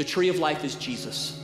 The 0.00 0.04
tree 0.04 0.30
of 0.30 0.38
life 0.38 0.64
is 0.64 0.76
Jesus. 0.76 1.38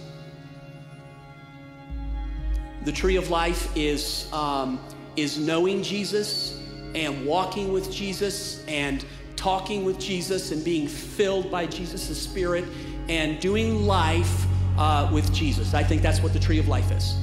The 2.87 2.91
tree 2.91 3.17
of 3.17 3.29
life 3.29 3.69
is, 3.77 4.33
um, 4.33 4.81
is 5.15 5.39
knowing 5.39 5.83
Jesus 5.83 6.59
and 6.95 7.27
walking 7.27 7.71
with 7.71 7.93
Jesus 7.93 8.65
and 8.67 9.05
talking 9.37 9.85
with 9.85 10.01
Jesus 10.01 10.53
and 10.53 10.65
being 10.65 10.89
filled 10.89 11.51
by 11.51 11.67
Jesus' 11.67 12.19
Spirit 12.19 12.65
and 13.11 13.39
doing 13.41 13.87
life 13.87 14.47
uh, 14.79 15.11
with 15.13 15.31
Jesus. 15.35 15.75
I 15.75 15.85
think 15.85 16.01
that's 16.01 16.23
what 16.23 16.33
the 16.33 16.41
tree 16.41 16.59
of 16.59 16.67
life 16.67 16.91
is. 16.91 17.15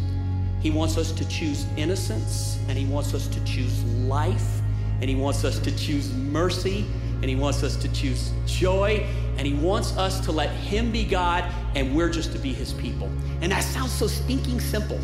He 0.61 0.69
wants 0.69 0.99
us 0.99 1.11
to 1.13 1.27
choose 1.29 1.65
innocence 1.77 2.59
and 2.67 2.77
He 2.77 2.85
wants 2.85 3.15
us 3.15 3.27
to 3.29 3.43
choose 3.43 3.83
life 4.05 4.61
and 5.01 5.09
He 5.09 5.15
wants 5.15 5.43
us 5.43 5.57
to 5.57 5.75
choose 5.75 6.13
mercy 6.13 6.85
and 7.15 7.25
He 7.25 7.35
wants 7.35 7.63
us 7.63 7.75
to 7.77 7.91
choose 7.91 8.31
joy 8.45 9.03
and 9.37 9.47
He 9.47 9.53
wants 9.53 9.95
us 9.97 10.19
to 10.21 10.31
let 10.31 10.49
Him 10.49 10.91
be 10.91 11.05
God 11.05 11.43
and 11.75 11.95
we're 11.95 12.09
just 12.09 12.31
to 12.33 12.39
be 12.39 12.53
His 12.53 12.73
people. 12.73 13.07
And 13.41 13.51
that 13.51 13.63
sounds 13.63 13.91
so 13.91 14.07
stinking 14.07 14.59
simple. 14.59 14.99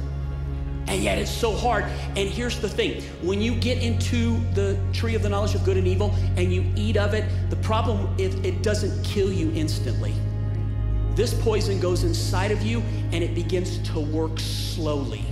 And 0.88 1.04
yet 1.04 1.20
it's 1.20 1.32
so 1.32 1.52
hard. 1.52 1.84
And 2.16 2.30
here's 2.30 2.60
the 2.60 2.68
thing 2.68 3.04
when 3.22 3.42
you 3.42 3.54
get 3.56 3.82
into 3.82 4.40
the 4.54 4.80
tree 4.92 5.14
of 5.14 5.22
the 5.22 5.30
knowledge 5.30 5.54
of 5.54 5.64
good 5.64 5.78
and 5.78 5.88
evil 5.88 6.14
and 6.36 6.52
you 6.52 6.66
eat 6.76 6.98
of 6.98 7.14
it, 7.14 7.30
the 7.50 7.58
problem 7.58 8.14
is 8.18 8.34
it 8.36 8.64
doesn't 8.64 9.04
kill 9.04 9.32
you 9.32 9.52
instantly. 9.54 10.14
This 11.16 11.34
poison 11.44 11.80
goes 11.80 12.04
inside 12.04 12.52
of 12.52 12.62
you 12.62 12.82
and 13.12 13.24
it 13.24 13.36
begins 13.36 13.78
to 13.90 14.00
work 14.00 14.40
slowly. 14.40 15.24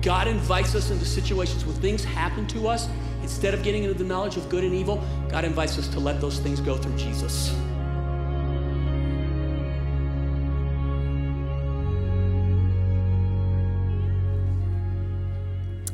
God 0.00 0.26
invites 0.26 0.74
us 0.74 0.90
into 0.90 1.04
situations 1.04 1.66
where 1.66 1.74
things 1.74 2.02
happen 2.02 2.46
to 2.48 2.68
us. 2.68 2.88
Instead 3.22 3.52
of 3.52 3.62
getting 3.62 3.84
into 3.84 3.98
the 3.98 4.04
knowledge 4.04 4.38
of 4.38 4.48
good 4.48 4.64
and 4.64 4.74
evil, 4.74 5.04
God 5.28 5.44
invites 5.44 5.78
us 5.78 5.88
to 5.88 6.00
let 6.00 6.20
those 6.20 6.38
things 6.38 6.60
go 6.60 6.78
through 6.78 6.96
Jesus. 6.96 7.54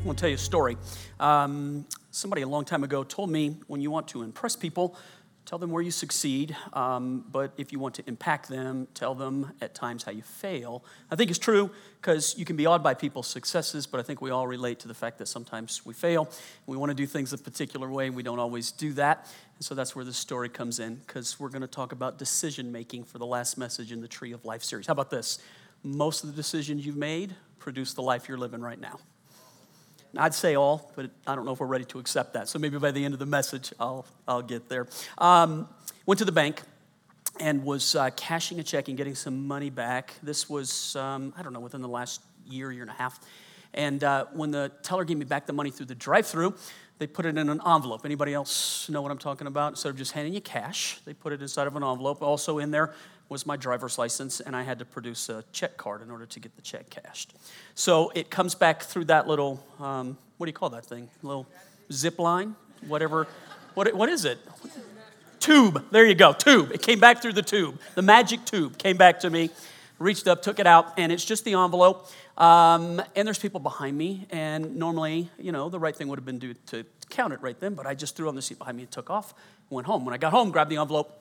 I 0.07 0.09
want 0.09 0.19
to 0.19 0.21
tell 0.21 0.29
you 0.29 0.35
a 0.35 0.37
story. 0.37 0.77
Um, 1.19 1.85
somebody 2.11 2.41
a 2.41 2.47
long 2.47 2.63
time 2.63 2.85
ago 2.85 3.03
told 3.03 3.29
me 3.29 3.57
when 3.67 3.81
you 3.81 3.91
want 3.91 4.07
to 4.09 4.23
impress 4.23 4.55
people, 4.55 4.95
tell 5.45 5.59
them 5.59 5.69
where 5.69 5.83
you 5.83 5.91
succeed, 5.91 6.55
um, 6.71 7.25
but 7.29 7.51
if 7.57 7.73
you 7.73 7.79
want 7.79 7.95
to 7.95 8.03
impact 8.07 8.47
them, 8.47 8.87
tell 8.93 9.13
them 9.13 9.51
at 9.59 9.75
times 9.75 10.03
how 10.03 10.13
you 10.13 10.21
fail. 10.21 10.85
I 11.11 11.17
think 11.17 11.29
it's 11.29 11.37
true 11.37 11.71
because 11.99 12.37
you 12.37 12.45
can 12.45 12.55
be 12.55 12.65
awed 12.65 12.81
by 12.81 12.93
people's 12.93 13.27
successes, 13.27 13.85
but 13.85 13.99
I 13.99 14.03
think 14.03 14.21
we 14.21 14.29
all 14.29 14.47
relate 14.47 14.79
to 14.79 14.87
the 14.87 14.93
fact 14.93 15.17
that 15.17 15.27
sometimes 15.27 15.85
we 15.85 15.93
fail. 15.93 16.29
We 16.67 16.77
want 16.77 16.89
to 16.89 16.95
do 16.95 17.05
things 17.05 17.33
a 17.33 17.37
particular 17.37 17.89
way, 17.91 18.07
and 18.07 18.15
we 18.15 18.23
don't 18.23 18.39
always 18.39 18.71
do 18.71 18.93
that. 18.93 19.29
And 19.57 19.65
so 19.65 19.75
that's 19.75 19.93
where 19.93 20.05
this 20.05 20.17
story 20.17 20.47
comes 20.47 20.79
in 20.79 20.95
because 21.05 21.37
we're 21.37 21.49
going 21.49 21.63
to 21.63 21.67
talk 21.67 21.91
about 21.91 22.17
decision 22.17 22.71
making 22.71 23.03
for 23.03 23.17
the 23.17 23.25
last 23.25 23.57
message 23.57 23.91
in 23.91 23.99
the 23.99 24.07
Tree 24.07 24.31
of 24.31 24.45
Life 24.45 24.63
series. 24.63 24.87
How 24.87 24.93
about 24.93 25.09
this? 25.09 25.39
Most 25.83 26.23
of 26.23 26.29
the 26.29 26.35
decisions 26.37 26.85
you've 26.85 26.95
made 26.95 27.35
produce 27.59 27.93
the 27.93 28.01
life 28.01 28.29
you're 28.29 28.37
living 28.37 28.61
right 28.61 28.79
now. 28.79 28.99
I'd 30.17 30.33
say 30.33 30.55
all, 30.55 30.91
but 30.95 31.09
I 31.25 31.35
don't 31.35 31.45
know 31.45 31.53
if 31.53 31.59
we're 31.59 31.67
ready 31.67 31.85
to 31.85 31.99
accept 31.99 32.33
that. 32.33 32.47
So 32.49 32.59
maybe 32.59 32.77
by 32.77 32.91
the 32.91 33.03
end 33.03 33.13
of 33.13 33.19
the 33.19 33.25
message, 33.25 33.73
I'll, 33.79 34.05
I'll 34.27 34.41
get 34.41 34.67
there. 34.69 34.87
Um, 35.17 35.67
went 36.05 36.19
to 36.19 36.25
the 36.25 36.31
bank 36.31 36.61
and 37.39 37.63
was 37.63 37.95
uh, 37.95 38.09
cashing 38.15 38.59
a 38.59 38.63
check 38.63 38.87
and 38.87 38.97
getting 38.97 39.15
some 39.15 39.47
money 39.47 39.69
back. 39.69 40.15
This 40.23 40.49
was, 40.49 40.95
um, 40.95 41.33
I 41.37 41.43
don't 41.43 41.53
know, 41.53 41.59
within 41.59 41.81
the 41.81 41.87
last 41.87 42.21
year, 42.45 42.71
year 42.71 42.81
and 42.81 42.91
a 42.91 42.95
half. 42.95 43.19
And 43.73 44.03
uh, 44.03 44.25
when 44.33 44.51
the 44.51 44.71
teller 44.81 45.03
gave 45.03 45.17
me 45.17 45.25
back 45.25 45.45
the 45.45 45.53
money 45.53 45.69
through 45.69 45.85
the 45.87 45.95
drive-through, 45.95 46.55
they 46.99 47.05
put 47.05 47.27
it 47.27 47.37
in 47.37 47.49
an 47.49 47.61
envelope. 47.67 48.05
Anybody 48.05 48.33
else 48.33 48.89
know 48.89 49.03
what 49.03 49.11
I'm 49.11 49.19
talking 49.19 49.45
about? 49.45 49.73
Instead 49.73 49.89
of 49.89 49.97
just 49.97 50.13
handing 50.13 50.33
you 50.33 50.41
cash, 50.41 50.99
they 51.05 51.13
put 51.13 51.31
it 51.31 51.41
inside 51.43 51.67
of 51.67 51.75
an 51.75 51.83
envelope. 51.83 52.23
Also 52.23 52.57
in 52.57 52.71
there 52.71 52.95
was 53.29 53.45
my 53.45 53.57
driver's 53.57 53.97
license, 53.97 54.39
and 54.39 54.55
I 54.55 54.63
had 54.63 54.79
to 54.79 54.85
produce 54.85 55.29
a 55.29 55.43
check 55.51 55.77
card 55.77 56.01
in 56.01 56.09
order 56.09 56.25
to 56.25 56.39
get 56.39 56.55
the 56.55 56.61
check 56.61 56.89
cashed. 56.89 57.33
So 57.75 58.11
it 58.15 58.29
comes 58.29 58.55
back 58.55 58.83
through 58.83 59.05
that 59.05 59.27
little, 59.27 59.63
um, 59.79 60.17
what 60.37 60.45
do 60.45 60.49
you 60.49 60.53
call 60.53 60.69
that 60.69 60.85
thing? 60.85 61.09
Little 61.23 61.47
zip 61.91 62.19
line, 62.19 62.55
whatever. 62.87 63.27
What, 63.73 63.93
what 63.93 64.09
is 64.09 64.25
it? 64.25 64.39
Tube. 65.39 65.83
There 65.91 66.05
you 66.05 66.15
go, 66.15 66.33
tube. 66.33 66.71
It 66.71 66.81
came 66.81 66.99
back 66.99 67.21
through 67.21 67.33
the 67.33 67.41
tube. 67.41 67.79
The 67.95 68.01
magic 68.01 68.45
tube 68.45 68.77
came 68.77 68.97
back 68.97 69.19
to 69.19 69.29
me, 69.29 69.49
reached 69.99 70.27
up, 70.27 70.41
took 70.41 70.59
it 70.59 70.67
out, 70.67 70.97
and 70.97 71.11
it's 71.11 71.25
just 71.25 71.43
the 71.43 71.53
envelope. 71.53 72.09
Um, 72.37 73.01
and 73.15 73.27
there's 73.27 73.39
people 73.39 73.59
behind 73.59 73.97
me, 73.97 74.27
and 74.29 74.75
normally, 74.77 75.29
you 75.37 75.51
know, 75.51 75.69
the 75.69 75.79
right 75.79 75.95
thing 75.95 76.07
would 76.07 76.19
have 76.19 76.25
been 76.25 76.39
to, 76.39 76.53
to 76.67 76.85
count 77.09 77.33
it 77.33 77.41
right 77.41 77.59
then, 77.59 77.73
but 77.73 77.85
I 77.85 77.93
just 77.93 78.15
threw 78.15 78.27
on 78.27 78.35
the 78.35 78.41
seat 78.41 78.57
behind 78.57 78.77
me 78.77 78.83
and 78.83 78.91
took 78.91 79.09
off, 79.09 79.33
went 79.69 79.87
home. 79.87 80.05
When 80.05 80.13
I 80.13 80.17
got 80.17 80.31
home, 80.31 80.51
grabbed 80.51 80.71
the 80.71 80.77
envelope, 80.77 81.19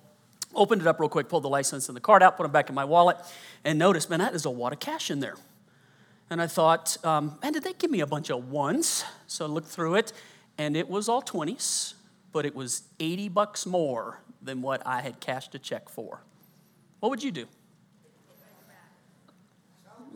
Opened 0.56 0.80
it 0.80 0.88
up 0.88 0.98
real 0.98 1.08
quick, 1.08 1.28
pulled 1.28 1.44
the 1.44 1.48
license 1.48 1.88
and 1.88 1.94
the 1.94 2.00
card 2.00 2.22
out, 2.22 2.36
put 2.36 2.44
them 2.44 2.52
back 2.52 2.68
in 2.68 2.74
my 2.74 2.84
wallet, 2.84 3.18
and 3.64 3.78
noticed, 3.78 4.08
man, 4.10 4.20
that 4.20 4.34
is 4.34 4.46
a 4.46 4.50
wad 4.50 4.72
of 4.72 4.80
cash 4.80 5.10
in 5.10 5.20
there. 5.20 5.36
And 6.30 6.42
I 6.42 6.46
thought, 6.46 6.96
um, 7.04 7.38
man, 7.42 7.52
did 7.52 7.62
they 7.62 7.74
give 7.74 7.90
me 7.90 8.00
a 8.00 8.06
bunch 8.06 8.30
of 8.30 8.50
ones? 8.50 9.04
So 9.26 9.44
I 9.44 9.48
looked 9.48 9.68
through 9.68 9.96
it, 9.96 10.12
and 10.58 10.76
it 10.76 10.88
was 10.88 11.08
all 11.08 11.22
20s, 11.22 11.94
but 12.32 12.46
it 12.46 12.54
was 12.54 12.82
80 12.98 13.28
bucks 13.28 13.66
more 13.66 14.20
than 14.42 14.62
what 14.62 14.84
I 14.86 15.02
had 15.02 15.20
cashed 15.20 15.54
a 15.54 15.58
check 15.58 15.88
for. 15.88 16.22
What 17.00 17.10
would 17.10 17.22
you 17.22 17.30
do? 17.30 17.46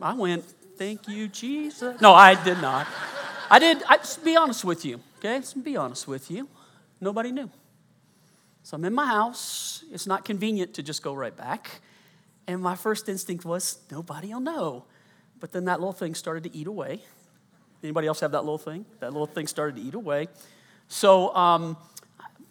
I 0.01 0.13
went, 0.13 0.43
thank 0.77 1.07
you, 1.07 1.27
Jesus. 1.27 2.01
No, 2.01 2.13
I 2.13 2.41
did 2.43 2.59
not. 2.59 2.87
I 3.49 3.59
did, 3.59 3.83
I, 3.87 3.97
just 3.97 4.25
be 4.25 4.35
honest 4.35 4.65
with 4.65 4.83
you, 4.83 4.99
okay? 5.19 5.39
Just 5.39 5.63
be 5.63 5.77
honest 5.77 6.07
with 6.07 6.31
you. 6.31 6.47
Nobody 6.99 7.31
knew. 7.31 7.49
So 8.63 8.75
I'm 8.75 8.85
in 8.85 8.93
my 8.93 9.05
house. 9.05 9.83
It's 9.91 10.07
not 10.07 10.23
convenient 10.23 10.75
to 10.75 10.83
just 10.83 11.01
go 11.01 11.13
right 11.13 11.35
back. 11.35 11.81
And 12.47 12.61
my 12.61 12.75
first 12.75 13.09
instinct 13.09 13.45
was, 13.45 13.79
nobody 13.91 14.33
will 14.33 14.39
know. 14.39 14.85
But 15.39 15.51
then 15.51 15.65
that 15.65 15.79
little 15.79 15.93
thing 15.93 16.15
started 16.15 16.43
to 16.43 16.55
eat 16.55 16.67
away. 16.67 17.01
Anybody 17.83 18.07
else 18.07 18.19
have 18.19 18.31
that 18.31 18.41
little 18.41 18.59
thing? 18.59 18.85
That 18.99 19.11
little 19.11 19.27
thing 19.27 19.47
started 19.47 19.77
to 19.77 19.81
eat 19.81 19.95
away. 19.95 20.27
So 20.87 21.33
um, 21.35 21.77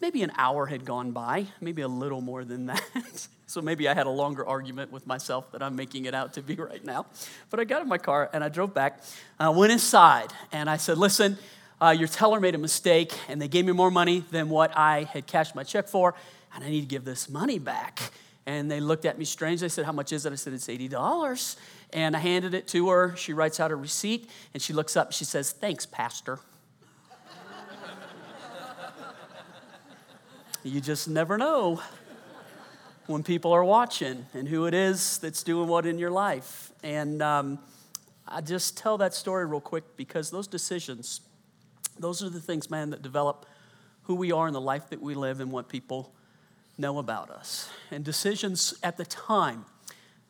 maybe 0.00 0.22
an 0.22 0.32
hour 0.36 0.66
had 0.66 0.84
gone 0.84 1.12
by, 1.12 1.46
maybe 1.60 1.82
a 1.82 1.88
little 1.88 2.20
more 2.20 2.44
than 2.44 2.66
that. 2.66 3.28
so 3.46 3.60
maybe 3.60 3.88
I 3.88 3.94
had 3.94 4.06
a 4.06 4.10
longer 4.10 4.46
argument 4.46 4.90
with 4.90 5.06
myself 5.06 5.52
that 5.52 5.62
I'm 5.62 5.76
making 5.76 6.06
it 6.06 6.14
out 6.14 6.32
to 6.34 6.42
be 6.42 6.54
right 6.56 6.84
now. 6.84 7.06
But 7.50 7.60
I 7.60 7.64
got 7.64 7.82
in 7.82 7.88
my 7.88 7.98
car 7.98 8.28
and 8.32 8.42
I 8.42 8.48
drove 8.48 8.74
back. 8.74 9.00
I 9.38 9.50
went 9.50 9.72
inside 9.72 10.32
and 10.50 10.68
I 10.68 10.76
said, 10.76 10.98
listen, 10.98 11.38
uh, 11.80 11.90
your 11.90 12.08
teller 12.08 12.40
made 12.40 12.54
a 12.54 12.58
mistake 12.58 13.12
and 13.28 13.40
they 13.40 13.48
gave 13.48 13.64
me 13.64 13.72
more 13.72 13.90
money 13.90 14.24
than 14.30 14.50
what 14.50 14.76
I 14.76 15.04
had 15.04 15.26
cashed 15.26 15.54
my 15.54 15.62
check 15.62 15.88
for, 15.88 16.14
and 16.54 16.62
I 16.62 16.68
need 16.68 16.82
to 16.82 16.86
give 16.86 17.04
this 17.04 17.28
money 17.28 17.58
back. 17.58 18.00
And 18.46 18.70
they 18.70 18.80
looked 18.80 19.04
at 19.04 19.18
me 19.18 19.24
strange. 19.24 19.60
They 19.60 19.68
said, 19.68 19.84
How 19.84 19.92
much 19.92 20.12
is 20.12 20.26
it? 20.26 20.32
I 20.32 20.36
said, 20.36 20.52
It's 20.52 20.66
$80. 20.66 21.56
And 21.92 22.16
I 22.16 22.18
handed 22.18 22.54
it 22.54 22.68
to 22.68 22.88
her. 22.88 23.14
She 23.16 23.32
writes 23.32 23.60
out 23.60 23.70
a 23.70 23.76
receipt 23.76 24.28
and 24.54 24.62
she 24.62 24.72
looks 24.72 24.96
up 24.96 25.08
and 25.08 25.14
she 25.14 25.24
says, 25.24 25.52
Thanks, 25.52 25.86
Pastor. 25.86 26.38
you 30.62 30.80
just 30.80 31.08
never 31.08 31.38
know 31.38 31.80
when 33.06 33.22
people 33.22 33.52
are 33.52 33.64
watching 33.64 34.26
and 34.34 34.48
who 34.48 34.66
it 34.66 34.74
is 34.74 35.18
that's 35.18 35.42
doing 35.42 35.68
what 35.68 35.86
in 35.86 35.98
your 35.98 36.10
life. 36.10 36.72
And 36.82 37.22
um, 37.22 37.58
I 38.26 38.40
just 38.40 38.76
tell 38.76 38.98
that 38.98 39.14
story 39.14 39.46
real 39.46 39.60
quick 39.60 39.96
because 39.96 40.30
those 40.30 40.46
decisions 40.46 41.20
those 42.00 42.22
are 42.22 42.30
the 42.30 42.40
things, 42.40 42.70
man, 42.70 42.90
that 42.90 43.02
develop 43.02 43.46
who 44.04 44.14
we 44.14 44.32
are 44.32 44.48
in 44.48 44.54
the 44.54 44.60
life 44.60 44.88
that 44.90 45.00
we 45.00 45.14
live 45.14 45.40
and 45.40 45.52
what 45.52 45.68
people 45.68 46.12
know 46.78 46.98
about 46.98 47.30
us. 47.30 47.70
And 47.90 48.04
decisions 48.04 48.74
at 48.82 48.96
the 48.96 49.04
time, 49.04 49.66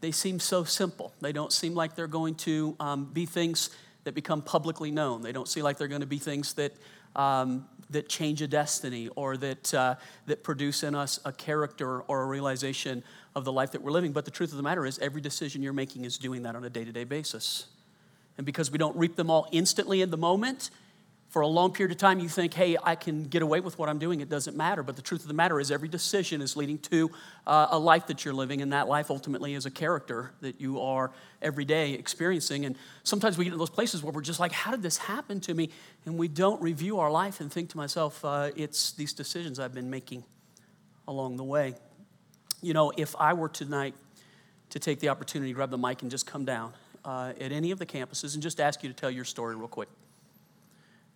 they 0.01 0.11
seem 0.11 0.41
so 0.41 0.65
simple. 0.65 1.13
They 1.21 1.33
don't 1.33 1.53
seem 1.53 1.75
like 1.75 1.95
they're 1.95 2.07
going 2.07 2.35
to 2.37 2.77
um, 2.81 3.05
be 3.07 3.27
things 3.27 3.71
that 4.05 4.15
become 4.15 4.43
publicly 4.43 4.91
known. 4.91 5.23
They 5.23 5.33
don't 5.33 5.49
seem 5.49 5.63
like 5.63 5.79
they're 5.79 5.89
going 5.89 6.01
to 6.01 6.07
be 6.07 6.19
things 6.19 6.55
that, 6.55 6.73
um, 7.15 7.67
that 7.91 8.09
change 8.09 8.43
a 8.43 8.49
destiny 8.49 9.09
or 9.15 9.37
that, 9.37 9.75
uh, 9.75 9.95
that 10.27 10.43
produce 10.43 10.83
in 10.83 10.95
us 10.95 11.21
a 11.25 11.33
character 11.33 12.01
or 12.03 12.23
a 12.23 12.27
realization 12.27 13.05
of 13.35 13.45
the 13.45 13.53
life 13.53 13.73
that 13.73 13.83
we're 13.83 13.93
living. 13.93 14.13
But 14.13 14.25
the 14.25 14.31
truth 14.31 14.51
of 14.51 14.57
the 14.57 14.63
matter 14.63 14.87
is, 14.87 14.99
every 14.99 15.21
decision 15.21 15.63
you're 15.63 15.73
making 15.73 16.05
is 16.05 16.19
doing 16.19 16.43
that 16.43 16.57
on 16.57 16.65
a 16.65 16.71
day 16.71 16.85
to 16.85 16.93
day 16.93 17.05
basis. 17.05 17.67
And 18.39 18.47
because 18.47 18.71
we 18.71 18.79
don't 18.79 18.97
reap 18.97 19.17
them 19.17 19.31
all 19.31 19.49
instantly 19.53 20.01
in 20.01 20.11
the 20.11 20.17
moment, 20.17 20.71
for 21.31 21.43
a 21.43 21.47
long 21.47 21.73
period 21.73 21.93
of 21.93 21.99
time 21.99 22.19
you 22.19 22.29
think, 22.29 22.53
hey, 22.55 22.77
I 22.83 22.97
can 22.97 23.23
get 23.23 23.41
away 23.41 23.61
with 23.61 23.79
what 23.79 23.89
I'm 23.89 24.01
doing, 24.01 24.21
it 24.21 24.29
doesn't 24.29 24.57
matter. 24.57 24.83
But 24.83 24.97
the 24.97 25.03
truth 25.03 25.23
of 25.23 25.29
the 25.29 25.35
matter 25.35 25.61
is, 25.61 25.71
every 25.71 25.89
decision 25.89 26.43
is 26.43 26.57
leading 26.57 26.79
to 26.79 27.09
uh, 27.47 27.69
a 27.71 27.79
life 27.79 28.09
that 28.09 28.25
you're 28.25 28.35
living, 28.35 28.63
and 28.63 28.73
that 28.73 28.89
life 28.89 29.11
ultimately 29.11 29.55
is 29.55 29.65
a 29.65 29.71
character 29.71 30.33
that 30.41 30.61
you 30.61 30.81
are 30.81 31.13
every 31.41 31.65
day 31.65 31.93
experiencing. 31.93 32.67
And 32.67 32.77
sometimes 33.05 33.39
we 33.39 33.45
get 33.45 33.53
to 33.53 33.57
those 33.57 33.71
places 33.71 34.03
where 34.03 34.13
we're 34.13 34.23
just 34.23 34.41
like, 34.41 34.51
how 34.51 34.73
did 34.73 34.83
this 34.83 34.99
happen 34.99 35.39
to 35.43 35.55
me? 35.55 35.71
And 36.05 36.19
we 36.19 36.27
don't 36.27 36.61
review 36.61 36.99
our 36.99 37.13
life 37.13 37.41
and 37.41 37.51
think 37.51 37.71
to 37.71 37.77
myself, 37.77 38.25
uh, 38.25 38.51
it's 38.57 38.91
these 38.93 39.13
decisions 39.13 39.61
I've 39.61 39.75
been 39.75 39.89
making 39.89 40.25
along 41.07 41.37
the 41.37 41.45
way. 41.45 41.75
You 42.61 42.75
know, 42.75 42.93
if 42.97 43.15
I 43.17 43.35
were 43.35 43.49
tonight 43.49 43.95
to 44.71 44.81
take 44.81 44.99
the 44.99 45.11
opportunity 45.11 45.53
to 45.53 45.55
grab 45.55 45.71
the 45.71 45.79
mic 45.79 46.03
and 46.03 46.11
just 46.11 46.27
come 46.27 46.45
down 46.45 46.73
uh, 47.05 47.35
at 47.41 47.53
any 47.53 47.71
of 47.71 47.79
the 47.79 47.87
campuses 47.87 48.35
and 48.35 48.43
just 48.43 48.61
ask 48.61 48.83
you 48.83 48.89
to 48.89 48.95
tell 48.95 49.11
your 49.13 49.25
story 49.25 49.55
real 49.55 49.69
quick 49.69 49.89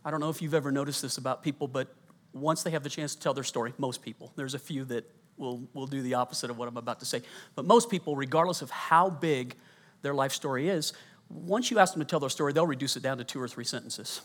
I 0.04 0.10
don't 0.10 0.20
know 0.20 0.30
if 0.30 0.42
you've 0.42 0.54
ever 0.54 0.70
noticed 0.70 1.02
this 1.02 1.18
about 1.18 1.42
people, 1.42 1.66
but 1.66 1.94
once 2.32 2.62
they 2.62 2.70
have 2.70 2.82
the 2.82 2.90
chance 2.90 3.14
to 3.14 3.20
tell 3.20 3.34
their 3.34 3.44
story, 3.44 3.72
most 3.78 4.02
people, 4.02 4.32
there's 4.36 4.54
a 4.54 4.58
few 4.58 4.84
that 4.86 5.10
will, 5.36 5.62
will 5.72 5.86
do 5.86 6.02
the 6.02 6.14
opposite 6.14 6.50
of 6.50 6.58
what 6.58 6.68
I'm 6.68 6.76
about 6.76 7.00
to 7.00 7.06
say. 7.06 7.22
But 7.54 7.64
most 7.64 7.90
people, 7.90 8.16
regardless 8.16 8.60
of 8.60 8.70
how 8.70 9.08
big 9.08 9.56
their 10.02 10.14
life 10.14 10.32
story 10.32 10.68
is, 10.68 10.92
once 11.30 11.70
you 11.70 11.78
ask 11.78 11.94
them 11.94 12.02
to 12.02 12.06
tell 12.06 12.20
their 12.20 12.28
story, 12.28 12.52
they'll 12.52 12.66
reduce 12.66 12.96
it 12.96 13.02
down 13.02 13.18
to 13.18 13.24
two 13.24 13.40
or 13.40 13.48
three 13.48 13.64
sentences. 13.64 14.20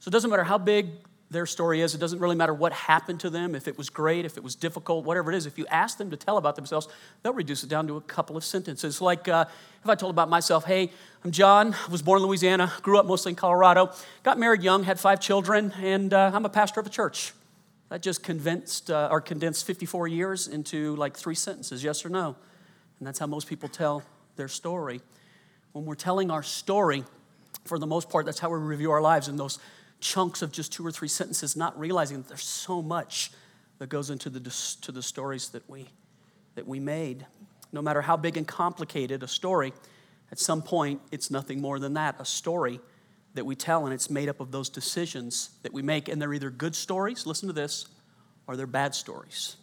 So 0.00 0.08
it 0.08 0.12
doesn't 0.12 0.30
matter 0.30 0.44
how 0.44 0.58
big 0.58 0.90
their 1.30 1.44
story 1.44 1.82
is, 1.82 1.94
it 1.94 1.98
doesn't 1.98 2.20
really 2.20 2.36
matter 2.36 2.54
what 2.54 2.72
happened 2.72 3.20
to 3.20 3.28
them, 3.28 3.54
if 3.54 3.68
it 3.68 3.76
was 3.76 3.90
great, 3.90 4.24
if 4.24 4.38
it 4.38 4.42
was 4.42 4.54
difficult, 4.54 5.04
whatever 5.04 5.30
it 5.30 5.36
is. 5.36 5.44
If 5.44 5.58
you 5.58 5.66
ask 5.66 5.98
them 5.98 6.10
to 6.10 6.16
tell 6.16 6.38
about 6.38 6.56
themselves, 6.56 6.88
they'll 7.22 7.34
reduce 7.34 7.62
it 7.62 7.68
down 7.68 7.86
to 7.88 7.96
a 7.96 8.00
couple 8.00 8.36
of 8.36 8.44
sentences. 8.44 9.02
Like 9.02 9.28
uh, 9.28 9.44
if 9.82 9.90
I 9.90 9.94
told 9.94 10.10
about 10.10 10.30
myself, 10.30 10.64
hey, 10.64 10.90
I'm 11.22 11.30
John, 11.30 11.74
I 11.74 11.90
was 11.90 12.00
born 12.00 12.22
in 12.22 12.26
Louisiana, 12.26 12.72
grew 12.80 12.98
up 12.98 13.04
mostly 13.04 13.30
in 13.30 13.36
Colorado, 13.36 13.92
got 14.22 14.38
married 14.38 14.62
young, 14.62 14.84
had 14.84 14.98
five 14.98 15.20
children, 15.20 15.74
and 15.82 16.14
uh, 16.14 16.30
I'm 16.32 16.46
a 16.46 16.50
pastor 16.50 16.80
of 16.80 16.86
a 16.86 16.90
church. 16.90 17.34
That 17.90 18.02
just 18.02 18.22
convinced 18.22 18.90
uh, 18.90 19.08
or 19.10 19.20
condensed 19.20 19.66
54 19.66 20.08
years 20.08 20.48
into 20.48 20.96
like 20.96 21.16
three 21.16 21.34
sentences, 21.34 21.84
yes 21.84 22.04
or 22.06 22.08
no. 22.08 22.36
And 22.98 23.06
that's 23.06 23.18
how 23.18 23.26
most 23.26 23.48
people 23.48 23.68
tell 23.68 24.02
their 24.36 24.48
story. 24.48 25.00
When 25.72 25.84
we're 25.84 25.94
telling 25.94 26.30
our 26.30 26.42
story, 26.42 27.04
for 27.64 27.78
the 27.78 27.86
most 27.86 28.08
part, 28.08 28.26
that's 28.26 28.38
how 28.38 28.50
we 28.50 28.58
review 28.58 28.90
our 28.90 29.00
lives 29.00 29.28
in 29.28 29.36
those 29.36 29.58
chunks 30.00 30.42
of 30.42 30.52
just 30.52 30.72
two 30.72 30.86
or 30.86 30.90
three 30.90 31.08
sentences, 31.08 31.56
not 31.56 31.78
realizing 31.78 32.18
that 32.18 32.28
there's 32.28 32.44
so 32.44 32.82
much 32.82 33.30
that 33.78 33.88
goes 33.88 34.10
into 34.10 34.30
the, 34.30 34.40
to 34.82 34.92
the 34.92 35.02
stories 35.02 35.50
that 35.50 35.68
we, 35.68 35.86
that 36.54 36.66
we 36.66 36.80
made. 36.80 37.26
No 37.72 37.82
matter 37.82 38.02
how 38.02 38.16
big 38.16 38.36
and 38.36 38.46
complicated 38.46 39.22
a 39.22 39.28
story, 39.28 39.72
at 40.30 40.38
some 40.38 40.62
point, 40.62 41.00
it's 41.10 41.30
nothing 41.30 41.60
more 41.60 41.78
than 41.78 41.94
that 41.94 42.16
a 42.18 42.24
story 42.24 42.80
that 43.34 43.44
we 43.44 43.54
tell, 43.54 43.84
and 43.84 43.94
it's 43.94 44.10
made 44.10 44.28
up 44.28 44.40
of 44.40 44.50
those 44.50 44.68
decisions 44.68 45.50
that 45.62 45.72
we 45.72 45.82
make. 45.82 46.08
And 46.08 46.20
they're 46.20 46.34
either 46.34 46.50
good 46.50 46.74
stories, 46.74 47.26
listen 47.26 47.46
to 47.46 47.52
this, 47.52 47.86
or 48.46 48.56
they're 48.56 48.66
bad 48.66 48.94
stories. 48.94 49.56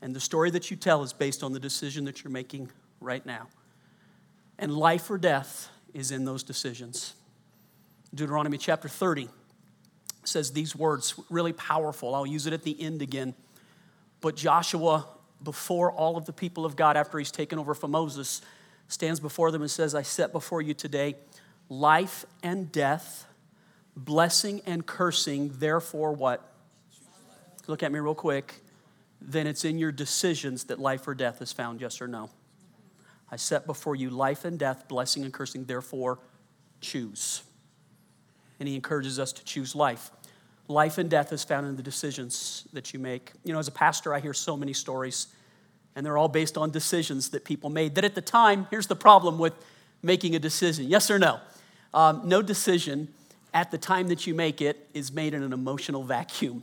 And 0.00 0.16
the 0.16 0.20
story 0.20 0.50
that 0.50 0.70
you 0.70 0.76
tell 0.76 1.02
is 1.02 1.12
based 1.12 1.42
on 1.42 1.52
the 1.52 1.60
decision 1.60 2.04
that 2.06 2.24
you're 2.24 2.32
making 2.32 2.70
right 3.00 3.24
now. 3.24 3.48
And 4.58 4.74
life 4.74 5.10
or 5.10 5.18
death 5.18 5.68
is 5.92 6.10
in 6.10 6.24
those 6.24 6.42
decisions. 6.42 7.14
Deuteronomy 8.14 8.58
chapter 8.58 8.88
30 8.88 9.28
says 10.24 10.52
these 10.52 10.76
words, 10.76 11.14
really 11.30 11.52
powerful. 11.52 12.14
I'll 12.14 12.26
use 12.26 12.46
it 12.46 12.52
at 12.52 12.62
the 12.62 12.80
end 12.80 13.02
again. 13.02 13.34
But 14.20 14.36
Joshua, 14.36 15.06
before 15.42 15.90
all 15.90 16.16
of 16.16 16.26
the 16.26 16.32
people 16.32 16.64
of 16.64 16.76
God, 16.76 16.96
after 16.96 17.18
he's 17.18 17.30
taken 17.30 17.58
over 17.58 17.74
from 17.74 17.90
Moses, 17.90 18.42
stands 18.88 19.18
before 19.18 19.50
them 19.50 19.62
and 19.62 19.70
says, 19.70 19.94
I 19.94 20.02
set 20.02 20.32
before 20.32 20.62
you 20.62 20.74
today 20.74 21.16
life 21.68 22.24
and 22.42 22.70
death, 22.70 23.26
blessing 23.96 24.60
and 24.66 24.84
cursing, 24.86 25.52
therefore 25.58 26.12
what? 26.12 26.52
Look 27.66 27.82
at 27.82 27.90
me 27.90 27.98
real 27.98 28.14
quick. 28.14 28.54
Then 29.20 29.46
it's 29.46 29.64
in 29.64 29.78
your 29.78 29.92
decisions 29.92 30.64
that 30.64 30.78
life 30.78 31.06
or 31.08 31.14
death 31.14 31.40
is 31.40 31.52
found, 31.52 31.80
yes 31.80 32.00
or 32.00 32.08
no? 32.08 32.30
I 33.30 33.36
set 33.36 33.66
before 33.66 33.96
you 33.96 34.10
life 34.10 34.44
and 34.44 34.58
death, 34.58 34.86
blessing 34.88 35.24
and 35.24 35.32
cursing, 35.32 35.64
therefore 35.64 36.18
choose. 36.80 37.42
And 38.62 38.68
he 38.68 38.76
encourages 38.76 39.18
us 39.18 39.32
to 39.32 39.44
choose 39.44 39.74
life. 39.74 40.12
Life 40.68 40.96
and 40.96 41.10
death 41.10 41.32
is 41.32 41.42
found 41.42 41.66
in 41.66 41.74
the 41.74 41.82
decisions 41.82 42.62
that 42.72 42.94
you 42.94 43.00
make. 43.00 43.32
You 43.42 43.52
know, 43.52 43.58
as 43.58 43.66
a 43.66 43.72
pastor, 43.72 44.14
I 44.14 44.20
hear 44.20 44.32
so 44.32 44.56
many 44.56 44.72
stories, 44.72 45.26
and 45.96 46.06
they're 46.06 46.16
all 46.16 46.28
based 46.28 46.56
on 46.56 46.70
decisions 46.70 47.30
that 47.30 47.44
people 47.44 47.70
made. 47.70 47.96
That 47.96 48.04
at 48.04 48.14
the 48.14 48.20
time, 48.20 48.68
here's 48.70 48.86
the 48.86 48.94
problem 48.94 49.40
with 49.40 49.52
making 50.00 50.36
a 50.36 50.38
decision 50.38 50.86
yes 50.86 51.10
or 51.10 51.18
no? 51.18 51.40
Um, 51.92 52.20
no 52.24 52.40
decision 52.40 53.08
at 53.52 53.72
the 53.72 53.78
time 53.78 54.06
that 54.06 54.28
you 54.28 54.32
make 54.32 54.60
it 54.62 54.88
is 54.94 55.10
made 55.10 55.34
in 55.34 55.42
an 55.42 55.52
emotional 55.52 56.04
vacuum. 56.04 56.62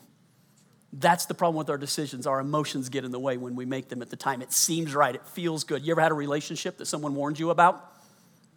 That's 0.93 1.25
the 1.25 1.33
problem 1.33 1.57
with 1.57 1.69
our 1.69 1.77
decisions. 1.77 2.25
Our 2.25 2.39
emotions 2.39 2.87
get 2.87 3.03
in 3.03 3.11
the 3.11 3.19
way 3.19 3.35
when 3.35 3.57
we 3.57 3.65
make 3.65 3.89
them 3.89 4.01
at 4.01 4.09
the 4.09 4.15
time. 4.15 4.41
It 4.41 4.53
seems 4.53 4.95
right, 4.95 5.13
it 5.13 5.27
feels 5.27 5.65
good. 5.65 5.85
You 5.85 5.91
ever 5.91 5.99
had 5.99 6.13
a 6.13 6.15
relationship 6.15 6.77
that 6.77 6.85
someone 6.85 7.13
warned 7.13 7.39
you 7.39 7.49
about? 7.49 7.93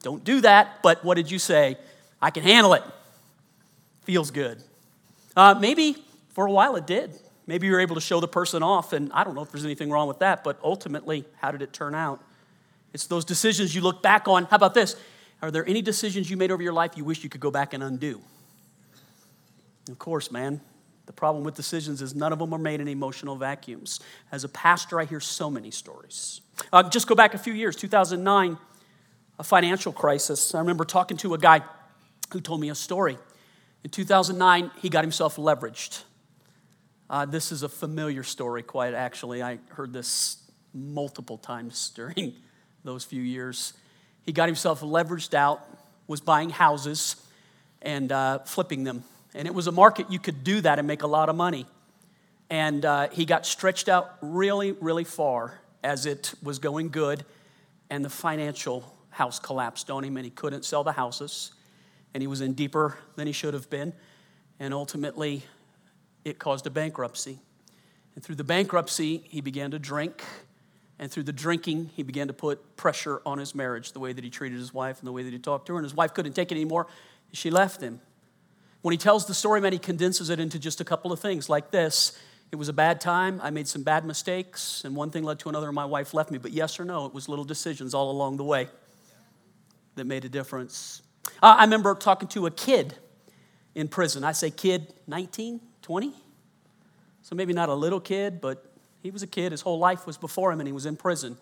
Don't 0.04 0.22
do 0.22 0.42
that, 0.42 0.80
but 0.80 1.04
what 1.04 1.16
did 1.16 1.28
you 1.28 1.40
say? 1.40 1.76
I 2.20 2.30
can 2.30 2.44
handle 2.44 2.74
it. 2.74 2.84
Feels 4.04 4.30
good. 4.30 4.62
Uh, 5.36 5.54
maybe 5.58 5.96
for 6.30 6.46
a 6.46 6.52
while 6.52 6.76
it 6.76 6.86
did. 6.86 7.12
Maybe 7.46 7.66
you 7.66 7.72
were 7.72 7.80
able 7.80 7.96
to 7.96 8.00
show 8.00 8.20
the 8.20 8.28
person 8.28 8.62
off, 8.62 8.92
and 8.92 9.12
I 9.12 9.24
don't 9.24 9.34
know 9.34 9.42
if 9.42 9.50
there's 9.50 9.64
anything 9.64 9.90
wrong 9.90 10.06
with 10.08 10.20
that, 10.20 10.44
but 10.44 10.58
ultimately, 10.62 11.24
how 11.40 11.50
did 11.50 11.60
it 11.62 11.72
turn 11.72 11.94
out? 11.94 12.22
It's 12.92 13.06
those 13.06 13.24
decisions 13.24 13.74
you 13.74 13.80
look 13.80 14.02
back 14.02 14.28
on. 14.28 14.44
How 14.44 14.56
about 14.56 14.74
this? 14.74 14.96
Are 15.40 15.50
there 15.50 15.66
any 15.66 15.82
decisions 15.82 16.30
you 16.30 16.36
made 16.36 16.52
over 16.52 16.62
your 16.62 16.72
life 16.72 16.96
you 16.96 17.04
wish 17.04 17.24
you 17.24 17.30
could 17.30 17.40
go 17.40 17.50
back 17.50 17.74
and 17.74 17.82
undo? 17.82 18.20
Of 19.88 19.98
course, 19.98 20.30
man. 20.30 20.60
The 21.06 21.12
problem 21.12 21.42
with 21.42 21.56
decisions 21.56 22.00
is 22.00 22.14
none 22.14 22.32
of 22.32 22.38
them 22.38 22.52
are 22.52 22.58
made 22.58 22.80
in 22.80 22.86
emotional 22.86 23.34
vacuums. 23.34 23.98
As 24.30 24.44
a 24.44 24.48
pastor, 24.48 25.00
I 25.00 25.04
hear 25.04 25.18
so 25.18 25.50
many 25.50 25.72
stories. 25.72 26.40
Uh, 26.72 26.88
just 26.88 27.08
go 27.08 27.16
back 27.16 27.34
a 27.34 27.38
few 27.38 27.52
years, 27.52 27.74
2009, 27.74 28.56
a 29.38 29.42
financial 29.42 29.92
crisis. 29.92 30.54
I 30.54 30.60
remember 30.60 30.84
talking 30.84 31.16
to 31.18 31.34
a 31.34 31.38
guy 31.38 31.62
who 32.32 32.40
told 32.40 32.60
me 32.60 32.70
a 32.70 32.74
story. 32.76 33.18
In 33.84 33.90
2009, 33.90 34.70
he 34.80 34.88
got 34.88 35.02
himself 35.02 35.36
leveraged. 35.36 36.02
Uh, 37.10 37.26
this 37.26 37.50
is 37.50 37.62
a 37.62 37.68
familiar 37.68 38.22
story, 38.22 38.62
quite 38.62 38.94
actually. 38.94 39.42
I 39.42 39.58
heard 39.70 39.92
this 39.92 40.36
multiple 40.72 41.36
times 41.36 41.90
during 41.94 42.34
those 42.84 43.04
few 43.04 43.22
years. 43.22 43.74
He 44.24 44.32
got 44.32 44.48
himself 44.48 44.82
leveraged 44.82 45.34
out, 45.34 45.66
was 46.06 46.20
buying 46.20 46.50
houses 46.50 47.16
and 47.80 48.12
uh, 48.12 48.38
flipping 48.40 48.84
them. 48.84 49.02
And 49.34 49.48
it 49.48 49.54
was 49.54 49.66
a 49.66 49.72
market 49.72 50.10
you 50.10 50.18
could 50.18 50.44
do 50.44 50.60
that 50.60 50.78
and 50.78 50.86
make 50.86 51.02
a 51.02 51.06
lot 51.06 51.28
of 51.28 51.34
money. 51.34 51.66
And 52.50 52.84
uh, 52.84 53.08
he 53.08 53.24
got 53.24 53.46
stretched 53.46 53.88
out 53.88 54.16
really, 54.20 54.72
really 54.72 55.04
far 55.04 55.58
as 55.82 56.06
it 56.06 56.34
was 56.42 56.58
going 56.58 56.90
good, 56.90 57.24
and 57.90 58.04
the 58.04 58.10
financial 58.10 58.94
house 59.10 59.40
collapsed 59.40 59.90
on 59.90 60.04
him, 60.04 60.16
and 60.16 60.24
he 60.24 60.30
couldn't 60.30 60.64
sell 60.64 60.84
the 60.84 60.92
houses, 60.92 61.52
and 62.14 62.22
he 62.22 62.26
was 62.26 62.40
in 62.40 62.54
deeper 62.54 62.98
than 63.16 63.26
he 63.26 63.32
should 63.32 63.54
have 63.54 63.70
been. 63.70 63.92
And 64.60 64.72
ultimately, 64.72 65.42
it 66.24 66.38
caused 66.38 66.66
a 66.66 66.70
bankruptcy. 66.70 67.38
And 68.14 68.22
through 68.22 68.36
the 68.36 68.44
bankruptcy, 68.44 69.24
he 69.28 69.40
began 69.40 69.70
to 69.70 69.78
drink 69.78 70.22
and 71.02 71.10
through 71.10 71.24
the 71.24 71.32
drinking, 71.32 71.90
he 71.96 72.04
began 72.04 72.28
to 72.28 72.32
put 72.32 72.76
pressure 72.76 73.22
on 73.26 73.38
his 73.38 73.56
marriage, 73.56 73.90
the 73.90 73.98
way 73.98 74.12
that 74.12 74.22
he 74.22 74.30
treated 74.30 74.56
his 74.56 74.72
wife 74.72 75.00
and 75.00 75.06
the 75.08 75.10
way 75.10 75.24
that 75.24 75.32
he 75.32 75.38
talked 75.40 75.66
to 75.66 75.72
her. 75.72 75.78
And 75.80 75.84
his 75.84 75.94
wife 75.94 76.14
couldn't 76.14 76.34
take 76.34 76.52
it 76.52 76.54
anymore. 76.54 76.86
She 77.32 77.50
left 77.50 77.80
him. 77.80 78.00
When 78.82 78.92
he 78.92 78.98
tells 78.98 79.26
the 79.26 79.34
story, 79.34 79.60
man, 79.60 79.72
he 79.72 79.80
condenses 79.80 80.30
it 80.30 80.38
into 80.38 80.60
just 80.60 80.80
a 80.80 80.84
couple 80.84 81.10
of 81.10 81.18
things 81.18 81.48
like 81.48 81.72
this. 81.72 82.16
It 82.52 82.56
was 82.56 82.68
a 82.68 82.72
bad 82.72 83.00
time. 83.00 83.40
I 83.42 83.50
made 83.50 83.66
some 83.66 83.82
bad 83.82 84.04
mistakes, 84.04 84.84
and 84.84 84.94
one 84.94 85.10
thing 85.10 85.24
led 85.24 85.40
to 85.40 85.48
another, 85.48 85.66
and 85.66 85.74
my 85.74 85.84
wife 85.84 86.14
left 86.14 86.30
me. 86.30 86.38
But 86.38 86.52
yes 86.52 86.78
or 86.78 86.84
no, 86.84 87.06
it 87.06 87.12
was 87.12 87.28
little 87.28 87.44
decisions 87.44 87.94
all 87.94 88.08
along 88.12 88.36
the 88.36 88.44
way 88.44 88.68
that 89.96 90.04
made 90.04 90.24
a 90.24 90.28
difference. 90.28 91.02
Uh, 91.42 91.56
I 91.58 91.64
remember 91.64 91.94
talking 91.94 92.28
to 92.28 92.46
a 92.46 92.50
kid 92.50 92.94
in 93.74 93.88
prison. 93.88 94.24
I 94.24 94.32
say 94.32 94.50
kid, 94.50 94.92
19, 95.06 95.60
20? 95.82 96.12
So 97.22 97.34
maybe 97.34 97.52
not 97.52 97.68
a 97.68 97.74
little 97.74 98.00
kid, 98.00 98.40
but 98.40 98.64
he 99.02 99.10
was 99.10 99.22
a 99.22 99.26
kid, 99.26 99.52
his 99.52 99.60
whole 99.60 99.78
life 99.78 100.06
was 100.06 100.16
before 100.16 100.52
him, 100.52 100.60
and 100.60 100.66
he 100.66 100.72
was 100.72 100.86
in 100.86 100.96
prison. 100.96 101.36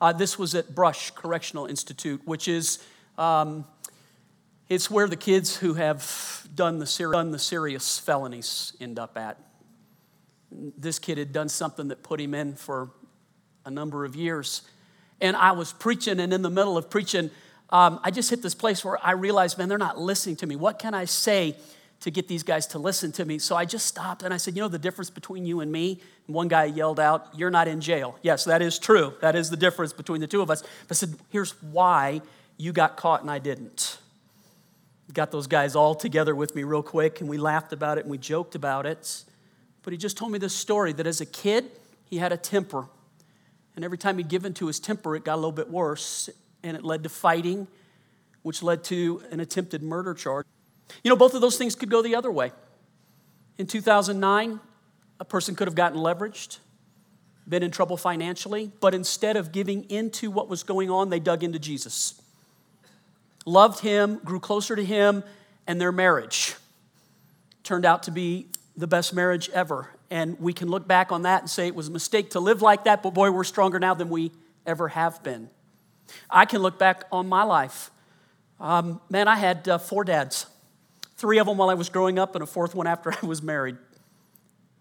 Uh, 0.00 0.12
this 0.12 0.38
was 0.38 0.54
at 0.54 0.74
Brush 0.74 1.10
Correctional 1.10 1.66
Institute, 1.66 2.20
which 2.24 2.48
is 2.48 2.82
um, 3.18 3.64
it's 4.68 4.90
where 4.90 5.06
the 5.06 5.16
kids 5.16 5.56
who 5.56 5.74
have 5.74 6.46
done 6.54 6.78
the, 6.78 6.86
ser- 6.86 7.12
done 7.12 7.30
the 7.30 7.38
serious 7.38 7.98
felonies 7.98 8.72
end 8.80 8.98
up 8.98 9.16
at. 9.16 9.38
This 10.50 10.98
kid 10.98 11.18
had 11.18 11.32
done 11.32 11.48
something 11.48 11.88
that 11.88 12.02
put 12.02 12.20
him 12.20 12.34
in 12.34 12.54
for 12.54 12.90
a 13.64 13.70
number 13.70 14.04
of 14.04 14.16
years. 14.16 14.62
And 15.20 15.36
I 15.36 15.52
was 15.52 15.72
preaching, 15.72 16.20
and 16.20 16.32
in 16.32 16.42
the 16.42 16.50
middle 16.50 16.76
of 16.76 16.90
preaching, 16.90 17.30
um, 17.70 18.00
I 18.02 18.10
just 18.10 18.30
hit 18.30 18.42
this 18.42 18.54
place 18.54 18.84
where 18.84 18.98
I 19.04 19.12
realized, 19.12 19.58
man, 19.58 19.68
they're 19.68 19.78
not 19.78 19.98
listening 19.98 20.36
to 20.36 20.46
me. 20.46 20.56
What 20.56 20.78
can 20.78 20.94
I 20.94 21.06
say 21.06 21.56
to 22.04 22.10
get 22.10 22.28
these 22.28 22.42
guys 22.42 22.66
to 22.66 22.78
listen 22.78 23.12
to 23.12 23.24
me. 23.24 23.38
So 23.38 23.56
I 23.56 23.64
just 23.64 23.86
stopped 23.86 24.22
and 24.22 24.34
I 24.34 24.36
said, 24.36 24.54
You 24.54 24.60
know 24.60 24.68
the 24.68 24.78
difference 24.78 25.08
between 25.08 25.46
you 25.46 25.60
and 25.60 25.72
me? 25.72 26.02
And 26.26 26.34
one 26.34 26.48
guy 26.48 26.66
yelled 26.66 27.00
out, 27.00 27.28
You're 27.34 27.50
not 27.50 27.66
in 27.66 27.80
jail. 27.80 28.18
Yes, 28.20 28.44
that 28.44 28.60
is 28.60 28.78
true. 28.78 29.14
That 29.22 29.34
is 29.34 29.48
the 29.48 29.56
difference 29.56 29.94
between 29.94 30.20
the 30.20 30.26
two 30.26 30.42
of 30.42 30.50
us. 30.50 30.60
But 30.60 30.90
I 30.90 30.94
said, 30.94 31.14
Here's 31.30 31.52
why 31.62 32.20
you 32.58 32.72
got 32.72 32.98
caught 32.98 33.22
and 33.22 33.30
I 33.30 33.38
didn't. 33.38 33.96
Got 35.14 35.30
those 35.30 35.46
guys 35.46 35.74
all 35.74 35.94
together 35.94 36.34
with 36.34 36.54
me 36.54 36.62
real 36.62 36.82
quick 36.82 37.22
and 37.22 37.30
we 37.30 37.38
laughed 37.38 37.72
about 37.72 37.96
it 37.96 38.02
and 38.02 38.10
we 38.10 38.18
joked 38.18 38.54
about 38.54 38.84
it. 38.84 39.24
But 39.82 39.94
he 39.94 39.96
just 39.96 40.18
told 40.18 40.30
me 40.30 40.38
this 40.38 40.54
story 40.54 40.92
that 40.92 41.06
as 41.06 41.22
a 41.22 41.26
kid, 41.26 41.70
he 42.04 42.18
had 42.18 42.32
a 42.32 42.36
temper. 42.36 42.86
And 43.76 43.84
every 43.84 43.98
time 43.98 44.18
he'd 44.18 44.28
given 44.28 44.52
to 44.54 44.66
his 44.66 44.78
temper, 44.78 45.16
it 45.16 45.24
got 45.24 45.34
a 45.34 45.36
little 45.36 45.52
bit 45.52 45.70
worse 45.70 46.28
and 46.64 46.76
it 46.76 46.84
led 46.84 47.04
to 47.04 47.08
fighting, 47.08 47.68
which 48.42 48.62
led 48.62 48.82
to 48.84 49.22
an 49.30 49.38
attempted 49.38 49.82
murder 49.82 50.14
charge. 50.14 50.46
You 51.04 51.10
know, 51.10 51.16
both 51.16 51.34
of 51.34 51.40
those 51.40 51.56
things 51.56 51.76
could 51.76 51.90
go 51.90 52.02
the 52.02 52.16
other 52.16 52.32
way. 52.32 52.52
In 53.58 53.66
2009, 53.66 54.58
a 55.20 55.24
person 55.24 55.54
could 55.54 55.68
have 55.68 55.76
gotten 55.76 55.98
leveraged, 55.98 56.58
been 57.48 57.62
in 57.62 57.70
trouble 57.70 57.96
financially, 57.96 58.72
but 58.80 58.94
instead 58.94 59.36
of 59.36 59.52
giving 59.52 59.84
into 59.90 60.30
what 60.30 60.48
was 60.48 60.62
going 60.62 60.90
on, 60.90 61.10
they 61.10 61.20
dug 61.20 61.44
into 61.44 61.58
Jesus. 61.58 62.20
Loved 63.46 63.80
him, 63.80 64.20
grew 64.24 64.40
closer 64.40 64.74
to 64.74 64.84
him, 64.84 65.22
and 65.66 65.80
their 65.80 65.92
marriage 65.92 66.56
turned 67.62 67.84
out 67.84 68.02
to 68.04 68.10
be 68.10 68.46
the 68.76 68.86
best 68.86 69.14
marriage 69.14 69.48
ever. 69.50 69.88
And 70.10 70.38
we 70.40 70.52
can 70.52 70.68
look 70.68 70.86
back 70.88 71.12
on 71.12 71.22
that 71.22 71.42
and 71.42 71.50
say 71.50 71.66
it 71.66 71.74
was 71.74 71.88
a 71.88 71.92
mistake 71.92 72.30
to 72.30 72.40
live 72.40 72.62
like 72.62 72.84
that, 72.84 73.02
but 73.02 73.14
boy, 73.14 73.30
we're 73.30 73.44
stronger 73.44 73.78
now 73.78 73.94
than 73.94 74.08
we 74.08 74.32
ever 74.66 74.88
have 74.88 75.22
been. 75.22 75.48
I 76.30 76.44
can 76.44 76.60
look 76.60 76.78
back 76.78 77.04
on 77.10 77.28
my 77.28 77.42
life. 77.42 77.90
Um, 78.60 79.00
man, 79.10 79.28
I 79.28 79.36
had 79.36 79.68
uh, 79.68 79.78
four 79.78 80.04
dads, 80.04 80.46
three 81.16 81.38
of 81.38 81.46
them 81.46 81.56
while 81.58 81.70
I 81.70 81.74
was 81.74 81.88
growing 81.88 82.18
up, 82.18 82.34
and 82.34 82.42
a 82.42 82.46
fourth 82.46 82.74
one 82.74 82.86
after 82.86 83.12
I 83.22 83.26
was 83.26 83.42
married. 83.42 83.76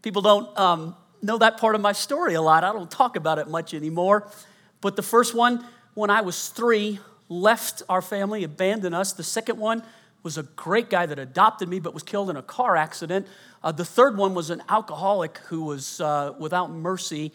People 0.02 0.22
don't 0.22 0.58
um, 0.60 0.96
know 1.22 1.38
that 1.38 1.58
part 1.58 1.76
of 1.76 1.82
my 1.82 1.94
story 1.94 2.34
a 2.34 2.42
lot. 2.42 2.64
I 2.64 2.74
don't 2.74 2.92
talk 2.92 3.16
about 3.16 3.40
it 3.40 3.48
much 3.48 3.74
anymore. 3.74 4.30
But 4.82 4.96
the 4.96 5.02
first 5.02 5.34
one, 5.34 5.66
when 5.94 6.10
I 6.10 6.22
was 6.22 6.50
three, 6.50 7.00
left 7.30 7.82
our 7.88 8.02
family, 8.02 8.44
abandoned 8.44 8.94
us. 8.94 9.14
The 9.14 9.24
second 9.24 9.58
one 9.58 9.84
was 10.24 10.38
a 10.38 10.44
great 10.44 10.90
guy 10.90 11.06
that 11.06 11.20
adopted 11.20 11.68
me 11.68 11.80
but 11.80 11.94
was 11.94 12.04
killed 12.04 12.30
in 12.30 12.38
a 12.38 12.42
car 12.42 12.76
accident. 12.76 13.28
Uh, 13.64 13.72
the 13.72 13.86
third 13.86 14.18
one 14.18 14.34
was 14.34 14.50
an 14.50 14.62
alcoholic 14.70 15.38
who 15.50 15.64
was 15.64 16.02
uh, 16.02 16.34
without 16.40 16.72
mercy. 16.72 17.32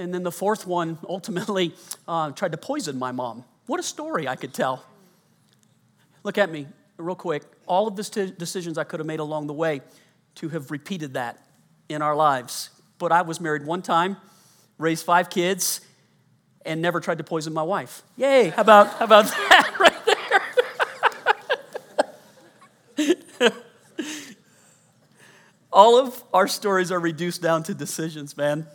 And 0.00 0.14
then 0.14 0.22
the 0.22 0.32
fourth 0.32 0.66
one 0.66 0.98
ultimately 1.06 1.74
uh, 2.08 2.30
tried 2.30 2.52
to 2.52 2.58
poison 2.58 2.98
my 2.98 3.12
mom. 3.12 3.44
What 3.66 3.78
a 3.78 3.82
story 3.82 4.26
I 4.26 4.34
could 4.34 4.54
tell. 4.54 4.82
Look 6.22 6.38
at 6.38 6.50
me, 6.50 6.66
real 6.96 7.14
quick. 7.14 7.42
All 7.66 7.86
of 7.86 7.96
the 7.96 8.32
decisions 8.38 8.78
I 8.78 8.84
could 8.84 9.00
have 9.00 9.06
made 9.06 9.20
along 9.20 9.46
the 9.46 9.52
way 9.52 9.82
to 10.36 10.48
have 10.48 10.70
repeated 10.70 11.12
that 11.14 11.38
in 11.90 12.00
our 12.00 12.16
lives. 12.16 12.70
But 12.98 13.12
I 13.12 13.20
was 13.20 13.42
married 13.42 13.66
one 13.66 13.82
time, 13.82 14.16
raised 14.78 15.04
five 15.04 15.28
kids, 15.28 15.82
and 16.64 16.80
never 16.80 16.98
tried 16.98 17.18
to 17.18 17.24
poison 17.24 17.52
my 17.52 17.62
wife. 17.62 18.02
Yay, 18.16 18.48
how 18.48 18.62
about, 18.62 18.88
how 18.94 19.04
about 19.04 19.24
that 19.26 19.76
right 19.78 19.92
there? 23.38 23.52
All 25.70 25.98
of 25.98 26.24
our 26.32 26.48
stories 26.48 26.90
are 26.90 26.98
reduced 26.98 27.42
down 27.42 27.64
to 27.64 27.74
decisions, 27.74 28.34
man. 28.34 28.66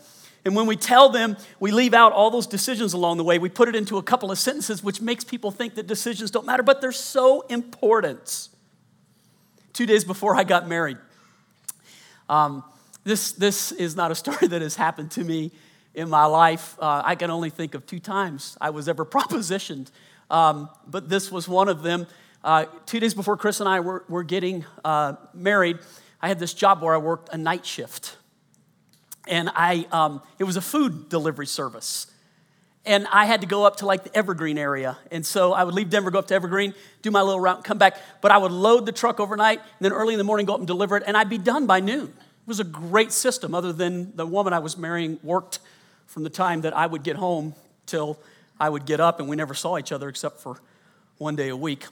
And 0.45 0.55
when 0.55 0.67
we 0.67 0.75
tell 0.75 1.09
them, 1.09 1.37
we 1.59 1.71
leave 1.71 1.95
out 1.95 2.13
all 2.13 2.29
those 2.29 2.45
decisions 2.45 2.93
along 2.93 3.17
the 3.17 3.23
way. 3.23 3.39
We 3.39 3.49
put 3.49 3.67
it 3.67 3.75
into 3.75 3.97
a 3.97 4.03
couple 4.03 4.31
of 4.31 4.37
sentences, 4.37 4.83
which 4.83 5.01
makes 5.01 5.23
people 5.23 5.49
think 5.49 5.73
that 5.75 5.87
decisions 5.87 6.29
don't 6.29 6.45
matter, 6.45 6.61
but 6.61 6.81
they're 6.81 6.91
so 6.91 7.41
important. 7.41 8.49
Two 9.73 9.87
days 9.87 10.03
before 10.03 10.35
I 10.35 10.43
got 10.43 10.67
married, 10.67 10.97
um, 12.29 12.63
this, 13.03 13.31
this 13.31 13.71
is 13.71 13.95
not 13.95 14.11
a 14.11 14.15
story 14.15 14.47
that 14.49 14.61
has 14.61 14.75
happened 14.75 15.11
to 15.11 15.23
me 15.23 15.51
in 15.95 16.09
my 16.09 16.25
life. 16.25 16.77
Uh, 16.79 17.01
I 17.03 17.15
can 17.15 17.31
only 17.31 17.49
think 17.49 17.73
of 17.73 17.87
two 17.87 17.99
times 17.99 18.55
I 18.61 18.69
was 18.69 18.87
ever 18.87 19.03
propositioned, 19.05 19.89
um, 20.29 20.69
but 20.87 21.09
this 21.09 21.31
was 21.31 21.47
one 21.47 21.69
of 21.69 21.81
them. 21.81 22.05
Uh, 22.43 22.65
two 22.85 22.99
days 22.99 23.15
before 23.15 23.35
Chris 23.35 23.59
and 23.59 23.67
I 23.67 23.79
were, 23.79 24.05
were 24.07 24.23
getting 24.23 24.63
uh, 24.83 25.13
married, 25.33 25.79
I 26.21 26.27
had 26.27 26.37
this 26.37 26.53
job 26.53 26.83
where 26.83 26.93
I 26.93 26.99
worked 26.99 27.29
a 27.33 27.37
night 27.37 27.65
shift. 27.65 28.17
And 29.27 29.49
I, 29.53 29.87
um, 29.91 30.21
it 30.39 30.43
was 30.43 30.57
a 30.57 30.61
food 30.61 31.09
delivery 31.09 31.47
service. 31.47 32.07
And 32.85 33.07
I 33.11 33.25
had 33.25 33.41
to 33.41 33.47
go 33.47 33.65
up 33.65 33.77
to 33.77 33.85
like 33.85 34.03
the 34.03 34.15
Evergreen 34.15 34.57
area. 34.57 34.97
And 35.11 35.25
so 35.25 35.53
I 35.53 35.63
would 35.63 35.73
leave 35.73 35.89
Denver, 35.89 36.11
go 36.11 36.19
up 36.19 36.27
to 36.27 36.35
Evergreen, 36.35 36.75
do 37.01 37.09
my 37.09 37.21
little 37.21 37.39
route, 37.39 37.63
come 37.63 37.79
back. 37.79 37.97
But 38.21 38.31
I 38.31 38.37
would 38.37 38.51
load 38.51 38.85
the 38.85 38.91
truck 38.91 39.19
overnight, 39.19 39.59
and 39.59 39.67
then 39.79 39.91
early 39.91 40.13
in 40.13 40.19
the 40.19 40.23
morning 40.23 40.45
go 40.45 40.53
up 40.53 40.59
and 40.59 40.67
deliver 40.67 40.95
it, 40.95 41.03
and 41.07 41.17
I'd 41.17 41.29
be 41.29 41.39
done 41.39 41.65
by 41.65 41.79
noon. 41.79 42.07
It 42.07 42.47
was 42.47 42.59
a 42.59 42.63
great 42.63 43.11
system, 43.11 43.55
other 43.55 43.73
than 43.73 44.15
the 44.15 44.25
woman 44.27 44.53
I 44.53 44.59
was 44.59 44.77
marrying 44.77 45.19
worked 45.23 45.57
from 46.05 46.23
the 46.23 46.29
time 46.29 46.61
that 46.61 46.77
I 46.77 46.85
would 46.85 47.01
get 47.01 47.15
home 47.15 47.55
till 47.87 48.19
I 48.59 48.69
would 48.69 48.85
get 48.85 48.99
up, 48.99 49.19
and 49.19 49.27
we 49.27 49.35
never 49.35 49.55
saw 49.55 49.79
each 49.79 49.91
other 49.91 50.07
except 50.07 50.39
for 50.39 50.61
one 51.17 51.35
day 51.35 51.49
a 51.49 51.57
week. 51.57 51.87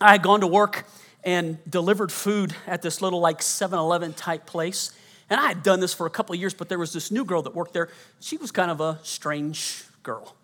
I 0.00 0.12
had 0.12 0.22
gone 0.22 0.40
to 0.40 0.46
work 0.46 0.86
and 1.24 1.58
delivered 1.68 2.12
food 2.12 2.54
at 2.66 2.82
this 2.82 3.02
little 3.02 3.20
like 3.20 3.42
7 3.42 3.78
Eleven 3.78 4.12
type 4.12 4.46
place. 4.46 4.92
And 5.30 5.40
I 5.40 5.46
had 5.46 5.62
done 5.62 5.78
this 5.78 5.94
for 5.94 6.06
a 6.06 6.10
couple 6.10 6.34
of 6.34 6.40
years, 6.40 6.52
but 6.52 6.68
there 6.68 6.78
was 6.78 6.92
this 6.92 7.12
new 7.12 7.24
girl 7.24 7.42
that 7.42 7.54
worked 7.54 7.72
there. 7.72 7.88
She 8.18 8.36
was 8.36 8.50
kind 8.50 8.70
of 8.70 8.80
a 8.80 8.98
strange 9.04 9.84
girl. 10.02 10.36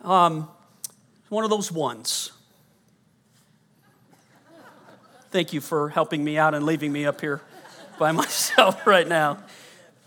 Um, 0.00 0.48
one 1.28 1.44
of 1.44 1.50
those 1.50 1.70
ones. 1.70 2.32
Thank 5.30 5.52
you 5.52 5.60
for 5.60 5.90
helping 5.90 6.24
me 6.24 6.38
out 6.38 6.54
and 6.54 6.64
leaving 6.64 6.92
me 6.92 7.04
up 7.04 7.20
here 7.20 7.42
by 7.98 8.12
myself 8.12 8.86
right 8.86 9.06
now. 9.06 9.38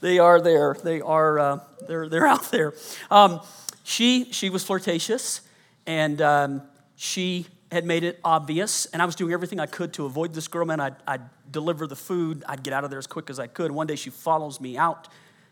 They 0.02 0.20
are 0.20 0.42
there. 0.42 0.76
They 0.84 1.02
are. 1.02 1.40
Uh, 1.40 1.60
they're 1.88 2.08
they're 2.08 2.28
out 2.28 2.52
there. 2.52 2.74
Um, 3.12 3.42
she 3.84 4.32
she 4.32 4.50
was 4.50 4.64
flirtatious, 4.64 5.42
and 5.86 6.22
um, 6.22 6.62
she 6.96 7.48
had 7.72 7.86
made 7.86 8.04
it 8.04 8.20
obvious. 8.24 8.86
And 8.88 9.02
I 9.02 9.06
was 9.06 9.16
doing 9.16 9.34
everything 9.34 9.60
I 9.60 9.66
could 9.66 9.94
to 9.94 10.06
avoid 10.06 10.34
this 10.34 10.48
girl. 10.48 10.66
Man, 10.66 10.80
I'd, 10.80 10.96
I'd 11.08 11.22
deliver 11.52 11.88
the 11.88 11.96
food. 11.96 12.44
I'd 12.48 12.64
get 12.64 12.74
out 12.74 12.84
of 12.84 12.90
there 12.90 13.00
as 13.00 13.08
quick 13.08 13.30
as 13.30 13.40
I 13.40 13.48
could. 13.48 13.72
One 13.72 13.88
day 13.88 13.96
she 13.96 14.10
follows 14.10 14.62
me 14.62 14.78
out 14.78 15.08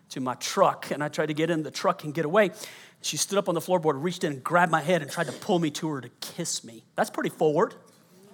to 0.10 0.22
my 0.22 0.36
truck, 0.36 0.92
and 0.92 1.04
I 1.04 1.08
tried 1.08 1.28
to 1.28 1.34
get 1.34 1.50
in 1.50 1.64
the 1.64 1.72
truck 1.72 2.04
and 2.04 2.14
get 2.14 2.26
away. 2.26 2.52
She 3.02 3.18
stood 3.18 3.38
up 3.38 3.50
on 3.50 3.56
the 3.56 3.62
floorboard, 3.62 4.04
reached 4.04 4.24
in 4.24 4.34
and 4.34 4.44
grabbed 4.44 4.72
my 4.72 4.82
head 4.82 5.02
and 5.02 5.10
tried 5.10 5.28
to 5.28 5.34
pull 5.34 5.60
me 5.60 5.72
to 5.72 5.90
her 5.90 6.02
to 6.02 6.10
kiss 6.22 6.64
me. 6.64 6.84
That's 6.96 7.10
pretty 7.10 7.30
forward. 7.30 7.74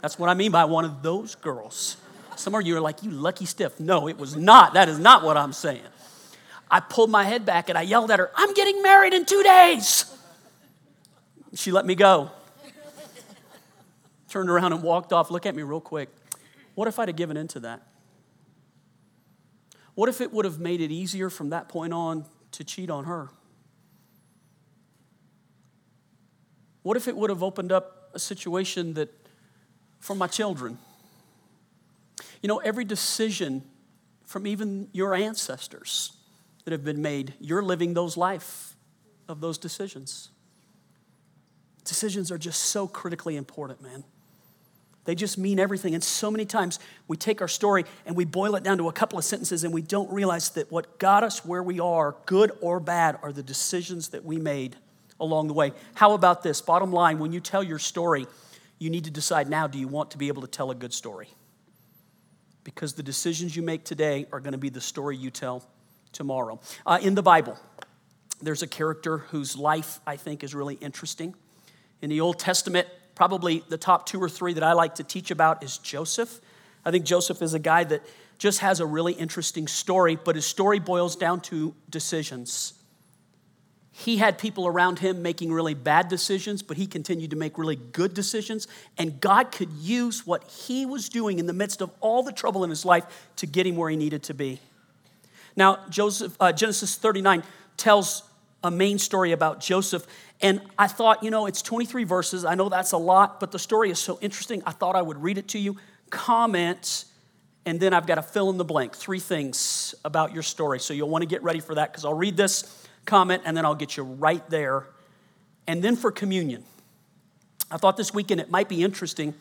That's 0.02 0.20
what 0.20 0.30
I 0.30 0.34
mean 0.34 0.52
by 0.52 0.66
one 0.66 0.86
of 0.86 1.02
those 1.02 1.36
girls. 1.36 1.98
Some 2.36 2.56
of 2.56 2.66
you 2.66 2.76
are 2.76 2.82
like, 2.82 3.04
you 3.04 3.12
lucky 3.12 3.46
stiff. 3.46 3.80
No, 3.80 4.08
it 4.08 4.18
was 4.18 4.36
not. 4.36 4.74
That 4.74 4.90
is 4.90 4.98
not 4.98 5.24
what 5.24 5.38
I'm 5.38 5.54
saying. 5.54 5.82
I 6.70 6.80
pulled 6.80 7.10
my 7.10 7.24
head 7.24 7.46
back 7.46 7.70
and 7.70 7.78
I 7.78 7.82
yelled 7.82 8.12
at 8.12 8.20
her, 8.20 8.32
I'm 8.36 8.54
getting 8.54 8.82
married 8.82 9.14
in 9.14 9.26
two 9.26 9.44
days. 9.44 10.06
She 11.54 11.72
let 11.72 11.86
me 11.86 11.96
go. 11.96 12.32
Turned 14.32 14.50
around 14.50 14.72
and 14.72 14.82
walked 14.82 15.12
off. 15.12 15.30
Look 15.30 15.46
at 15.46 15.58
me 15.58 15.62
real 15.62 15.82
quick. 15.82 16.08
What 16.74 16.88
if 16.88 16.98
I'd 16.98 17.10
have 17.10 17.18
given 17.18 17.36
in 17.36 17.50
to 17.50 17.60
that? 17.60 17.82
What 19.94 20.08
if 20.08 20.22
it 20.22 20.32
would 20.32 20.46
have 20.46 20.58
made 20.58 20.80
it 20.80 20.90
easier 20.90 21.30
from 21.30 21.50
that 21.50 21.68
point 21.68 21.92
on 21.92 22.24
to 22.54 22.64
cheat 22.64 22.90
on 22.90 23.04
her? 23.04 23.28
What 26.82 26.96
if 26.96 27.10
it 27.10 27.18
would 27.18 27.30
have 27.30 27.44
opened 27.44 27.74
up 27.74 28.10
a 28.14 28.20
situation 28.20 28.94
that 28.94 29.10
for 30.00 30.16
my 30.16 30.28
children? 30.28 30.78
You 32.42 32.48
know, 32.48 32.60
every 32.60 32.86
decision 32.86 33.64
from 34.26 34.48
even 34.48 34.88
your 34.94 35.14
ancestors 35.14 36.14
that 36.64 36.72
have 36.72 36.86
been 36.86 37.02
made, 37.02 37.34
you're 37.42 37.62
living 37.62 37.96
those 37.96 38.16
life 38.16 38.78
of 39.28 39.42
those 39.42 39.58
decisions. 39.58 40.30
Decisions 41.84 42.32
are 42.32 42.38
just 42.38 42.62
so 42.62 42.88
critically 42.88 43.36
important, 43.36 43.82
man. 43.82 44.06
They 45.05 45.15
just 45.15 45.38
mean 45.38 45.60
everything. 45.60 45.96
And 45.96 46.03
so 46.03 46.29
many 46.29 46.46
times 46.46 46.79
we 47.08 47.17
take 47.17 47.41
our 47.41 47.48
story 47.48 47.86
and 48.05 48.15
we 48.15 48.25
boil 48.25 48.55
it 48.55 48.63
down 48.63 48.77
to 48.77 48.88
a 48.88 48.93
couple 48.93 49.17
of 49.17 49.25
sentences 49.25 49.63
and 49.63 49.74
we 49.74 49.81
don't 49.81 50.12
realize 50.12 50.51
that 50.51 50.72
what 50.72 51.00
got 51.00 51.24
us 51.24 51.43
where 51.43 51.63
we 51.63 51.79
are, 51.79 52.15
good 52.25 52.51
or 52.62 52.79
bad, 52.79 53.17
are 53.24 53.31
the 53.31 53.41
decisions 53.41 54.10
that 54.10 54.24
we 54.24 54.38
made 54.38 54.75
along 55.20 55.48
the 55.48 55.53
way. 55.53 55.72
How 55.96 56.13
about 56.13 56.43
this? 56.43 56.62
Bottom 56.62 56.91
line, 56.91 57.20
when 57.20 57.31
you 57.31 57.39
tell 57.39 57.63
your 57.63 57.79
story, 57.79 58.27
you 58.77 58.89
need 58.89 59.05
to 59.05 59.12
decide 59.12 59.50
now 59.50 59.67
do 59.67 59.79
you 59.79 59.88
want 59.88 60.12
to 60.12 60.17
be 60.17 60.27
able 60.27 60.41
to 60.41 60.48
tell 60.48 60.72
a 60.72 60.75
good 60.75 60.93
story? 60.93 61.29
Because 62.63 62.93
the 62.93 63.03
decisions 63.03 63.55
you 63.55 63.63
make 63.63 63.84
today 63.84 64.27
are 64.31 64.39
going 64.39 64.53
to 64.53 64.60
be 64.60 64.70
the 64.70 64.81
story 64.81 65.17
you 65.17 65.31
tell 65.31 65.63
tomorrow. 66.12 66.60
Uh, 66.86 67.00
in 67.01 67.15
the 67.15 67.24
Bible, 67.24 67.58
there's 68.41 68.62
a 68.62 68.67
character 68.67 69.20
whose 69.20 69.55
life 69.55 70.00
I 70.05 70.15
think 70.15 70.43
is 70.43 70.53
really 70.53 70.75
interesting. 70.75 71.34
In 72.01 72.10
the 72.10 72.22
Old 72.22 72.39
Testament, 72.39 72.88
probably 73.22 73.63
the 73.70 73.78
top 73.78 74.08
two 74.08 74.20
or 74.20 74.28
three 74.28 74.51
that 74.51 74.63
I 74.63 74.74
like 74.74 74.96
to 74.96 75.04
teach 75.04 75.30
about 75.30 75.63
is 75.63 75.78
Joseph. 75.78 76.42
I 76.84 76.90
think 76.90 77.06
Joseph 77.06 77.44
is 77.44 77.54
a 77.54 77.60
guy 77.60 77.84
that 77.84 78.01
just 78.40 78.62
has 78.62 78.80
a 78.80 78.86
really 78.88 79.13
interesting 79.13 79.68
story, 79.68 80.16
but 80.16 80.36
his 80.36 80.44
story 80.48 80.80
boils 80.80 81.16
down 81.16 81.40
to 81.42 81.75
decisions. 81.88 82.74
He 83.92 84.18
had 84.18 84.40
people 84.40 84.66
around 84.66 84.98
him 84.98 85.22
making 85.22 85.54
really 85.54 85.75
bad 85.75 86.08
decisions, 86.08 86.63
but 86.63 86.78
he 86.78 86.88
continued 86.88 87.30
to 87.30 87.36
make 87.36 87.60
really 87.60 87.75
good 87.75 88.16
decisions. 88.16 88.68
And 88.98 89.22
God 89.22 89.51
could 89.51 89.70
use 89.74 90.25
what 90.25 90.44
he 90.46 90.88
was 90.88 91.08
doing 91.08 91.38
in 91.38 91.46
the 91.46 91.54
midst 91.54 91.80
of 91.80 91.92
all 92.00 92.24
the 92.24 92.32
trouble 92.32 92.63
in 92.63 92.72
his 92.72 92.86
life 92.86 93.06
to 93.36 93.46
get 93.46 93.68
him 93.68 93.75
where 93.75 93.92
he 93.92 93.98
needed 93.98 94.24
to 94.24 94.34
be. 94.34 94.60
Now, 95.56 95.86
Joseph, 95.92 96.36
uh, 96.40 96.54
Genesis 96.54 96.96
39 96.96 97.44
tells 97.78 98.24
a 98.63 98.72
main 98.72 99.00
story 99.00 99.32
about 99.32 99.60
Joseph. 99.60 100.06
And 100.41 100.62
I 100.77 100.88
thought, 100.88 101.24
you 101.24 101.32
know, 101.32 101.46
it's 101.46 101.62
23 101.62 102.03
verses. 102.03 102.46
I 102.46 102.56
know 102.56 102.70
that's 102.70 102.91
a 102.91 102.98
lot, 102.98 103.39
but 103.39 103.51
the 103.51 103.60
story 103.60 103.91
is 103.91 104.00
so 104.00 104.18
interesting. 104.22 104.62
I 104.65 104.72
thought 104.72 104.96
I 104.96 105.01
would 105.01 105.22
read 105.22 105.38
it 105.38 105.48
to 105.50 105.60
you, 105.60 105.77
comment, 106.10 107.06
and 107.65 107.80
then 107.80 107.94
I've 107.94 108.08
got 108.08 108.15
to 108.15 108.24
fill 108.24 108.50
in 108.50 108.58
the 108.58 108.65
blank. 108.65 108.96
Three 108.96 109.20
things 109.20 109.94
about 110.03 110.34
your 110.34 110.44
story. 110.44 110.80
So 110.80 110.94
you'll 110.94 111.10
want 111.10 111.22
to 111.22 111.27
get 111.27 111.44
ready 111.44 111.60
for 111.60 111.75
that 111.75 111.91
because 111.91 112.06
I'll 112.06 112.13
read 112.13 112.38
this, 112.38 112.88
comment, 113.06 113.44
and 113.46 113.56
then 113.56 113.65
I'll 113.65 113.75
get 113.75 113.98
you 113.98 114.03
right 114.03 114.48
there. 114.50 114.88
And 115.68 115.84
then 115.84 115.96
for 115.96 116.12
communion. 116.12 116.63
I 117.70 117.77
thought 117.77 117.98
this 117.98 118.13
weekend 118.13 118.41
it 118.41 118.50
might 118.50 118.68
be 118.68 118.84
interesting 118.84 119.34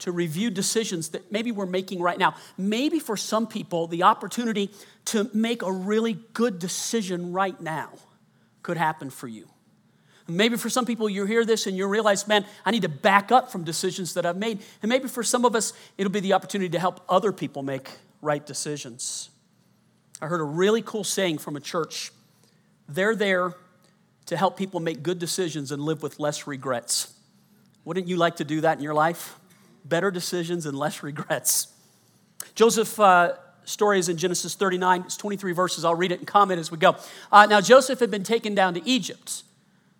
to 0.00 0.10
review 0.10 0.50
decisions 0.50 1.10
that 1.10 1.30
maybe 1.30 1.52
we're 1.52 1.66
making 1.66 2.02
right 2.02 2.18
now. 2.18 2.34
Maybe 2.58 2.98
for 2.98 3.16
some 3.16 3.46
people, 3.46 3.86
the 3.86 4.02
opportunity 4.02 4.70
to 5.06 5.30
make 5.32 5.62
a 5.62 5.70
really 5.70 6.18
good 6.32 6.58
decision 6.58 7.32
right 7.32 7.60
now 7.60 7.90
could 8.62 8.76
happen 8.76 9.10
for 9.10 9.28
you. 9.28 9.48
Maybe 10.28 10.56
for 10.56 10.70
some 10.70 10.86
people, 10.86 11.08
you 11.08 11.26
hear 11.26 11.44
this 11.44 11.66
and 11.66 11.76
you 11.76 11.86
realize, 11.86 12.28
man, 12.28 12.46
I 12.64 12.70
need 12.70 12.82
to 12.82 12.88
back 12.88 13.32
up 13.32 13.50
from 13.50 13.64
decisions 13.64 14.14
that 14.14 14.24
I've 14.24 14.36
made. 14.36 14.60
And 14.80 14.88
maybe 14.88 15.08
for 15.08 15.22
some 15.22 15.44
of 15.44 15.56
us, 15.56 15.72
it'll 15.98 16.12
be 16.12 16.20
the 16.20 16.32
opportunity 16.32 16.70
to 16.70 16.78
help 16.78 17.00
other 17.08 17.32
people 17.32 17.62
make 17.62 17.90
right 18.20 18.44
decisions. 18.44 19.30
I 20.20 20.26
heard 20.26 20.40
a 20.40 20.44
really 20.44 20.82
cool 20.82 21.02
saying 21.02 21.38
from 21.38 21.56
a 21.56 21.60
church. 21.60 22.12
They're 22.88 23.16
there 23.16 23.54
to 24.26 24.36
help 24.36 24.56
people 24.56 24.78
make 24.78 25.02
good 25.02 25.18
decisions 25.18 25.72
and 25.72 25.82
live 25.82 26.02
with 26.02 26.20
less 26.20 26.46
regrets. 26.46 27.12
Wouldn't 27.84 28.06
you 28.06 28.16
like 28.16 28.36
to 28.36 28.44
do 28.44 28.60
that 28.60 28.78
in 28.78 28.84
your 28.84 28.94
life? 28.94 29.36
Better 29.84 30.12
decisions 30.12 30.66
and 30.66 30.78
less 30.78 31.02
regrets. 31.02 31.66
Joseph 32.54 32.98
uh, 33.00 33.32
story 33.64 33.98
is 33.98 34.08
in 34.08 34.16
Genesis 34.16 34.54
39. 34.54 35.02
It's 35.02 35.16
23 35.16 35.52
verses. 35.52 35.84
I'll 35.84 35.94
read 35.94 36.12
it 36.12 36.18
and 36.18 36.26
comment 36.26 36.60
as 36.60 36.70
we 36.70 36.78
go. 36.78 36.96
Uh, 37.30 37.46
now, 37.46 37.60
Joseph 37.60 38.00
had 38.00 38.10
been 38.10 38.24
taken 38.24 38.54
down 38.54 38.74
to 38.74 38.88
Egypt. 38.88 39.44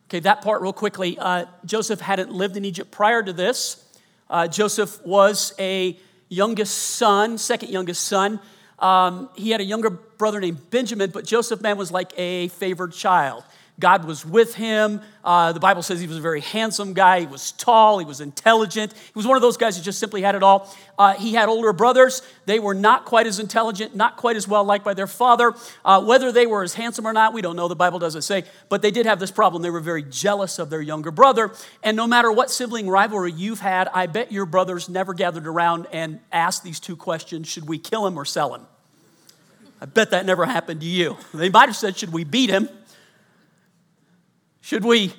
Okay, 0.09 0.21
that 0.21 0.43
part 0.43 0.61
real 0.61 0.73
quickly. 0.73 1.19
Uh, 1.19 1.47
Joseph 1.65 2.01
hadn't 2.01 2.31
lived 2.31 2.57
in 2.57 2.65
Egypt 2.65 2.91
prior 2.91 3.23
to 3.23 3.33
this. 3.33 3.83
Uh, 4.29 4.47
Joseph 4.47 5.05
was 5.07 5.55
a 5.59 5.99
youngest 6.29 6.77
son, 6.77 7.39
second 7.39 7.71
youngest 7.71 8.05
son. 8.05 8.41
Um, 8.79 9.31
he 9.37 9.51
had 9.51 9.61
a 9.61 9.65
younger 9.65 9.91
brother 9.91 10.41
named 10.41 10.71
Benjamin, 10.71 11.11
but 11.11 11.25
Joseph, 11.25 11.61
man, 11.61 11.79
was 11.79 11.93
like 11.93 12.13
a 12.19 12.49
favored 12.49 12.93
child. 12.93 13.45
God 13.81 14.05
was 14.05 14.25
with 14.25 14.55
him. 14.55 15.01
Uh, 15.25 15.53
the 15.53 15.61
Bible 15.61 15.83
says 15.83 15.99
he 15.99 16.07
was 16.07 16.19
a 16.19 16.21
very 16.21 16.41
handsome 16.41 16.93
guy. 16.93 17.21
He 17.21 17.27
was 17.27 17.53
tall. 17.53 17.99
He 17.99 18.05
was 18.05 18.21
intelligent. 18.21 18.93
He 18.93 19.13
was 19.15 19.27
one 19.27 19.37
of 19.37 19.43
those 19.43 19.57
guys 19.57 19.77
who 19.77 19.83
just 19.83 19.99
simply 19.99 20.21
had 20.21 20.35
it 20.35 20.43
all. 20.43 20.73
Uh, 20.99 21.15
he 21.15 21.33
had 21.33 21.49
older 21.49 21.73
brothers. 21.73 22.23
They 22.45 22.59
were 22.59 22.75
not 22.75 23.07
quite 23.07 23.27
as 23.27 23.39
intelligent, 23.39 23.97
not 23.97 24.17
quite 24.17 24.37
as 24.37 24.47
well 24.47 24.63
liked 24.63 24.85
by 24.85 24.95
their 24.95 25.07
father. 25.07 25.55
Uh, 25.85 26.05
whether 26.05 26.31
they 26.31 26.47
were 26.47 26.63
as 26.63 26.75
handsome 26.75 27.07
or 27.07 27.13
not, 27.13 27.33
we 27.33 27.41
don't 27.41 27.57
know. 27.57 27.67
The 27.67 27.75
Bible 27.75 27.99
doesn't 27.99 28.23
say. 28.23 28.45
But 28.69 28.83
they 28.83 28.91
did 28.91 29.07
have 29.07 29.19
this 29.19 29.31
problem. 29.31 29.63
They 29.63 29.71
were 29.71 29.81
very 29.81 30.03
jealous 30.03 30.59
of 30.59 30.69
their 30.69 30.83
younger 30.83 31.11
brother. 31.11 31.53
And 31.83 31.97
no 31.97 32.07
matter 32.07 32.31
what 32.31 32.51
sibling 32.51 32.89
rivalry 32.89 33.33
you've 33.33 33.61
had, 33.61 33.89
I 33.95 34.07
bet 34.07 34.31
your 34.31 34.47
brothers 34.47 34.89
never 34.89 35.15
gathered 35.15 35.47
around 35.47 35.87
and 35.93 36.21
asked 36.31 36.63
these 36.63 36.79
two 36.79 36.97
questions 36.97 37.49
Should 37.49 37.67
we 37.67 37.79
kill 37.79 38.07
him 38.07 38.19
or 38.19 38.25
sell 38.25 38.55
him? 38.55 38.67
I 39.81 39.87
bet 39.87 40.11
that 40.11 40.25
never 40.27 40.47
happened 40.47 40.81
to 40.83 40.87
you. 40.87 41.17
They 41.35 41.49
might 41.49 41.67
have 41.67 41.75
said, 41.77 41.97
Should 41.97 42.13
we 42.13 42.23
beat 42.23 42.51
him? 42.51 42.69
Should 44.63 44.85
we, 44.85 45.13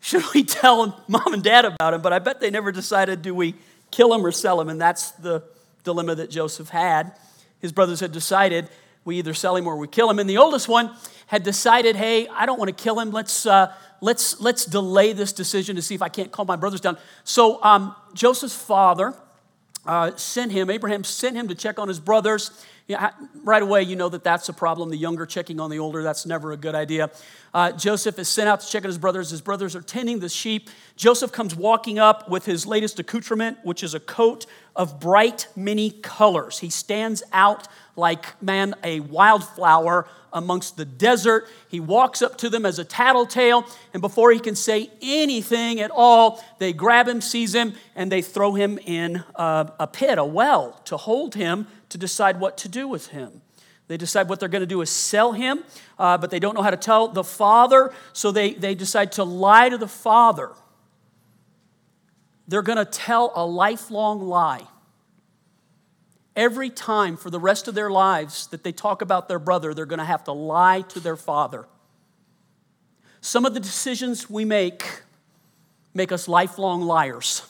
should 0.00 0.24
we 0.34 0.42
tell 0.42 1.02
mom 1.08 1.32
and 1.32 1.42
dad 1.42 1.64
about 1.64 1.94
him? 1.94 2.02
But 2.02 2.12
I 2.12 2.18
bet 2.18 2.40
they 2.40 2.50
never 2.50 2.72
decided 2.72 3.22
do 3.22 3.34
we 3.34 3.54
kill 3.90 4.12
him 4.12 4.26
or 4.26 4.32
sell 4.32 4.60
him? 4.60 4.68
And 4.68 4.80
that's 4.80 5.12
the 5.12 5.44
dilemma 5.84 6.16
that 6.16 6.28
Joseph 6.28 6.68
had. 6.68 7.12
His 7.60 7.72
brothers 7.72 8.00
had 8.00 8.10
decided 8.10 8.68
we 9.04 9.16
either 9.18 9.32
sell 9.32 9.56
him 9.56 9.66
or 9.66 9.76
we 9.76 9.86
kill 9.86 10.10
him. 10.10 10.18
And 10.18 10.28
the 10.28 10.38
oldest 10.38 10.68
one 10.68 10.90
had 11.28 11.44
decided, 11.44 11.94
hey, 11.94 12.26
I 12.28 12.46
don't 12.46 12.58
want 12.58 12.76
to 12.76 12.82
kill 12.82 12.98
him. 12.98 13.12
Let's, 13.12 13.46
uh, 13.46 13.72
let's, 14.00 14.40
let's 14.40 14.64
delay 14.64 15.12
this 15.12 15.32
decision 15.32 15.76
to 15.76 15.82
see 15.82 15.94
if 15.94 16.02
I 16.02 16.08
can't 16.08 16.32
calm 16.32 16.48
my 16.48 16.56
brothers 16.56 16.80
down. 16.80 16.98
So 17.22 17.62
um, 17.62 17.94
Joseph's 18.12 18.56
father 18.56 19.14
uh, 19.90 20.14
sent 20.14 20.52
him, 20.52 20.70
Abraham 20.70 21.02
sent 21.02 21.34
him 21.34 21.48
to 21.48 21.54
check 21.56 21.80
on 21.80 21.88
his 21.88 21.98
brothers. 21.98 22.64
Right 23.42 23.62
away, 23.62 23.82
you 23.82 23.96
know 23.96 24.08
that 24.08 24.22
that's 24.22 24.48
a 24.48 24.52
problem. 24.52 24.88
The 24.90 24.96
younger 24.96 25.26
checking 25.26 25.58
on 25.58 25.68
the 25.68 25.80
older, 25.80 26.04
that's 26.04 26.26
never 26.26 26.52
a 26.52 26.56
good 26.56 26.76
idea. 26.76 27.10
Uh, 27.52 27.72
Joseph 27.72 28.16
is 28.16 28.28
sent 28.28 28.48
out 28.48 28.60
to 28.60 28.68
check 28.68 28.84
on 28.84 28.88
his 28.88 28.98
brothers. 28.98 29.30
His 29.30 29.40
brothers 29.40 29.74
are 29.74 29.82
tending 29.82 30.20
the 30.20 30.28
sheep. 30.28 30.70
Joseph 30.94 31.32
comes 31.32 31.56
walking 31.56 31.98
up 31.98 32.28
with 32.28 32.46
his 32.46 32.66
latest 32.66 33.00
accoutrement, 33.00 33.58
which 33.64 33.82
is 33.82 33.94
a 33.94 34.00
coat 34.00 34.46
of 34.76 35.00
bright, 35.00 35.48
many 35.56 35.90
colors. 35.90 36.60
He 36.60 36.70
stands 36.70 37.24
out 37.32 37.66
like, 38.00 38.42
man, 38.42 38.74
a 38.82 38.98
wildflower 38.98 40.08
amongst 40.32 40.76
the 40.76 40.84
desert. 40.84 41.46
He 41.68 41.80
walks 41.80 42.22
up 42.22 42.36
to 42.38 42.48
them 42.48 42.66
as 42.66 42.78
a 42.78 42.84
tattletale, 42.84 43.64
and 43.92 44.00
before 44.00 44.32
he 44.32 44.38
can 44.38 44.56
say 44.56 44.90
anything 45.02 45.80
at 45.80 45.90
all, 45.92 46.44
they 46.58 46.72
grab 46.72 47.06
him, 47.06 47.20
seize 47.20 47.54
him, 47.54 47.74
and 47.94 48.10
they 48.10 48.22
throw 48.22 48.54
him 48.54 48.78
in 48.84 49.22
a, 49.34 49.72
a 49.78 49.86
pit, 49.86 50.18
a 50.18 50.24
well, 50.24 50.80
to 50.86 50.96
hold 50.96 51.34
him 51.34 51.66
to 51.88 51.98
decide 51.98 52.40
what 52.40 52.56
to 52.58 52.68
do 52.68 52.88
with 52.88 53.08
him. 53.08 53.42
They 53.88 53.96
decide 53.96 54.28
what 54.28 54.38
they're 54.38 54.48
going 54.48 54.60
to 54.60 54.66
do 54.66 54.82
is 54.82 54.90
sell 54.90 55.32
him, 55.32 55.64
uh, 55.98 56.16
but 56.16 56.30
they 56.30 56.38
don't 56.38 56.54
know 56.54 56.62
how 56.62 56.70
to 56.70 56.76
tell 56.76 57.08
the 57.08 57.24
father, 57.24 57.92
so 58.12 58.30
they, 58.30 58.54
they 58.54 58.76
decide 58.76 59.12
to 59.12 59.24
lie 59.24 59.68
to 59.68 59.78
the 59.78 59.88
father. 59.88 60.50
They're 62.46 62.62
going 62.62 62.78
to 62.78 62.84
tell 62.84 63.32
a 63.34 63.44
lifelong 63.44 64.22
lie. 64.22 64.62
Every 66.36 66.70
time 66.70 67.16
for 67.16 67.28
the 67.28 67.40
rest 67.40 67.68
of 67.68 67.74
their 67.74 67.90
lives 67.90 68.46
that 68.48 68.62
they 68.62 68.72
talk 68.72 69.02
about 69.02 69.28
their 69.28 69.38
brother, 69.38 69.74
they're 69.74 69.86
going 69.86 69.98
to 69.98 70.04
have 70.04 70.24
to 70.24 70.32
lie 70.32 70.82
to 70.82 71.00
their 71.00 71.16
father. 71.16 71.66
Some 73.20 73.44
of 73.44 73.54
the 73.54 73.60
decisions 73.60 74.30
we 74.30 74.44
make 74.44 75.02
make 75.92 76.12
us 76.12 76.28
lifelong 76.28 76.82
liars. 76.82 77.46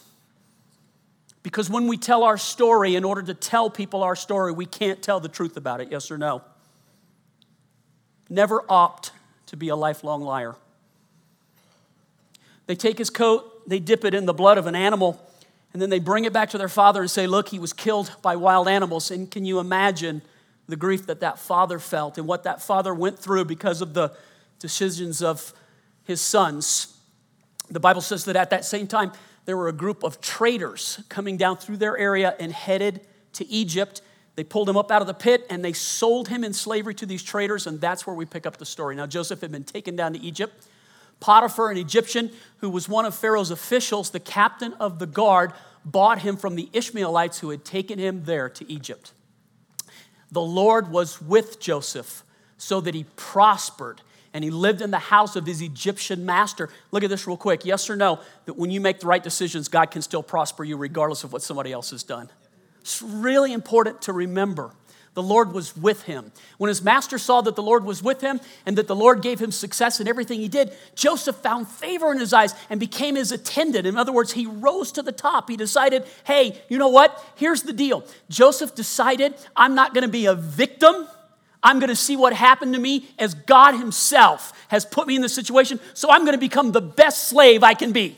Because 1.43 1.71
when 1.71 1.87
we 1.87 1.97
tell 1.97 2.23
our 2.23 2.37
story, 2.37 2.97
in 2.97 3.05
order 3.05 3.23
to 3.23 3.35
tell 3.35 3.71
people 3.71 4.03
our 4.03 4.17
story, 4.17 4.53
we 4.53 4.67
can't 4.67 5.03
tell 5.03 5.21
the 5.21 5.29
truth 5.29 5.57
about 5.57 5.81
it, 5.81 5.89
yes 5.91 6.11
or 6.11 6.19
no? 6.19 6.43
Never 8.29 8.63
opt 8.69 9.13
to 9.47 9.57
be 9.57 9.69
a 9.69 9.77
lifelong 9.77 10.23
liar. 10.23 10.57
They 12.67 12.75
take 12.77 12.99
his 12.99 13.11
coat, 13.11 13.69
they 13.69 13.79
dip 13.79 14.05
it 14.05 14.15
in 14.15 14.27
the 14.27 14.35
blood 14.35 14.59
of 14.59 14.67
an 14.67 14.75
animal, 14.75 15.21
and 15.73 15.81
then 15.81 15.91
they 15.91 15.99
bring 15.99 16.25
it 16.25 16.33
back 16.33 16.51
to 16.51 16.59
their 16.59 16.69
father 16.69 17.01
and 17.01 17.11
say, 17.11 17.27
Look, 17.27 17.49
he 17.49 17.59
was 17.59 17.73
killed 17.73 18.15
by 18.23 18.37
wild 18.37 18.69
animals. 18.69 19.11
And 19.11 19.31
can 19.31 19.45
you 19.45 19.59
imagine 19.59 20.23
the 20.69 20.77
grief 20.77 21.07
that 21.07 21.21
that 21.21 21.39
father 21.39 21.79
felt 21.79 22.19
and 22.19 22.27
what 22.27 22.45
that 22.45 22.63
father 22.63 22.95
went 22.95 23.19
through 23.19 23.45
because 23.45 23.81
of 23.81 23.95
the 23.95 24.13
decisions 24.59 25.23
of 25.23 25.53
his 26.05 26.21
sons? 26.21 26.97
The 27.71 27.81
Bible 27.81 28.01
says 28.01 28.25
that 28.25 28.35
at 28.35 28.51
that 28.51 28.65
same 28.65 28.89
time, 28.89 29.13
there 29.45 29.57
were 29.57 29.69
a 29.69 29.73
group 29.73 30.03
of 30.03 30.21
traders 30.21 31.03
coming 31.09 31.37
down 31.37 31.57
through 31.57 31.77
their 31.77 31.97
area 31.97 32.35
and 32.41 32.53
headed 32.53 33.07
to 33.35 33.47
Egypt. 33.49 34.03
They 34.35 34.45
pulled 34.45 34.69
him 34.69 34.77
up 34.77 34.91
out 34.91 35.03
of 35.03 35.07
the 35.07 35.15
pit 35.15 35.47
and 35.51 35.65
they 35.65 35.73
sold 35.73 36.29
him 36.29 36.43
in 36.43 36.53
slavery 36.53 36.95
to 36.97 37.07
these 37.07 37.23
traders, 37.23 37.67
and 37.67 37.81
that's 37.81 38.07
where 38.07 38.15
we 38.15 38.27
pick 38.27 38.45
up 38.45 38.57
the 38.57 38.67
story. 38.67 38.97
Now, 38.97 39.07
Joseph 39.07 39.41
had 39.41 39.53
been 39.53 39.65
taken 39.65 39.95
down 39.95 40.15
to 40.15 40.21
Egypt. 40.21 40.67
Potiphar, 41.21 41.71
an 41.71 41.77
Egyptian 41.77 42.31
who 42.59 42.71
was 42.71 42.89
one 42.89 43.05
of 43.05 43.15
Pharaoh's 43.15 43.51
officials, 43.51 44.11
the 44.11 44.21
captain 44.21 44.73
of 44.75 44.99
the 44.99 45.07
guard, 45.07 45.53
bought 45.85 46.21
him 46.21 46.37
from 46.37 46.57
the 46.57 46.69
Ishmaelites 46.73 47.39
who 47.39 47.51
had 47.51 47.65
taken 47.65 47.99
him 47.99 48.25
there 48.25 48.49
to 48.49 48.71
Egypt. 48.71 49.13
The 50.33 50.41
Lord 50.41 50.91
was 50.91 51.21
with 51.21 51.61
Joseph 51.61 52.25
so 52.57 52.81
that 52.81 52.95
he 52.95 53.05
prospered 53.17 54.03
and 54.33 54.45
he 54.45 54.51
lived 54.51 54.81
in 54.81 54.91
the 54.91 54.99
house 54.99 55.35
of 55.35 55.45
his 55.45 55.61
Egyptian 55.61 56.25
master. 56.25 56.69
Look 56.93 57.03
at 57.03 57.11
this 57.11 57.27
real 57.27 57.37
quick. 57.37 57.65
Yes 57.65 57.91
or 57.91 57.97
no? 57.97 58.21
That 58.45 58.57
when 58.57 58.71
you 58.71 58.81
make 58.81 59.01
the 59.01 59.07
right 59.07 59.23
decisions, 59.23 59.69
God 59.69 59.87
can 59.87 60.03
still 60.03 60.23
prosper 60.23 60.63
you 60.63 60.77
regardless 60.77 61.25
of 61.25 61.33
what 61.33 61.43
somebody 61.43 61.73
else 61.73 61.91
has 61.91 62.03
done. 62.03 62.29
It's 62.81 63.03
really 63.03 63.53
important 63.53 64.03
to 64.03 64.13
remember. 64.13 64.73
The 65.15 65.23
Lord 65.23 65.53
was 65.53 65.77
with 65.77 66.03
him. 66.03 66.31
When 66.59 66.69
his 66.69 66.83
master 66.83 67.19
saw 67.19 67.41
that 67.41 67.57
the 67.57 67.63
Lord 67.63 67.85
was 67.85 68.03
with 68.03 68.21
him 68.21 68.41
and 68.65 68.79
that 68.79 68.87
the 68.87 68.95
Lord 68.95 69.23
gave 69.23 69.41
him 69.41 69.51
success 69.51 70.01
in 70.01 70.07
everything 70.07 70.41
he 70.41 70.49
did, 70.49 70.73
Joseph 70.95 71.37
found 71.37 71.67
favor 71.67 72.13
in 72.13 72.21
his 72.21 72.33
eyes 72.33 72.55
and 72.71 72.79
became 72.79 73.17
his 73.17 73.33
attendant. 73.33 73.87
In 73.87 73.97
other 73.97 74.13
words, 74.13 74.33
he 74.33 74.47
rose 74.47 74.93
to 74.93 75.03
the 75.03 75.11
top. 75.11 75.51
He 75.51 75.57
decided, 75.57 76.05
hey, 76.25 76.63
you 76.69 76.79
know 76.79 76.89
what? 76.89 77.25
Here's 77.35 77.63
the 77.63 77.73
deal. 77.73 78.05
Joseph 78.29 78.77
decided, 78.77 79.35
I'm 79.57 79.75
not 79.75 79.95
going 79.95 80.03
to 80.03 80.09
be 80.09 80.27
a 80.27 80.35
victim. 80.35 81.09
I'm 81.63 81.81
going 81.81 81.89
to 81.89 81.97
see 81.97 82.17
what 82.17 82.33
happened 82.33 82.75
to 82.75 82.81
me 82.81 83.09
as 83.19 83.35
God 83.35 83.73
Himself 83.73 84.53
has 84.69 84.85
put 84.87 85.09
me 85.09 85.17
in 85.17 85.23
this 85.23 85.35
situation, 85.35 85.81
so 85.93 86.11
I'm 86.11 86.21
going 86.21 86.35
to 86.35 86.39
become 86.39 86.71
the 86.71 86.81
best 86.81 87.29
slave 87.29 87.65
I 87.65 87.75
can 87.75 87.91
be. 87.93 88.17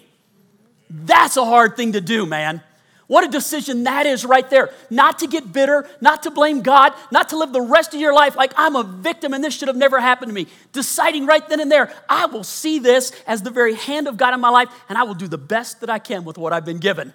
That's 0.90 1.38
a 1.38 1.44
hard 1.44 1.74
thing 1.74 1.92
to 1.92 2.02
do, 2.02 2.26
man. 2.26 2.62
What 3.06 3.24
a 3.24 3.28
decision 3.28 3.84
that 3.84 4.06
is 4.06 4.24
right 4.24 4.48
there. 4.48 4.70
Not 4.88 5.18
to 5.18 5.26
get 5.26 5.52
bitter, 5.52 5.88
not 6.00 6.22
to 6.22 6.30
blame 6.30 6.62
God, 6.62 6.92
not 7.10 7.28
to 7.30 7.36
live 7.36 7.52
the 7.52 7.60
rest 7.60 7.94
of 7.94 8.00
your 8.00 8.14
life 8.14 8.36
like 8.36 8.52
I'm 8.56 8.76
a 8.76 8.84
victim 8.84 9.34
and 9.34 9.42
this 9.42 9.54
should 9.54 9.68
have 9.68 9.76
never 9.76 10.00
happened 10.00 10.30
to 10.30 10.34
me. 10.34 10.46
Deciding 10.72 11.26
right 11.26 11.46
then 11.48 11.60
and 11.60 11.70
there, 11.70 11.92
I 12.08 12.26
will 12.26 12.44
see 12.44 12.78
this 12.78 13.12
as 13.26 13.42
the 13.42 13.50
very 13.50 13.74
hand 13.74 14.08
of 14.08 14.16
God 14.16 14.34
in 14.34 14.40
my 14.40 14.50
life 14.50 14.68
and 14.88 14.96
I 14.96 15.02
will 15.02 15.14
do 15.14 15.28
the 15.28 15.38
best 15.38 15.80
that 15.80 15.90
I 15.90 15.98
can 15.98 16.24
with 16.24 16.38
what 16.38 16.52
I've 16.52 16.64
been 16.64 16.78
given. 16.78 17.12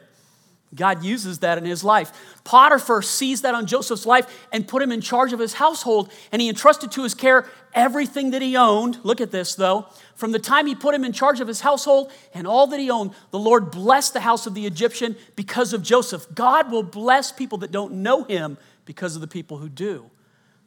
God 0.75 1.03
uses 1.03 1.39
that 1.39 1.57
in 1.57 1.63
his 1.63 1.83
life. 1.83 2.11
Potiphar 2.43 3.01
sees 3.01 3.41
that 3.41 3.55
on 3.55 3.65
Joseph's 3.65 4.05
life 4.05 4.47
and 4.51 4.67
put 4.67 4.81
him 4.81 4.91
in 4.91 4.99
charge 4.99 5.31
of 5.31 5.39
his 5.39 5.53
household, 5.53 6.11
and 6.31 6.41
he 6.41 6.49
entrusted 6.49 6.91
to 6.91 7.03
his 7.03 7.13
care 7.13 7.45
everything 7.73 8.31
that 8.31 8.41
he 8.41 8.57
owned. 8.57 8.99
Look 9.03 9.21
at 9.21 9.31
this, 9.31 9.55
though. 9.55 9.85
From 10.15 10.33
the 10.33 10.39
time 10.39 10.67
he 10.67 10.75
put 10.75 10.93
him 10.93 11.05
in 11.05 11.13
charge 11.13 11.39
of 11.39 11.47
his 11.47 11.61
household 11.61 12.11
and 12.33 12.45
all 12.45 12.67
that 12.67 12.79
he 12.79 12.91
owned, 12.91 13.11
the 13.31 13.39
Lord 13.39 13.71
blessed 13.71 14.13
the 14.13 14.19
house 14.19 14.45
of 14.45 14.55
the 14.55 14.65
Egyptian 14.65 15.15
because 15.35 15.71
of 15.71 15.83
Joseph. 15.83 16.27
God 16.35 16.69
will 16.69 16.83
bless 16.83 17.31
people 17.31 17.59
that 17.59 17.71
don't 17.71 17.93
know 17.93 18.23
him 18.25 18.57
because 18.85 19.15
of 19.15 19.21
the 19.21 19.27
people 19.27 19.59
who 19.59 19.69
do. 19.69 20.09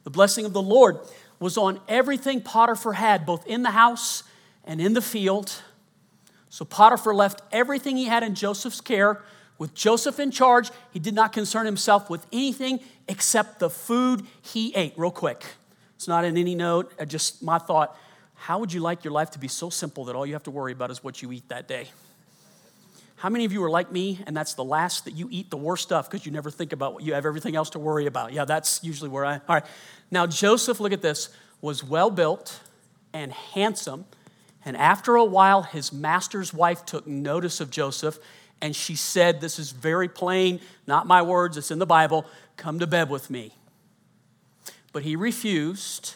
The 0.03 0.09
blessing 0.09 0.45
of 0.45 0.53
the 0.53 0.61
Lord 0.61 0.97
was 1.39 1.57
on 1.57 1.79
everything 1.87 2.41
Potiphar 2.41 2.93
had, 2.93 3.25
both 3.25 3.45
in 3.45 3.61
the 3.61 3.71
house 3.71 4.23
and 4.63 4.81
in 4.81 4.93
the 4.93 5.01
field. 5.01 5.61
So 6.49 6.65
Potiphar 6.65 7.13
left 7.13 7.41
everything 7.51 7.97
he 7.97 8.05
had 8.05 8.23
in 8.23 8.35
Joseph's 8.35 8.81
care 8.81 9.21
with 9.61 9.75
Joseph 9.75 10.19
in 10.19 10.31
charge, 10.31 10.71
he 10.89 10.97
did 10.97 11.13
not 11.13 11.33
concern 11.33 11.67
himself 11.67 12.09
with 12.09 12.25
anything 12.33 12.79
except 13.07 13.59
the 13.59 13.69
food 13.69 14.25
he 14.41 14.73
ate. 14.73 14.91
Real 14.97 15.11
quick. 15.11 15.45
It's 15.93 16.07
not 16.07 16.25
in 16.25 16.35
any 16.35 16.55
note, 16.55 16.91
uh, 16.99 17.05
just 17.05 17.43
my 17.43 17.59
thought. 17.59 17.95
How 18.33 18.57
would 18.57 18.73
you 18.73 18.79
like 18.79 19.03
your 19.03 19.13
life 19.13 19.29
to 19.31 19.39
be 19.39 19.47
so 19.47 19.69
simple 19.69 20.05
that 20.05 20.15
all 20.15 20.25
you 20.25 20.33
have 20.33 20.41
to 20.45 20.49
worry 20.49 20.71
about 20.71 20.89
is 20.89 21.03
what 21.03 21.21
you 21.21 21.31
eat 21.31 21.47
that 21.49 21.67
day? 21.67 21.89
How 23.17 23.29
many 23.29 23.45
of 23.45 23.53
you 23.53 23.63
are 23.63 23.69
like 23.69 23.91
me 23.91 24.19
and 24.25 24.35
that's 24.35 24.55
the 24.55 24.63
last 24.63 25.05
that 25.05 25.13
you 25.13 25.27
eat 25.29 25.51
the 25.51 25.57
worst 25.57 25.83
stuff 25.83 26.09
because 26.09 26.25
you 26.25 26.31
never 26.31 26.49
think 26.49 26.73
about 26.73 26.95
what 26.95 27.03
you 27.03 27.13
have 27.13 27.27
everything 27.27 27.55
else 27.55 27.69
to 27.69 27.79
worry 27.79 28.07
about? 28.07 28.33
Yeah, 28.33 28.45
that's 28.45 28.83
usually 28.83 29.11
where 29.11 29.27
I. 29.27 29.33
All 29.35 29.41
right. 29.47 29.65
Now, 30.09 30.25
Joseph, 30.25 30.79
look 30.79 30.91
at 30.91 31.03
this, 31.03 31.29
was 31.61 31.83
well 31.83 32.09
built 32.09 32.61
and 33.13 33.31
handsome. 33.31 34.05
And 34.65 34.75
after 34.75 35.13
a 35.17 35.23
while, 35.23 35.61
his 35.61 35.93
master's 35.93 36.51
wife 36.51 36.83
took 36.83 37.05
notice 37.05 37.61
of 37.61 37.69
Joseph 37.69 38.17
and 38.61 38.75
she 38.75 38.95
said, 38.95 39.41
This 39.41 39.59
is 39.59 39.71
very 39.71 40.07
plain, 40.07 40.59
not 40.87 41.07
my 41.07 41.21
words, 41.21 41.57
it's 41.57 41.71
in 41.71 41.79
the 41.79 41.85
Bible, 41.85 42.25
come 42.57 42.79
to 42.79 42.87
bed 42.87 43.09
with 43.09 43.29
me. 43.29 43.53
But 44.93 45.03
he 45.03 45.15
refused. 45.15 46.15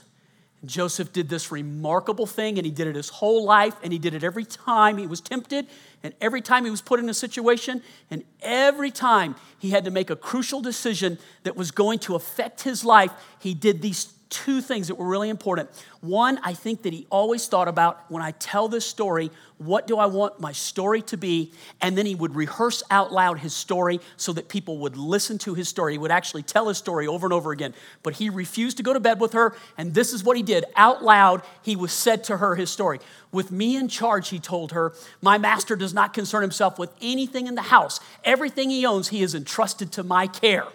Joseph 0.63 1.13
did 1.13 1.29
this 1.29 1.51
remarkable 1.51 2.25
thing, 2.25 2.58
and 2.58 2.65
he 2.65 2.71
did 2.71 2.88
it 2.88 2.95
his 2.95 3.10
whole 3.10 3.45
life, 3.45 3.75
and 3.84 3.93
he 3.93 3.99
did 3.99 4.15
it 4.15 4.23
every 4.23 4.45
time 4.45 4.97
he 4.97 5.05
was 5.05 5.21
tempted, 5.21 5.67
and 6.01 6.13
every 6.19 6.41
time 6.41 6.65
he 6.65 6.71
was 6.71 6.81
put 6.81 6.99
in 6.99 7.08
a 7.08 7.13
situation, 7.13 7.84
and 8.10 8.23
every 8.41 8.89
time 8.89 9.36
he 9.60 9.71
had 9.71 9.86
to 9.86 9.91
make 9.91 10.10
a 10.10 10.15
crucial 10.15 10.62
decision 10.62 11.19
that 11.43 11.55
was 11.55 11.71
going 11.71 11.99
to 11.99 12.15
affect 12.15 12.63
his 12.63 12.84
life, 12.84 13.12
he 13.39 13.53
did 13.53 13.81
these 13.81 14.05
two 14.29 14.61
things 14.61 14.88
that 14.88 14.95
were 14.95 15.07
really 15.07 15.29
important. 15.29 15.69
One, 16.01 16.39
I 16.43 16.53
think 16.53 16.83
that 16.83 16.93
he 16.93 17.07
always 17.09 17.47
thought 17.47 17.67
about 17.67 18.09
when 18.09 18.21
I 18.21 18.31
tell 18.31 18.67
this 18.67 18.85
story, 18.85 19.31
what 19.57 19.88
do 19.88 19.97
I 19.97 20.07
want 20.07 20.39
my 20.39 20.51
story 20.51 21.01
to 21.03 21.17
be? 21.17 21.53
And 21.81 21.97
then 21.97 22.05
he 22.05 22.15
would 22.15 22.35
rehearse 22.35 22.83
out 22.91 23.13
loud 23.13 23.39
his 23.39 23.53
story 23.53 24.01
so 24.17 24.33
that 24.33 24.49
people 24.49 24.79
would 24.79 24.97
listen 24.97 25.38
to 25.39 25.53
his 25.53 25.69
story. 25.69 25.93
He 25.93 25.97
would 25.97 26.11
actually 26.11 26.43
tell 26.43 26.67
his 26.67 26.77
story 26.77 27.07
over 27.07 27.25
and 27.25 27.33
over 27.33 27.51
again. 27.51 27.73
But 28.03 28.15
he 28.15 28.29
refused 28.29 28.77
to 28.77 28.83
go 28.83 28.93
to 28.93 28.99
bed 28.99 29.19
with 29.19 29.33
her, 29.33 29.55
and 29.77 29.93
this 29.93 30.11
is 30.11 30.23
what 30.23 30.38
he 30.38 30.43
did. 30.43 30.65
Out 30.75 31.03
loud, 31.03 31.41
he 31.61 31.75
was 31.75 31.91
said 31.91 32.23
to 32.25 32.38
her 32.38 32.55
his 32.55 32.69
story. 32.69 32.99
With 33.31 33.51
me 33.51 33.77
in 33.77 33.88
charge, 33.88 34.29
he 34.29 34.39
told 34.39 34.71
her, 34.73 34.93
my 35.21 35.38
master 35.38 35.75
does 35.75 35.93
not 35.93 36.13
concern 36.13 36.41
himself 36.41 36.77
with 36.77 36.91
anything 37.01 37.47
in 37.47 37.55
the 37.55 37.61
house. 37.61 37.99
Everything 38.23 38.69
he 38.69 38.85
owns, 38.85 39.09
he 39.09 39.21
has 39.21 39.35
entrusted 39.35 39.91
to 39.93 40.03
my 40.03 40.27
care. 40.27 40.65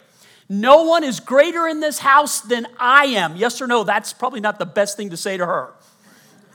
No 0.52 0.82
one 0.82 1.04
is 1.04 1.20
greater 1.20 1.68
in 1.68 1.78
this 1.78 2.00
house 2.00 2.40
than 2.40 2.66
I 2.76 3.06
am. 3.06 3.36
Yes 3.36 3.62
or 3.62 3.68
no? 3.68 3.84
That's 3.84 4.12
probably 4.12 4.40
not 4.40 4.58
the 4.58 4.66
best 4.66 4.96
thing 4.96 5.10
to 5.10 5.16
say 5.16 5.36
to 5.36 5.46
her. 5.46 5.72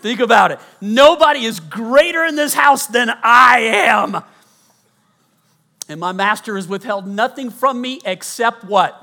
Think 0.02 0.20
about 0.20 0.52
it. 0.52 0.60
Nobody 0.82 1.46
is 1.46 1.62
greater 1.62 2.26
in 2.26 2.36
this 2.36 2.54
house 2.54 2.88
than 2.88 3.10
I 3.10 3.60
am. 3.62 4.22
And 5.88 6.02
my 6.02 6.12
master 6.12 6.58
has 6.58 6.68
withheld 6.68 7.08
nothing 7.08 7.50
from 7.50 7.80
me 7.80 8.02
except 8.04 8.66
what? 8.66 9.02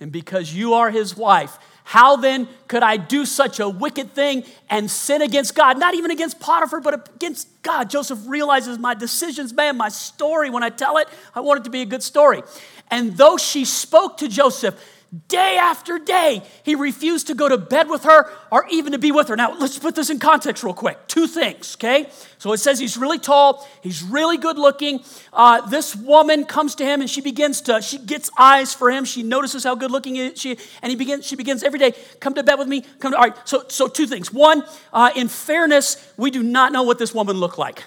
And 0.00 0.10
because 0.10 0.54
you 0.54 0.72
are 0.72 0.90
his 0.90 1.14
wife, 1.14 1.58
how 1.90 2.14
then 2.14 2.46
could 2.68 2.84
I 2.84 2.96
do 2.98 3.26
such 3.26 3.58
a 3.58 3.68
wicked 3.68 4.12
thing 4.12 4.44
and 4.68 4.88
sin 4.88 5.22
against 5.22 5.56
God? 5.56 5.76
Not 5.76 5.94
even 5.94 6.12
against 6.12 6.38
Potiphar, 6.38 6.80
but 6.80 7.08
against 7.16 7.48
God. 7.62 7.90
Joseph 7.90 8.20
realizes 8.28 8.78
my 8.78 8.94
decisions, 8.94 9.52
man, 9.52 9.76
my 9.76 9.88
story, 9.88 10.50
when 10.50 10.62
I 10.62 10.68
tell 10.68 10.98
it, 10.98 11.08
I 11.34 11.40
want 11.40 11.62
it 11.62 11.64
to 11.64 11.70
be 11.70 11.82
a 11.82 11.84
good 11.84 12.04
story. 12.04 12.44
And 12.92 13.16
though 13.16 13.36
she 13.36 13.64
spoke 13.64 14.18
to 14.18 14.28
Joseph 14.28 14.80
day 15.26 15.58
after 15.60 15.98
day, 15.98 16.42
he 16.62 16.76
refused 16.76 17.26
to 17.26 17.34
go 17.34 17.48
to 17.48 17.58
bed 17.58 17.90
with 17.90 18.04
her 18.04 18.30
or 18.52 18.66
even 18.70 18.92
to 18.92 18.98
be 18.98 19.10
with 19.10 19.28
her. 19.28 19.36
Now, 19.36 19.56
let's 19.58 19.78
put 19.78 19.96
this 19.96 20.08
in 20.08 20.20
context 20.20 20.62
real 20.62 20.74
quick. 20.74 21.08
Two 21.08 21.26
things, 21.26 21.76
okay? 21.76 22.08
So 22.38 22.52
it 22.52 22.58
says 22.58 22.78
he's 22.78 22.96
really 22.96 23.18
tall, 23.18 23.68
he's 23.82 24.02
really 24.02 24.38
good 24.38 24.56
looking. 24.56 25.00
Uh, 25.32 25.66
this 25.68 25.96
woman 25.96 26.44
comes 26.44 26.76
to 26.76 26.84
him 26.84 27.00
and 27.00 27.10
she 27.10 27.20
begins 27.20 27.60
to, 27.62 27.82
she 27.82 27.98
gets 27.98 28.30
eyes 28.38 28.72
for 28.72 28.90
him. 28.90 29.04
She 29.04 29.24
notices 29.24 29.64
how 29.64 29.74
good 29.74 29.90
looking 29.90 30.34
she, 30.34 30.56
and 30.80 30.90
he 30.90 30.96
begins, 30.96 31.26
she 31.26 31.34
begins 31.34 31.64
every 31.64 31.78
day, 31.78 31.92
come 32.20 32.34
to 32.34 32.42
bed 32.44 32.58
with 32.58 32.68
me, 32.68 32.82
come 33.00 33.12
to, 33.12 33.18
all 33.18 33.24
right. 33.24 33.36
So, 33.48 33.64
so 33.68 33.88
two 33.88 34.06
things. 34.06 34.32
One, 34.32 34.62
uh, 34.92 35.10
in 35.16 35.26
fairness, 35.26 36.12
we 36.16 36.30
do 36.30 36.42
not 36.42 36.72
know 36.72 36.84
what 36.84 36.98
this 36.98 37.12
woman 37.12 37.36
looked 37.36 37.58
like. 37.58 37.84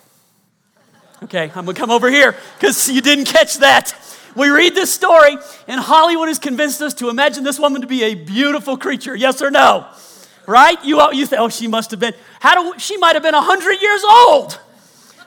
Okay, 1.24 1.44
I'm 1.56 1.66
gonna 1.66 1.74
come 1.74 1.90
over 1.90 2.10
here 2.10 2.36
because 2.60 2.90
you 2.90 3.00
didn't 3.00 3.26
catch 3.26 3.60
that. 3.60 3.96
We 4.36 4.50
read 4.50 4.76
this 4.76 4.94
story, 4.94 5.38
and 5.68 5.80
Hollywood 5.80 6.28
has 6.28 6.40
convinced 6.40 6.82
us 6.82 6.94
to 6.96 7.10
imagine 7.10 7.44
this 7.44 7.60
woman 7.60 7.82
to 7.82 7.88
be 7.88 8.04
a 8.04 8.16
beautiful 8.16 8.78
creature. 8.78 9.16
Yes 9.16 9.42
or 9.42 9.52
no? 9.52 9.88
Right? 10.48 10.84
You, 10.84 11.02
you 11.14 11.26
think, 11.26 11.42
oh, 11.42 11.50
she 11.50 11.68
must 11.68 11.92
have 11.92 12.00
been, 12.00 12.14
how 12.40 12.74
do, 12.74 12.80
she 12.80 12.98
might 12.98 13.16
have 13.16 13.24
been 13.24 13.36
100 13.36 13.82
years 13.82 14.04
old. 14.04 14.60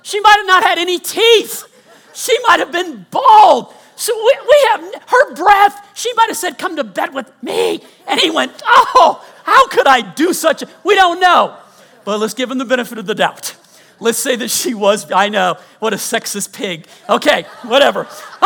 She 0.02 0.20
might 0.20 0.36
have 0.36 0.46
not 0.46 0.62
had 0.62 0.78
any 0.78 0.98
teeth. 0.98 1.64
She 2.14 2.36
might 2.46 2.60
have 2.60 2.72
been 2.72 3.06
bald. 3.10 3.74
So 3.96 4.14
we, 4.14 4.38
we 4.48 4.68
have 4.70 5.02
her 5.08 5.34
breath. 5.34 5.90
She 5.94 6.12
might 6.14 6.28
have 6.28 6.36
said, 6.36 6.58
Come 6.58 6.76
to 6.76 6.84
bed 6.84 7.14
with 7.14 7.30
me. 7.42 7.82
And 8.06 8.20
he 8.20 8.30
went, 8.30 8.52
Oh, 8.64 9.24
how 9.44 9.68
could 9.68 9.86
I 9.86 10.02
do 10.02 10.32
such 10.32 10.62
a, 10.62 10.68
we 10.84 10.94
don't 10.94 11.18
know. 11.18 11.56
But 12.04 12.20
let's 12.20 12.34
give 12.34 12.50
him 12.50 12.58
the 12.58 12.64
benefit 12.64 12.98
of 12.98 13.06
the 13.06 13.14
doubt. 13.14 13.56
Let's 13.98 14.18
say 14.18 14.36
that 14.36 14.50
she 14.50 14.74
was, 14.74 15.10
I 15.10 15.28
know, 15.28 15.56
what 15.78 15.92
a 15.92 15.96
sexist 15.96 16.52
pig. 16.52 16.86
Okay, 17.08 17.44
whatever. 17.64 18.06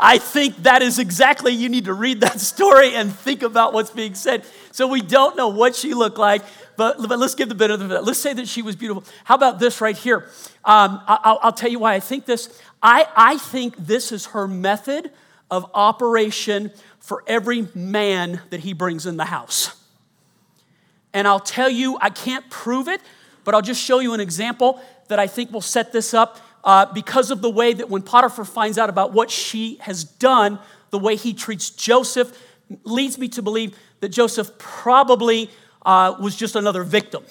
I 0.00 0.18
think 0.18 0.62
that 0.62 0.80
is 0.80 0.98
exactly, 0.98 1.52
you 1.52 1.68
need 1.68 1.86
to 1.86 1.94
read 1.94 2.20
that 2.20 2.40
story 2.40 2.94
and 2.94 3.12
think 3.12 3.42
about 3.42 3.72
what's 3.72 3.90
being 3.90 4.14
said. 4.14 4.44
So 4.70 4.86
we 4.86 5.02
don't 5.02 5.36
know 5.36 5.48
what 5.48 5.74
she 5.74 5.92
looked 5.92 6.18
like, 6.18 6.42
but, 6.76 6.96
but 7.08 7.18
let's 7.18 7.34
give 7.34 7.48
the 7.48 7.54
benefit 7.54 7.82
of 7.82 7.88
that. 7.90 8.04
Let's 8.04 8.20
say 8.20 8.32
that 8.34 8.48
she 8.48 8.62
was 8.62 8.76
beautiful. 8.76 9.04
How 9.24 9.34
about 9.34 9.58
this 9.58 9.80
right 9.80 9.96
here? 9.96 10.28
Um, 10.64 11.02
I'll, 11.06 11.38
I'll 11.42 11.52
tell 11.52 11.70
you 11.70 11.80
why 11.80 11.94
I 11.94 12.00
think 12.00 12.24
this. 12.24 12.60
I, 12.82 13.06
I 13.16 13.38
think 13.38 13.76
this 13.76 14.12
is 14.12 14.26
her 14.26 14.46
method 14.46 15.10
of 15.50 15.68
operation 15.74 16.70
for 17.00 17.24
every 17.26 17.68
man 17.74 18.40
that 18.50 18.60
he 18.60 18.72
brings 18.72 19.06
in 19.06 19.16
the 19.16 19.24
house. 19.24 19.74
And 21.12 21.26
I'll 21.26 21.40
tell 21.40 21.70
you, 21.70 21.98
I 22.00 22.10
can't 22.10 22.48
prove 22.50 22.86
it, 22.86 23.00
but 23.48 23.54
I'll 23.54 23.62
just 23.62 23.82
show 23.82 24.00
you 24.00 24.12
an 24.12 24.20
example 24.20 24.78
that 25.08 25.18
I 25.18 25.26
think 25.26 25.50
will 25.50 25.62
set 25.62 25.90
this 25.90 26.12
up 26.12 26.36
uh, 26.64 26.84
because 26.92 27.30
of 27.30 27.40
the 27.40 27.48
way 27.48 27.72
that 27.72 27.88
when 27.88 28.02
Potiphar 28.02 28.44
finds 28.44 28.76
out 28.76 28.90
about 28.90 29.14
what 29.14 29.30
she 29.30 29.76
has 29.80 30.04
done, 30.04 30.58
the 30.90 30.98
way 30.98 31.16
he 31.16 31.32
treats 31.32 31.70
Joseph 31.70 32.38
leads 32.84 33.16
me 33.16 33.26
to 33.28 33.40
believe 33.40 33.74
that 34.00 34.10
Joseph 34.10 34.58
probably 34.58 35.48
uh, 35.86 36.14
was 36.20 36.36
just 36.36 36.56
another 36.56 36.84
victim 36.84 37.24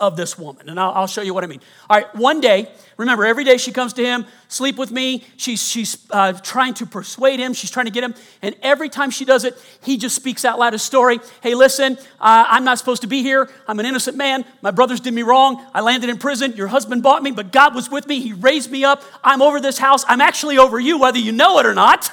of 0.00 0.16
this 0.16 0.38
woman. 0.38 0.68
And 0.68 0.78
I'll, 0.78 0.90
I'll, 0.92 1.06
show 1.06 1.22
you 1.22 1.34
what 1.34 1.44
I 1.44 1.46
mean. 1.46 1.60
All 1.88 1.96
right, 1.96 2.14
one 2.14 2.40
day, 2.40 2.68
remember, 2.96 3.24
every 3.24 3.44
day 3.44 3.56
she 3.56 3.72
comes 3.72 3.92
to 3.94 4.04
him, 4.04 4.26
sleep 4.48 4.76
with 4.76 4.90
me. 4.90 5.24
She's, 5.36 5.62
she's 5.68 6.06
uh, 6.10 6.32
trying 6.32 6.74
to 6.74 6.86
persuade 6.86 7.38
him, 7.38 7.52
she's 7.52 7.70
trying 7.70 7.86
to 7.86 7.92
get 7.92 8.04
him. 8.04 8.14
And 8.40 8.54
every 8.62 8.88
time 8.88 9.10
she 9.10 9.24
does 9.24 9.44
it, 9.44 9.56
he 9.82 9.96
just 9.96 10.16
speaks 10.16 10.44
out 10.44 10.58
loud 10.58 10.72
his 10.72 10.82
story. 10.82 11.20
Hey, 11.42 11.54
listen, 11.54 11.96
uh, 12.20 12.46
I'm 12.48 12.64
not 12.64 12.78
supposed 12.78 13.02
to 13.02 13.08
be 13.08 13.22
here. 13.22 13.50
I'm 13.68 13.78
an 13.78 13.86
innocent 13.86 14.16
man. 14.16 14.44
My 14.60 14.70
brothers 14.70 15.00
did 15.00 15.14
me 15.14 15.22
wrong. 15.22 15.64
I 15.74 15.80
landed 15.80 16.10
in 16.10 16.18
prison. 16.18 16.52
Your 16.52 16.68
husband 16.68 17.02
bought 17.02 17.22
me, 17.22 17.30
but 17.30 17.52
God 17.52 17.74
was 17.74 17.90
with 17.90 18.06
me. 18.06 18.20
He 18.20 18.32
raised 18.32 18.70
me 18.70 18.84
up. 18.84 19.02
I'm 19.22 19.42
over 19.42 19.60
this 19.60 19.78
house. 19.78 20.04
I'm 20.08 20.20
actually 20.20 20.58
over 20.58 20.78
you, 20.80 20.98
whether 20.98 21.18
you 21.18 21.32
know 21.32 21.58
it 21.58 21.66
or 21.66 21.74
not. 21.74 22.10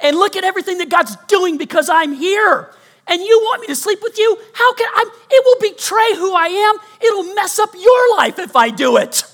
And 0.00 0.16
look 0.16 0.36
at 0.36 0.44
everything 0.44 0.78
that 0.78 0.88
God's 0.88 1.16
doing 1.26 1.58
because 1.58 1.88
I'm 1.88 2.14
here 2.14 2.70
and 3.08 3.22
you 3.22 3.40
want 3.42 3.62
me 3.62 3.66
to 3.68 3.76
sleep 3.76 4.00
with 4.02 4.18
you? 4.18 4.38
How 4.52 4.74
can 4.74 4.86
I? 4.94 5.10
It 5.30 5.44
will 5.44 5.70
betray 5.70 6.14
who 6.16 6.34
I 6.34 6.46
am. 6.46 6.76
It'll 7.00 7.34
mess 7.34 7.58
up 7.58 7.70
your 7.74 8.16
life 8.16 8.38
if 8.38 8.54
I 8.54 8.70
do 8.70 8.96
it. 8.98 9.24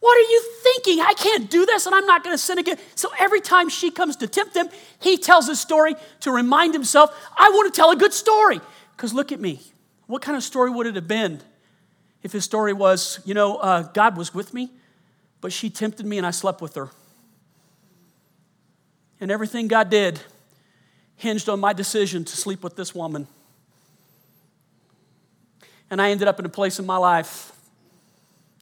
What 0.00 0.16
are 0.16 0.30
you 0.30 0.42
thinking? 0.62 1.00
I 1.00 1.12
can't 1.12 1.50
do 1.50 1.66
this 1.66 1.86
and 1.86 1.94
I'm 1.94 2.06
not 2.06 2.24
going 2.24 2.34
to 2.34 2.38
sin 2.38 2.58
again. 2.58 2.78
So 2.94 3.10
every 3.18 3.40
time 3.40 3.68
she 3.68 3.90
comes 3.90 4.16
to 4.16 4.26
tempt 4.26 4.56
him, 4.56 4.68
he 4.98 5.18
tells 5.18 5.48
a 5.48 5.56
story 5.56 5.94
to 6.20 6.32
remind 6.32 6.72
himself, 6.72 7.10
I 7.38 7.50
want 7.50 7.72
to 7.72 7.78
tell 7.78 7.90
a 7.90 7.96
good 7.96 8.14
story. 8.14 8.60
Because 8.96 9.12
look 9.12 9.30
at 9.30 9.40
me. 9.40 9.60
What 10.06 10.22
kind 10.22 10.36
of 10.36 10.42
story 10.42 10.70
would 10.70 10.86
it 10.86 10.94
have 10.96 11.06
been 11.06 11.40
if 12.22 12.32
his 12.32 12.44
story 12.44 12.72
was, 12.72 13.20
you 13.24 13.34
know, 13.34 13.56
uh, 13.56 13.82
God 13.82 14.16
was 14.16 14.34
with 14.34 14.54
me, 14.54 14.70
but 15.40 15.52
she 15.52 15.70
tempted 15.70 16.06
me 16.06 16.16
and 16.16 16.26
I 16.26 16.30
slept 16.30 16.62
with 16.62 16.74
her? 16.74 16.90
And 19.20 19.30
everything 19.30 19.68
God 19.68 19.90
did 19.90 20.20
hinged 21.20 21.50
on 21.50 21.60
my 21.60 21.74
decision 21.74 22.24
to 22.24 22.34
sleep 22.34 22.64
with 22.64 22.76
this 22.76 22.94
woman. 22.94 23.26
And 25.90 26.00
I 26.00 26.10
ended 26.10 26.26
up 26.28 26.40
in 26.40 26.46
a 26.46 26.50
place 26.50 26.78
in 26.78 26.86
my 26.86 26.96
life 26.96 27.52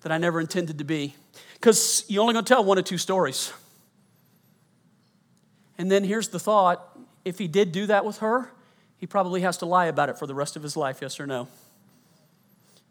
that 0.03 0.11
I 0.11 0.18
never 0.18 0.40
intended 0.40 0.79
to 0.79 0.85
be. 0.85 1.14
Because 1.55 2.05
you're 2.09 2.21
only 2.21 2.33
going 2.33 2.44
to 2.44 2.49
tell 2.49 2.64
one 2.64 2.77
or 2.77 2.83
two 2.83 2.99
stories. 2.99 3.53
And 5.79 5.88
then 5.88 6.03
here's 6.03 6.31
the 6.31 6.40
thought 6.40 6.99
if 7.25 7.38
he 7.38 7.47
did 7.47 7.71
do 7.71 7.87
that 7.87 8.05
with 8.05 8.18
her, 8.18 8.51
he 8.97 9.07
probably 9.07 9.42
has 9.42 9.59
to 9.59 9.66
lie 9.66 9.87
about 9.87 10.09
it 10.09 10.18
for 10.18 10.27
the 10.27 10.35
rest 10.35 10.57
of 10.57 10.64
his 10.64 10.77
life, 10.77 10.99
yes 11.01 11.21
or 11.21 11.29
no? 11.29 11.47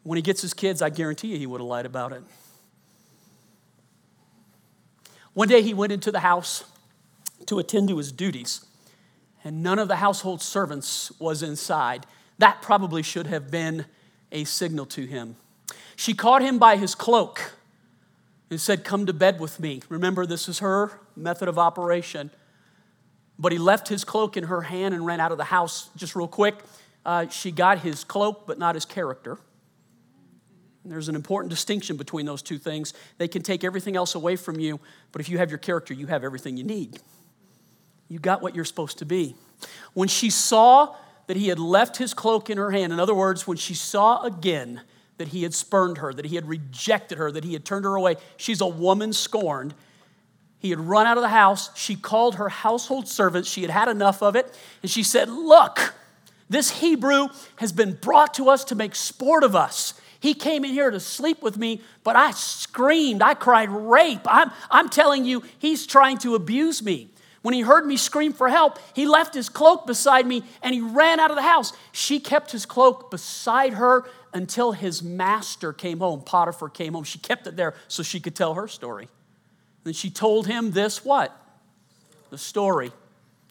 When 0.02 0.16
he 0.16 0.22
gets 0.22 0.40
his 0.40 0.54
kids, 0.54 0.80
I 0.80 0.88
guarantee 0.88 1.28
you 1.28 1.38
he 1.38 1.46
would 1.46 1.60
have 1.60 1.68
lied 1.68 1.84
about 1.84 2.12
it. 2.12 2.22
One 5.34 5.48
day 5.48 5.60
he 5.60 5.74
went 5.74 5.92
into 5.92 6.10
the 6.10 6.20
house 6.20 6.64
to 7.46 7.58
attend 7.58 7.88
to 7.88 7.98
his 7.98 8.12
duties 8.12 8.64
and 9.48 9.62
none 9.62 9.78
of 9.78 9.88
the 9.88 9.96
household 9.96 10.42
servants 10.42 11.10
was 11.18 11.42
inside. 11.42 12.04
That 12.36 12.60
probably 12.60 13.02
should 13.02 13.26
have 13.28 13.50
been 13.50 13.86
a 14.30 14.44
signal 14.44 14.84
to 14.84 15.06
him. 15.06 15.36
She 15.96 16.12
caught 16.12 16.42
him 16.42 16.58
by 16.58 16.76
his 16.76 16.94
cloak 16.94 17.54
and 18.50 18.60
said, 18.60 18.84
Come 18.84 19.06
to 19.06 19.14
bed 19.14 19.40
with 19.40 19.58
me. 19.58 19.80
Remember, 19.88 20.26
this 20.26 20.50
is 20.50 20.58
her 20.58 21.00
method 21.16 21.48
of 21.48 21.58
operation. 21.58 22.30
But 23.38 23.52
he 23.52 23.56
left 23.56 23.88
his 23.88 24.04
cloak 24.04 24.36
in 24.36 24.44
her 24.44 24.60
hand 24.60 24.92
and 24.92 25.06
ran 25.06 25.18
out 25.18 25.32
of 25.32 25.38
the 25.38 25.44
house 25.44 25.88
just 25.96 26.14
real 26.14 26.28
quick. 26.28 26.56
Uh, 27.06 27.28
she 27.28 27.50
got 27.50 27.78
his 27.78 28.04
cloak, 28.04 28.46
but 28.46 28.58
not 28.58 28.74
his 28.74 28.84
character. 28.84 29.38
There's 30.84 31.08
an 31.08 31.14
important 31.14 31.48
distinction 31.48 31.96
between 31.96 32.26
those 32.26 32.42
two 32.42 32.58
things. 32.58 32.92
They 33.16 33.28
can 33.28 33.40
take 33.40 33.64
everything 33.64 33.96
else 33.96 34.14
away 34.14 34.36
from 34.36 34.60
you, 34.60 34.78
but 35.10 35.22
if 35.22 35.30
you 35.30 35.38
have 35.38 35.50
your 35.50 35.58
character, 35.58 35.94
you 35.94 36.06
have 36.08 36.22
everything 36.22 36.58
you 36.58 36.64
need. 36.64 37.00
You 38.08 38.18
got 38.18 38.42
what 38.42 38.54
you're 38.54 38.64
supposed 38.64 38.98
to 38.98 39.04
be. 39.04 39.34
When 39.94 40.08
she 40.08 40.30
saw 40.30 40.94
that 41.26 41.36
he 41.36 41.48
had 41.48 41.58
left 41.58 41.96
his 41.96 42.14
cloak 42.14 42.48
in 42.48 42.58
her 42.58 42.70
hand, 42.70 42.92
in 42.92 43.00
other 43.00 43.14
words, 43.14 43.46
when 43.46 43.56
she 43.56 43.74
saw 43.74 44.22
again 44.22 44.82
that 45.18 45.28
he 45.28 45.42
had 45.42 45.52
spurned 45.52 45.98
her, 45.98 46.12
that 46.14 46.24
he 46.26 46.36
had 46.36 46.46
rejected 46.46 47.18
her, 47.18 47.30
that 47.32 47.44
he 47.44 47.52
had 47.52 47.64
turned 47.64 47.84
her 47.84 47.94
away, 47.96 48.16
she's 48.36 48.60
a 48.60 48.66
woman 48.66 49.12
scorned. 49.12 49.74
He 50.58 50.70
had 50.70 50.80
run 50.80 51.06
out 51.06 51.16
of 51.16 51.22
the 51.22 51.28
house. 51.28 51.70
She 51.76 51.94
called 51.96 52.36
her 52.36 52.48
household 52.48 53.08
servants. 53.08 53.48
She 53.48 53.62
had 53.62 53.70
had 53.70 53.88
enough 53.88 54.22
of 54.22 54.36
it. 54.36 54.58
And 54.82 54.90
she 54.90 55.02
said, 55.02 55.28
Look, 55.28 55.94
this 56.48 56.80
Hebrew 56.80 57.28
has 57.56 57.72
been 57.72 57.94
brought 57.94 58.34
to 58.34 58.48
us 58.48 58.64
to 58.64 58.74
make 58.74 58.94
sport 58.94 59.44
of 59.44 59.54
us. 59.54 59.94
He 60.20 60.34
came 60.34 60.64
in 60.64 60.72
here 60.72 60.90
to 60.90 60.98
sleep 60.98 61.42
with 61.42 61.56
me, 61.56 61.80
but 62.02 62.16
I 62.16 62.32
screamed. 62.32 63.22
I 63.22 63.34
cried 63.34 63.70
rape. 63.70 64.22
I'm, 64.26 64.50
I'm 64.70 64.88
telling 64.88 65.24
you, 65.24 65.44
he's 65.58 65.86
trying 65.86 66.18
to 66.18 66.34
abuse 66.34 66.82
me. 66.82 67.10
When 67.42 67.54
he 67.54 67.60
heard 67.60 67.86
me 67.86 67.96
scream 67.96 68.32
for 68.32 68.48
help, 68.48 68.78
he 68.94 69.06
left 69.06 69.34
his 69.34 69.48
cloak 69.48 69.86
beside 69.86 70.26
me 70.26 70.42
and 70.62 70.74
he 70.74 70.80
ran 70.80 71.20
out 71.20 71.30
of 71.30 71.36
the 71.36 71.42
house. 71.42 71.72
She 71.92 72.18
kept 72.18 72.50
his 72.50 72.66
cloak 72.66 73.10
beside 73.10 73.74
her 73.74 74.04
until 74.32 74.72
his 74.72 75.02
master 75.02 75.72
came 75.72 76.00
home. 76.00 76.22
Potiphar 76.22 76.68
came 76.68 76.94
home. 76.94 77.04
She 77.04 77.18
kept 77.18 77.46
it 77.46 77.56
there 77.56 77.74
so 77.86 78.02
she 78.02 78.20
could 78.20 78.34
tell 78.34 78.54
her 78.54 78.66
story. 78.66 79.08
Then 79.84 79.94
she 79.94 80.10
told 80.10 80.46
him 80.46 80.72
this 80.72 81.04
what? 81.04 81.34
The 82.30 82.38
story. 82.38 82.92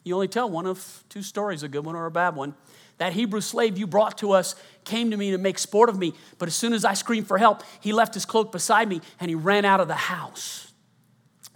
You 0.04 0.16
only 0.16 0.28
tell 0.28 0.50
one 0.50 0.66
of 0.66 1.04
two 1.10 1.22
stories, 1.22 1.64
a 1.64 1.68
good 1.68 1.86
one 1.86 1.96
or 1.96 2.06
a 2.06 2.12
bad 2.12 2.36
one. 2.36 2.56
That 2.98 3.14
Hebrew 3.14 3.42
slave 3.42 3.78
you 3.78 3.88
brought 3.88 4.18
to 4.20 4.32
us 4.32 4.56
came 4.84 5.12
to 5.12 5.18
me 5.18 5.32
to 5.32 5.38
make 5.38 5.60
sport 5.60 5.90
of 5.90 5.98
me, 5.98 6.14
but 6.40 6.48
as 6.48 6.56
soon 6.56 6.74
as 6.74 6.84
I 6.84 6.94
screamed 6.94 7.28
for 7.28 7.38
help, 7.38 7.64
he 7.80 7.94
left 7.94 8.14
his 8.14 8.26
cloak 8.26 8.52
beside 8.52 8.88
me 8.88 9.02
and 9.20 9.30
he 9.30 9.36
ran 9.36 9.66
out 9.66 9.80
of 9.80 9.88
the 9.88 9.96
house. 9.96 10.67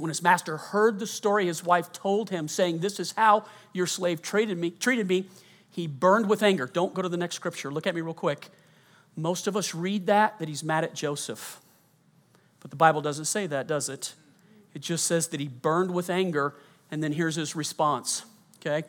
When 0.01 0.09
his 0.09 0.23
master 0.23 0.57
heard 0.57 0.97
the 0.97 1.05
story 1.05 1.45
his 1.45 1.63
wife 1.63 1.91
told 1.91 2.31
him, 2.31 2.47
saying, 2.47 2.79
This 2.79 2.99
is 2.99 3.11
how 3.11 3.45
your 3.71 3.85
slave 3.85 4.21
treated 4.23 4.57
me, 4.57 4.71
treated 4.71 5.07
me, 5.07 5.27
he 5.69 5.85
burned 5.85 6.27
with 6.27 6.41
anger. 6.41 6.65
Don't 6.65 6.95
go 6.95 7.03
to 7.03 7.07
the 7.07 7.17
next 7.17 7.35
scripture. 7.35 7.71
Look 7.71 7.85
at 7.85 7.93
me 7.93 8.01
real 8.01 8.15
quick. 8.15 8.49
Most 9.15 9.45
of 9.45 9.55
us 9.55 9.75
read 9.75 10.07
that, 10.07 10.39
that 10.39 10.47
he's 10.47 10.63
mad 10.63 10.83
at 10.83 10.95
Joseph. 10.95 11.61
But 12.61 12.71
the 12.71 12.77
Bible 12.77 13.01
doesn't 13.01 13.25
say 13.25 13.45
that, 13.45 13.67
does 13.67 13.89
it? 13.89 14.15
It 14.73 14.81
just 14.81 15.05
says 15.05 15.27
that 15.27 15.39
he 15.39 15.47
burned 15.47 15.93
with 15.93 16.09
anger, 16.09 16.55
and 16.89 17.03
then 17.03 17.11
here's 17.11 17.35
his 17.35 17.55
response. 17.55 18.25
Okay? 18.59 18.87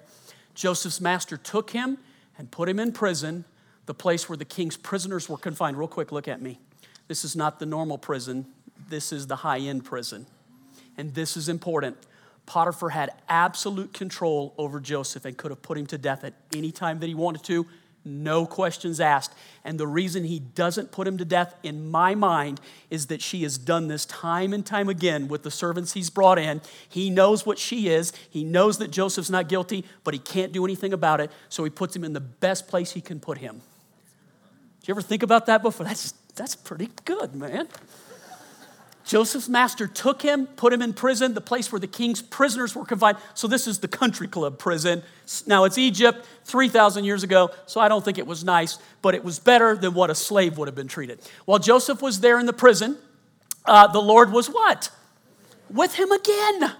Joseph's 0.54 1.00
master 1.00 1.36
took 1.36 1.70
him 1.70 1.98
and 2.38 2.50
put 2.50 2.70
him 2.70 2.80
in 2.80 2.90
prison, 2.90 3.44
the 3.84 3.94
place 3.94 4.30
where 4.30 4.38
the 4.38 4.46
king's 4.46 4.78
prisoners 4.78 5.28
were 5.28 5.36
confined. 5.36 5.76
Real 5.76 5.88
quick, 5.88 6.10
look 6.10 6.26
at 6.26 6.40
me. 6.40 6.58
This 7.06 7.22
is 7.22 7.36
not 7.36 7.58
the 7.58 7.66
normal 7.66 7.98
prison, 7.98 8.46
this 8.88 9.12
is 9.12 9.26
the 9.26 9.36
high 9.36 9.58
end 9.58 9.84
prison. 9.84 10.26
And 10.96 11.14
this 11.14 11.36
is 11.36 11.48
important. 11.48 11.96
Potiphar 12.46 12.90
had 12.90 13.10
absolute 13.28 13.92
control 13.92 14.54
over 14.58 14.80
Joseph 14.80 15.24
and 15.24 15.36
could 15.36 15.50
have 15.50 15.62
put 15.62 15.78
him 15.78 15.86
to 15.86 15.98
death 15.98 16.24
at 16.24 16.34
any 16.54 16.72
time 16.72 16.98
that 17.00 17.06
he 17.06 17.14
wanted 17.14 17.44
to 17.44 17.66
no 18.04 18.46
questions 18.46 19.00
asked. 19.00 19.34
And 19.64 19.78
the 19.78 19.86
reason 19.86 20.24
he 20.24 20.38
doesn't 20.38 20.90
put 20.92 21.06
him 21.06 21.18
to 21.18 21.24
death, 21.24 21.54
in 21.62 21.90
my 21.90 22.14
mind, 22.14 22.60
is 22.90 23.06
that 23.06 23.22
she 23.22 23.42
has 23.42 23.58
done 23.58 23.88
this 23.88 24.04
time 24.06 24.52
and 24.52 24.64
time 24.64 24.88
again 24.88 25.28
with 25.28 25.42
the 25.42 25.50
servants 25.50 25.92
he's 25.92 26.10
brought 26.10 26.38
in. 26.38 26.60
He 26.88 27.10
knows 27.10 27.46
what 27.46 27.58
she 27.58 27.88
is, 27.88 28.12
he 28.28 28.44
knows 28.44 28.78
that 28.78 28.90
Joseph's 28.90 29.30
not 29.30 29.48
guilty, 29.48 29.84
but 30.04 30.14
he 30.14 30.20
can't 30.20 30.52
do 30.52 30.64
anything 30.64 30.92
about 30.92 31.20
it, 31.20 31.30
so 31.48 31.64
he 31.64 31.70
puts 31.70 31.94
him 31.94 32.04
in 32.04 32.12
the 32.12 32.20
best 32.20 32.68
place 32.68 32.92
he 32.92 33.00
can 33.00 33.20
put 33.20 33.38
him. 33.38 33.62
Did 34.80 34.88
you 34.88 34.94
ever 34.94 35.02
think 35.02 35.22
about 35.22 35.46
that 35.46 35.62
before? 35.62 35.86
That's, 35.86 36.12
that's 36.34 36.56
pretty 36.56 36.90
good, 37.04 37.34
man. 37.34 37.68
Joseph's 39.04 39.48
master 39.48 39.86
took 39.86 40.22
him, 40.22 40.46
put 40.46 40.72
him 40.72 40.80
in 40.80 40.92
prison, 40.92 41.34
the 41.34 41.40
place 41.40 41.72
where 41.72 41.80
the 41.80 41.86
king's 41.86 42.22
prisoners 42.22 42.74
were 42.74 42.84
confined. 42.84 43.18
So, 43.34 43.48
this 43.48 43.66
is 43.66 43.80
the 43.80 43.88
country 43.88 44.28
club 44.28 44.58
prison. 44.58 45.02
Now, 45.46 45.64
it's 45.64 45.78
Egypt 45.78 46.26
3,000 46.44 47.04
years 47.04 47.22
ago, 47.22 47.50
so 47.66 47.80
I 47.80 47.88
don't 47.88 48.04
think 48.04 48.18
it 48.18 48.26
was 48.26 48.44
nice, 48.44 48.78
but 49.00 49.14
it 49.14 49.24
was 49.24 49.38
better 49.38 49.76
than 49.76 49.94
what 49.94 50.10
a 50.10 50.14
slave 50.14 50.58
would 50.58 50.68
have 50.68 50.74
been 50.74 50.88
treated. 50.88 51.20
While 51.44 51.58
Joseph 51.58 52.00
was 52.00 52.20
there 52.20 52.38
in 52.38 52.46
the 52.46 52.52
prison, 52.52 52.96
uh, 53.64 53.88
the 53.88 54.00
Lord 54.00 54.32
was 54.32 54.48
what? 54.48 54.90
With 55.68 55.94
him 55.94 56.12
again. 56.12 56.72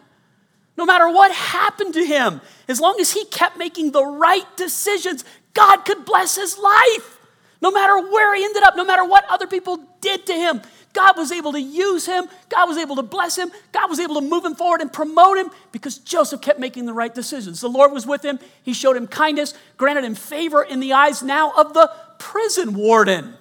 No 0.76 0.86
matter 0.86 1.08
what 1.08 1.32
happened 1.32 1.94
to 1.94 2.04
him, 2.04 2.40
as 2.68 2.80
long 2.80 2.98
as 3.00 3.12
he 3.12 3.24
kept 3.26 3.58
making 3.58 3.92
the 3.92 4.04
right 4.04 4.46
decisions, 4.56 5.24
God 5.54 5.84
could 5.84 6.04
bless 6.04 6.36
his 6.36 6.58
life. 6.58 7.18
No 7.60 7.70
matter 7.70 7.98
where 8.10 8.34
he 8.34 8.44
ended 8.44 8.62
up, 8.64 8.76
no 8.76 8.84
matter 8.84 9.04
what 9.04 9.24
other 9.28 9.46
people 9.46 9.78
did 10.00 10.26
to 10.26 10.32
him, 10.32 10.62
God 10.92 11.16
was 11.16 11.32
able 11.32 11.52
to 11.52 11.60
use 11.60 12.06
him. 12.06 12.28
God 12.48 12.68
was 12.68 12.76
able 12.76 12.96
to 12.96 13.02
bless 13.02 13.36
him. 13.36 13.50
God 13.72 13.88
was 13.88 13.98
able 13.98 14.16
to 14.16 14.20
move 14.20 14.44
him 14.44 14.54
forward 14.54 14.80
and 14.80 14.92
promote 14.92 15.38
him 15.38 15.50
because 15.72 15.98
Joseph 15.98 16.40
kept 16.40 16.58
making 16.58 16.86
the 16.86 16.92
right 16.92 17.14
decisions. 17.14 17.60
The 17.60 17.68
Lord 17.68 17.92
was 17.92 18.06
with 18.06 18.24
him. 18.24 18.38
He 18.62 18.74
showed 18.74 18.96
him 18.96 19.06
kindness, 19.06 19.54
granted 19.76 20.04
him 20.04 20.14
favor 20.14 20.62
in 20.62 20.80
the 20.80 20.92
eyes 20.92 21.22
now 21.22 21.52
of 21.56 21.72
the 21.72 21.90
prison 22.18 22.74
warden. 22.74 23.34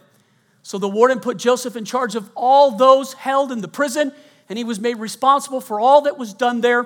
So 0.63 0.77
the 0.77 0.87
warden 0.87 1.19
put 1.19 1.37
Joseph 1.37 1.75
in 1.75 1.85
charge 1.85 2.15
of 2.15 2.29
all 2.35 2.71
those 2.71 3.13
held 3.13 3.51
in 3.51 3.61
the 3.61 3.67
prison, 3.67 4.13
and 4.47 4.57
he 4.57 4.63
was 4.63 4.79
made 4.79 4.95
responsible 4.95 5.59
for 5.59 5.79
all 5.79 6.01
that 6.01 6.17
was 6.17 6.33
done 6.33 6.61
there. 6.61 6.85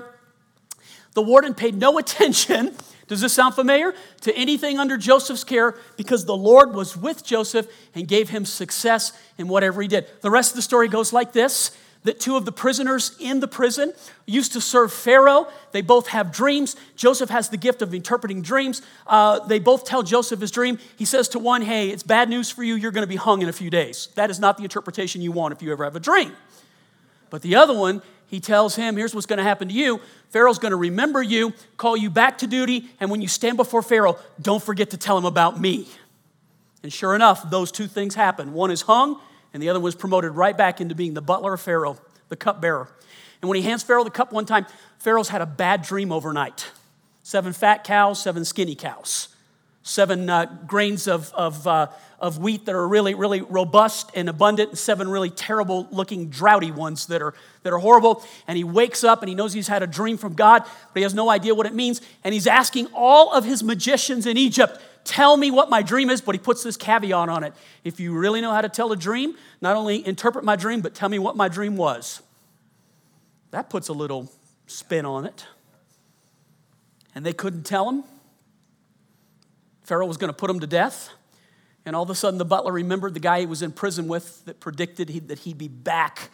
The 1.14 1.22
warden 1.22 1.54
paid 1.54 1.76
no 1.76 1.98
attention 2.00 2.76
does 3.08 3.22
this 3.22 3.34
sound 3.34 3.54
familiar? 3.54 3.94
To 4.22 4.36
anything 4.36 4.80
under 4.80 4.98
Joseph's 4.98 5.44
care 5.44 5.76
because 5.96 6.26
the 6.26 6.36
Lord 6.36 6.74
was 6.74 6.98
with 6.98 7.24
Joseph 7.24 7.68
and 7.94 8.08
gave 8.08 8.30
him 8.30 8.46
success 8.46 9.12
in 9.38 9.48
whatever 9.48 9.82
he 9.82 9.88
did. 9.88 10.08
The 10.22 10.32
rest 10.32 10.52
of 10.52 10.56
the 10.56 10.62
story 10.62 10.88
goes 10.88 11.14
like 11.14 11.32
this 11.32 11.72
that 12.06 12.20
two 12.20 12.38
of 12.38 12.46
the 12.46 12.52
prisoners 12.52 13.16
in 13.20 13.40
the 13.40 13.48
prison 13.48 13.92
used 14.28 14.54
to 14.54 14.62
serve 14.62 14.94
Pharaoh. 14.94 15.48
They 15.72 15.82
both 15.82 16.08
have 16.10 16.32
dreams. 16.32 16.76
Joseph 16.96 17.32
has 17.32 17.50
the 17.50 17.58
gift 17.58 17.82
of 17.82 17.96
interpreting 17.96 18.44
dreams. 18.44 18.84
Uh, 19.08 19.40
they 19.48 19.58
both 19.58 19.86
tell 19.86 20.04
Joseph 20.04 20.40
his 20.40 20.52
dream. 20.52 20.78
He 20.98 21.06
says 21.06 21.28
to 21.30 21.40
one, 21.40 21.64
Hey, 21.64 21.90
it's 21.90 22.04
bad 22.04 22.30
news 22.30 22.52
for 22.52 22.64
you. 22.64 22.76
You're 22.76 22.92
going 22.92 23.04
to 23.04 23.08
be 23.08 23.16
hung 23.16 23.42
in 23.42 23.50
a 23.50 23.54
few 23.54 23.72
days. 23.72 24.10
That 24.14 24.30
is 24.30 24.40
not 24.40 24.58
the 24.58 24.64
interpretation 24.64 25.22
you 25.22 25.32
want 25.32 25.52
if 25.52 25.64
you 25.64 25.72
ever 25.72 25.84
have 25.84 25.96
a 25.96 26.00
dream. 26.00 26.34
But 27.32 27.42
the 27.42 27.56
other 27.56 27.74
one, 27.74 28.04
he 28.28 28.40
tells 28.40 28.76
him, 28.76 28.96
Here's 28.96 29.14
what's 29.14 29.28
going 29.28 29.38
to 29.38 29.44
happen 29.44 29.68
to 29.68 29.74
you. 29.74 30.02
Pharaoh's 30.30 30.60
going 30.60 30.72
to 30.72 30.78
remember 30.78 31.22
you, 31.22 31.54
call 31.78 31.96
you 31.96 32.10
back 32.10 32.40
to 32.40 32.48
duty, 32.48 32.90
and 33.00 33.10
when 33.10 33.22
you 33.22 33.28
stand 33.28 33.58
before 33.58 33.82
Pharaoh, 33.82 34.18
don't 34.42 34.62
forget 34.62 34.90
to 34.92 34.98
tell 34.98 35.18
him 35.18 35.26
about 35.26 35.60
me. 35.60 35.88
And 36.84 36.92
sure 36.92 37.16
enough, 37.16 37.50
those 37.50 37.72
two 37.72 37.88
things 37.88 38.16
happen. 38.16 38.54
One 38.54 38.70
is 38.72 38.84
hung, 38.84 39.20
and 39.54 39.64
the 39.64 39.70
other 39.70 39.80
was 39.80 39.96
promoted 39.96 40.34
right 40.34 40.58
back 40.58 40.82
into 40.82 40.94
being 40.94 41.14
the 41.14 41.22
butler 41.22 41.54
of 41.54 41.62
Pharaoh, 41.62 41.98
the 42.30 42.36
cupbearer. 42.36 42.90
And 43.42 43.50
when 43.50 43.56
he 43.56 43.62
hands 43.62 43.84
Pharaoh 43.84 44.04
the 44.04 44.10
cup 44.10 44.32
one 44.32 44.46
time, 44.46 44.66
Pharaoh's 45.00 45.30
had 45.30 45.42
a 45.42 45.46
bad 45.46 45.82
dream 45.82 46.12
overnight 46.12 46.68
seven 47.24 47.54
fat 47.54 47.84
cows, 47.84 48.22
seven 48.22 48.46
skinny 48.46 48.76
cows, 48.76 49.30
seven 49.86 50.30
uh, 50.30 50.46
grains 50.68 51.08
of, 51.08 51.32
of 51.34 51.66
uh, 51.66 51.88
of 52.20 52.40
wheat 52.40 52.66
that 52.66 52.74
are 52.74 52.88
really, 52.88 53.14
really 53.14 53.42
robust 53.42 54.10
and 54.16 54.30
abundant, 54.30 54.70
and 54.70 54.78
seven 54.78 55.10
really 55.10 55.30
terrible 55.30 55.88
looking, 55.92 56.30
droughty 56.30 56.72
ones 56.72 57.08
that 57.08 57.22
are, 57.22 57.34
that 57.64 57.74
are 57.74 57.78
horrible. 57.78 58.24
And 58.48 58.58
he 58.58 58.64
wakes 58.64 59.04
up 59.04 59.22
and 59.22 59.30
he 59.30 59.36
knows 59.36 59.54
he's 59.54 59.68
had 59.68 59.84
a 59.84 59.88
dream 59.88 60.18
from 60.18 60.34
God, 60.34 60.64
but 60.64 60.96
he 60.96 61.04
has 61.04 61.14
no 61.14 61.30
idea 61.30 61.54
what 61.54 61.66
it 61.66 61.74
means. 61.74 62.02
And 62.24 62.34
he's 62.34 62.48
asking 62.48 62.88
all 62.94 63.32
of 63.34 63.44
his 63.44 63.64
magicians 63.64 64.26
in 64.26 64.38
Egypt, 64.38 64.80
Tell 65.04 65.38
me 65.38 65.52
what 65.52 65.70
my 65.70 65.84
dream 65.84 66.10
is, 66.10 66.20
but 66.20 66.34
he 66.34 66.40
puts 66.40 66.64
this 66.64 66.78
caveat 66.78 67.30
on 67.30 67.44
it. 67.44 67.54
If 67.84 68.00
you 68.00 68.18
really 68.18 68.42
know 68.42 68.52
how 68.52 68.62
to 68.62 68.70
tell 68.70 68.92
a 68.92 68.98
dream, 68.98 69.36
not 69.62 69.76
only 69.76 70.06
interpret 70.06 70.44
my 70.44 70.56
dream, 70.56 70.82
but 70.82 70.96
tell 70.96 71.10
me 71.10 71.20
what 71.20 71.36
my 71.36 71.48
dream 71.48 71.78
was. 71.78 72.24
That 73.52 73.70
puts 73.70 73.88
a 73.88 73.94
little 73.94 74.32
spin 74.66 75.06
on 75.06 75.26
it. 75.28 75.46
And 77.14 77.24
they 77.24 77.34
couldn't 77.34 77.68
tell 77.68 77.88
him. 77.88 78.04
Pharaoh 79.86 80.08
was 80.08 80.18
going 80.18 80.30
to 80.30 80.36
put 80.36 80.50
him 80.50 80.60
to 80.60 80.68
death. 80.68 81.10
And 81.86 81.96
all 81.96 82.04
of 82.04 82.10
a 82.10 82.16
sudden, 82.16 82.40
the 82.40 82.46
butler 82.46 82.72
remembered 82.72 83.14
the 83.14 83.20
guy 83.20 83.42
he 83.42 83.46
was 83.46 83.62
in 83.62 83.72
prison 83.72 84.08
with 84.08 84.44
that 84.46 84.60
predicted 84.60 85.10
he, 85.10 85.20
that 85.20 85.40
he'd 85.40 85.60
be 85.60 85.68
back 85.68 86.32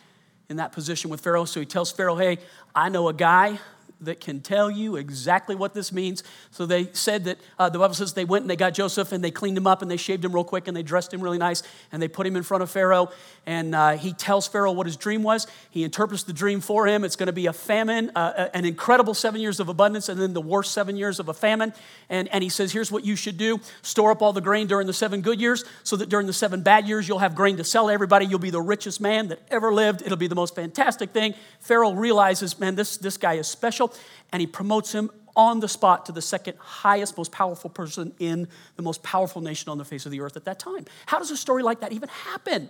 in 0.50 0.58
that 0.58 0.72
position 0.72 1.10
with 1.10 1.20
Pharaoh. 1.20 1.46
So 1.46 1.60
he 1.60 1.66
tells 1.66 1.92
Pharaoh, 1.92 2.16
Hey, 2.16 2.38
I 2.74 2.88
know 2.88 3.10
a 3.10 3.14
guy 3.14 3.60
that 4.02 4.20
can 4.20 4.42
tell 4.42 4.70
you 4.70 4.96
exactly 4.96 5.56
what 5.56 5.74
this 5.74 5.92
means. 5.92 6.24
So 6.50 6.66
they 6.66 6.90
said 6.94 7.26
that 7.26 7.40
uh, 7.58 7.70
the 7.70 7.80
Bible 7.80 7.94
says 7.94 8.14
they 8.14 8.26
went 8.26 8.44
and 8.44 8.50
they 8.50 8.56
got 8.56 8.74
Joseph 8.74 9.12
and 9.12 9.24
they 9.24 9.32
cleaned 9.32 9.58
him 9.58 9.68
up 9.68 9.82
and 9.82 9.90
they 9.90 9.98
shaved 9.98 10.26
him 10.26 10.34
real 10.34 10.44
quick 10.44 10.68
and 10.68 10.76
they 10.76 10.84
dressed 10.84 11.14
him 11.14 11.22
really 11.22 11.38
nice 11.38 11.64
and 11.92 12.02
they 12.02 12.08
put 12.08 12.26
him 12.26 12.36
in 12.36 12.44
front 12.44 12.64
of 12.64 12.70
Pharaoh. 12.70 13.12
And 13.46 13.74
uh, 13.74 13.92
he 13.98 14.14
tells 14.14 14.48
Pharaoh 14.48 14.72
what 14.72 14.86
his 14.86 14.98
dream 14.98 15.24
was. 15.24 15.48
He 15.70 15.84
interprets 15.84 16.24
the 16.24 16.34
dream 16.34 16.62
for 16.62 16.88
him. 16.88 17.04
It's 17.04 17.16
going 17.16 17.28
to 17.28 17.34
be 17.34 17.48
a 17.48 17.54
famine, 17.54 18.12
uh, 18.16 18.50
an 18.54 18.66
incredible 18.66 19.14
seven 19.14 19.42
years 19.42 19.60
of 19.60 19.70
abundance, 19.70 20.10
and 20.10 20.20
then 20.20 20.34
the 20.34 20.42
worst 20.42 20.74
seven 20.74 20.96
years 20.96 21.20
of 21.20 21.30
a 21.30 21.34
famine. 21.34 21.74
And, 22.10 22.28
and 22.30 22.44
he 22.44 22.50
says, 22.50 22.72
Here's 22.72 22.92
what 22.92 23.06
you 23.06 23.16
should 23.16 23.38
do 23.38 23.60
store 23.82 24.12
up 24.12 24.22
all 24.22 24.34
the 24.34 24.42
grain 24.42 24.68
during 24.68 24.88
the 24.88 24.94
seven 24.94 25.22
good 25.22 25.40
years 25.40 25.66
so 25.84 25.96
that 25.96 26.10
during 26.10 26.28
the 26.28 26.34
seven 26.34 26.62
bad 26.62 26.88
years 26.88 27.08
you'll 27.08 27.20
have 27.20 27.36
grain 27.36 27.58
to 27.58 27.64
sell 27.64 27.88
to 27.88 27.94
everybody. 27.94 28.26
You'll 28.26 28.40
be 28.40 28.50
the 28.50 28.62
richest 28.62 29.02
man 29.02 29.30
that 29.30 29.40
ever 29.50 29.74
lived. 29.74 30.02
It'll 30.02 30.18
be 30.18 30.28
the 30.28 30.36
most 30.36 30.56
fantastic 30.56 31.12
thing. 31.12 31.34
Pharaoh 31.60 31.94
realizes, 31.94 32.60
Man, 32.60 32.76
this, 32.76 32.98
this 32.98 33.18
guy 33.18 33.34
is 33.34 33.48
special 33.48 33.91
and 34.32 34.42
he 34.42 34.48
promotes 34.48 34.92
him 34.92 35.10
on 35.36 35.60
the 35.60 35.68
spot 35.68 36.06
to 36.08 36.12
the 36.12 36.22
second 36.22 36.58
highest, 36.58 37.18
most 37.18 37.32
powerful 37.32 37.70
person 37.70 38.14
in 38.20 38.48
the 38.76 38.82
most 38.82 39.02
powerful 39.04 39.42
nation 39.42 39.70
on 39.70 39.78
the 39.78 39.86
face 39.86 40.06
of 40.06 40.12
the 40.12 40.22
earth 40.22 40.36
at 40.36 40.46
that 40.46 40.60
time. 40.60 40.86
How 41.06 41.20
does 41.20 41.32
a 41.32 41.38
story 41.38 41.64
like 41.64 41.80
that 41.82 41.92
even 41.94 42.10
happen? 42.10 42.70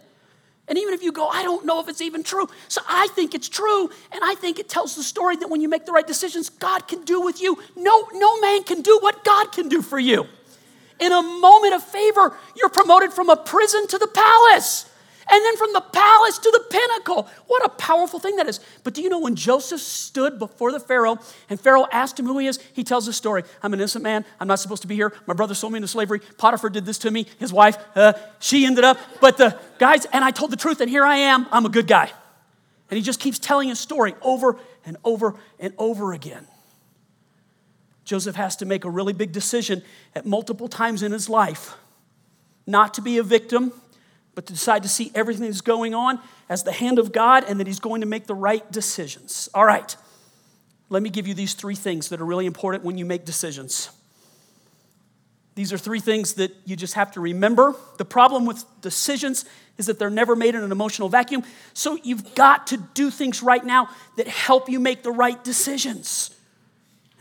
And 0.68 0.78
even 0.78 0.94
if 0.94 1.04
you 1.04 1.12
go, 1.12 1.28
I 1.28 1.44
don't 1.44 1.66
know 1.66 1.80
if 1.80 1.90
it's 1.90 2.02
even 2.02 2.24
true. 2.24 2.48
So 2.68 2.82
I 2.88 3.08
think 3.08 3.34
it's 3.34 3.50
true. 3.50 3.90
And 4.12 4.22
I 4.24 4.36
think 4.36 4.60
it 4.60 4.70
tells 4.70 4.96
the 4.96 5.04
story 5.04 5.36
that 5.38 5.50
when 5.50 5.60
you 5.60 5.68
make 5.68 5.86
the 5.86 5.92
right 5.92 6.06
decisions, 6.06 6.50
God 6.50 6.88
can 6.88 7.04
do 7.04 7.20
with 7.20 7.42
you. 7.42 7.58
No, 7.76 8.08
no 8.14 8.40
man 8.40 8.64
can 8.64 8.82
do 8.82 9.00
what 9.02 9.24
God 9.24 9.52
can 9.52 9.68
do 9.70 9.82
for 9.82 10.00
you. 10.00 10.28
In 11.00 11.12
a 11.12 11.22
moment 11.22 11.74
of 11.74 11.84
favor, 11.84 12.38
you're 12.56 12.70
promoted 12.70 13.12
from 13.12 13.30
a 13.30 13.36
prison 13.36 13.88
to 13.88 13.98
the 13.98 14.08
palace 14.08 14.91
and 15.32 15.46
then 15.46 15.58
from 15.58 15.72
the 15.74 15.82
palace 15.82 16.38
to 16.38 16.52
the 16.52 16.64
pinnacle. 16.70 17.28
What 17.48 17.66
a 17.66 17.70
powerful 17.70 18.20
thing 18.20 18.36
that 18.36 18.48
is. 18.48 18.60
But 18.84 18.94
do 18.94 19.02
you 19.02 19.10
know 19.10 19.20
when 19.20 19.36
Joseph 19.36 19.80
stood 19.80 20.38
before 20.38 20.72
the 20.72 20.80
Pharaoh 20.80 21.20
and 21.50 21.60
Pharaoh 21.60 21.88
asked 21.92 22.20
him 22.20 22.26
who 22.26 22.38
he 22.38 22.48
is? 22.48 22.60
He 22.74 22.84
tells 22.84 23.06
the 23.06 23.14
story 23.14 23.44
I'm 23.64 23.74
an 23.74 23.80
innocent 23.80 24.04
man. 24.04 24.26
I'm 24.40 24.48
not 24.48 24.60
supposed 24.60 24.82
to 24.82 24.88
be 24.88 24.96
here. 24.96 25.14
My 25.26 25.34
brother 25.34 25.56
sold 25.56 25.74
me 25.74 25.78
into 25.78 25.88
slavery. 25.88 26.20
Potiphar 26.38 26.70
did 26.70 26.86
this 26.86 26.98
to 27.00 27.12
me. 27.12 27.26
His 27.40 27.54
wife, 27.54 27.78
uh, 27.96 28.14
she 28.40 28.66
ended 28.66 28.84
up. 28.84 28.98
But 29.22 29.38
the 29.38 29.58
guys, 29.78 30.06
and 30.06 30.24
I 30.24 30.32
told 30.32 30.52
the 30.52 30.58
truth, 30.58 30.82
and 30.82 30.90
here 30.90 31.06
I 31.06 31.18
am. 31.18 31.46
I'm 31.52 31.66
a 31.66 31.70
good 31.70 31.86
guy. 31.86 32.12
And 32.90 32.98
he 32.98 33.04
just 33.04 33.20
keeps 33.20 33.38
telling 33.38 33.70
his 33.70 33.80
story 33.80 34.16
over 34.22 34.58
and 34.84 34.98
over 35.04 35.36
and 35.60 35.74
over 35.78 36.12
again. 36.12 36.48
Joseph 38.04 38.36
has 38.36 38.56
to 38.58 38.66
make 38.66 38.84
a 38.84 38.90
really 38.90 39.14
big 39.14 39.32
decision 39.32 39.84
at 40.16 40.26
multiple 40.26 40.68
times 40.68 41.04
in 41.04 41.12
his 41.12 41.30
life 41.30 41.76
not 42.68 42.94
to 42.96 43.02
be 43.02 43.18
a 43.18 43.24
victim, 43.24 43.74
but 44.36 44.46
to 44.46 44.54
decide 44.54 44.84
to 44.84 44.90
see 44.90 45.12
everything 45.14 45.46
that's 45.46 45.62
going 45.62 45.94
on 45.94 46.20
as 46.50 46.64
the 46.64 46.72
hand 46.72 47.00
of 47.00 47.12
God 47.12 47.44
and 47.48 47.60
that 47.60 47.68
he's 47.68 47.80
going 47.80 48.02
to 48.02 48.08
make 48.08 48.28
the 48.28 48.36
right 48.36 48.70
decisions. 48.72 49.50
All 49.54 49.66
right, 49.66 49.96
let 50.90 51.04
me 51.04 51.10
give 51.10 51.28
you 51.28 51.34
these 51.34 51.54
three 51.54 51.76
things 51.76 52.10
that 52.10 52.22
are 52.22 52.26
really 52.26 52.46
important 52.46 52.84
when 52.84 52.98
you 52.98 53.06
make 53.06 53.26
decisions. 53.26 53.90
These 55.56 55.74
are 55.74 55.78
three 55.78 56.00
things 56.00 56.34
that 56.36 56.56
you 56.66 56.76
just 56.76 56.94
have 56.94 57.12
to 57.12 57.20
remember. 57.20 57.76
The 57.98 58.06
problem 58.06 58.46
with 58.46 58.64
decisions 58.82 59.46
is 59.78 59.88
that 59.88 60.00
they're 60.00 60.10
never 60.10 60.36
made 60.36 60.56
in 60.56 60.64
an 60.64 60.72
emotional 60.72 61.10
vacuum. 61.10 61.44
So 61.74 61.98
you've 62.04 62.36
got 62.36 62.68
to 62.68 62.78
do 62.78 63.10
things 63.10 63.44
right 63.44 63.64
now 63.64 63.90
that 64.16 64.28
help 64.28 64.70
you 64.70 64.80
make 64.80 65.04
the 65.04 65.12
right 65.12 65.44
decisions. 65.44 66.36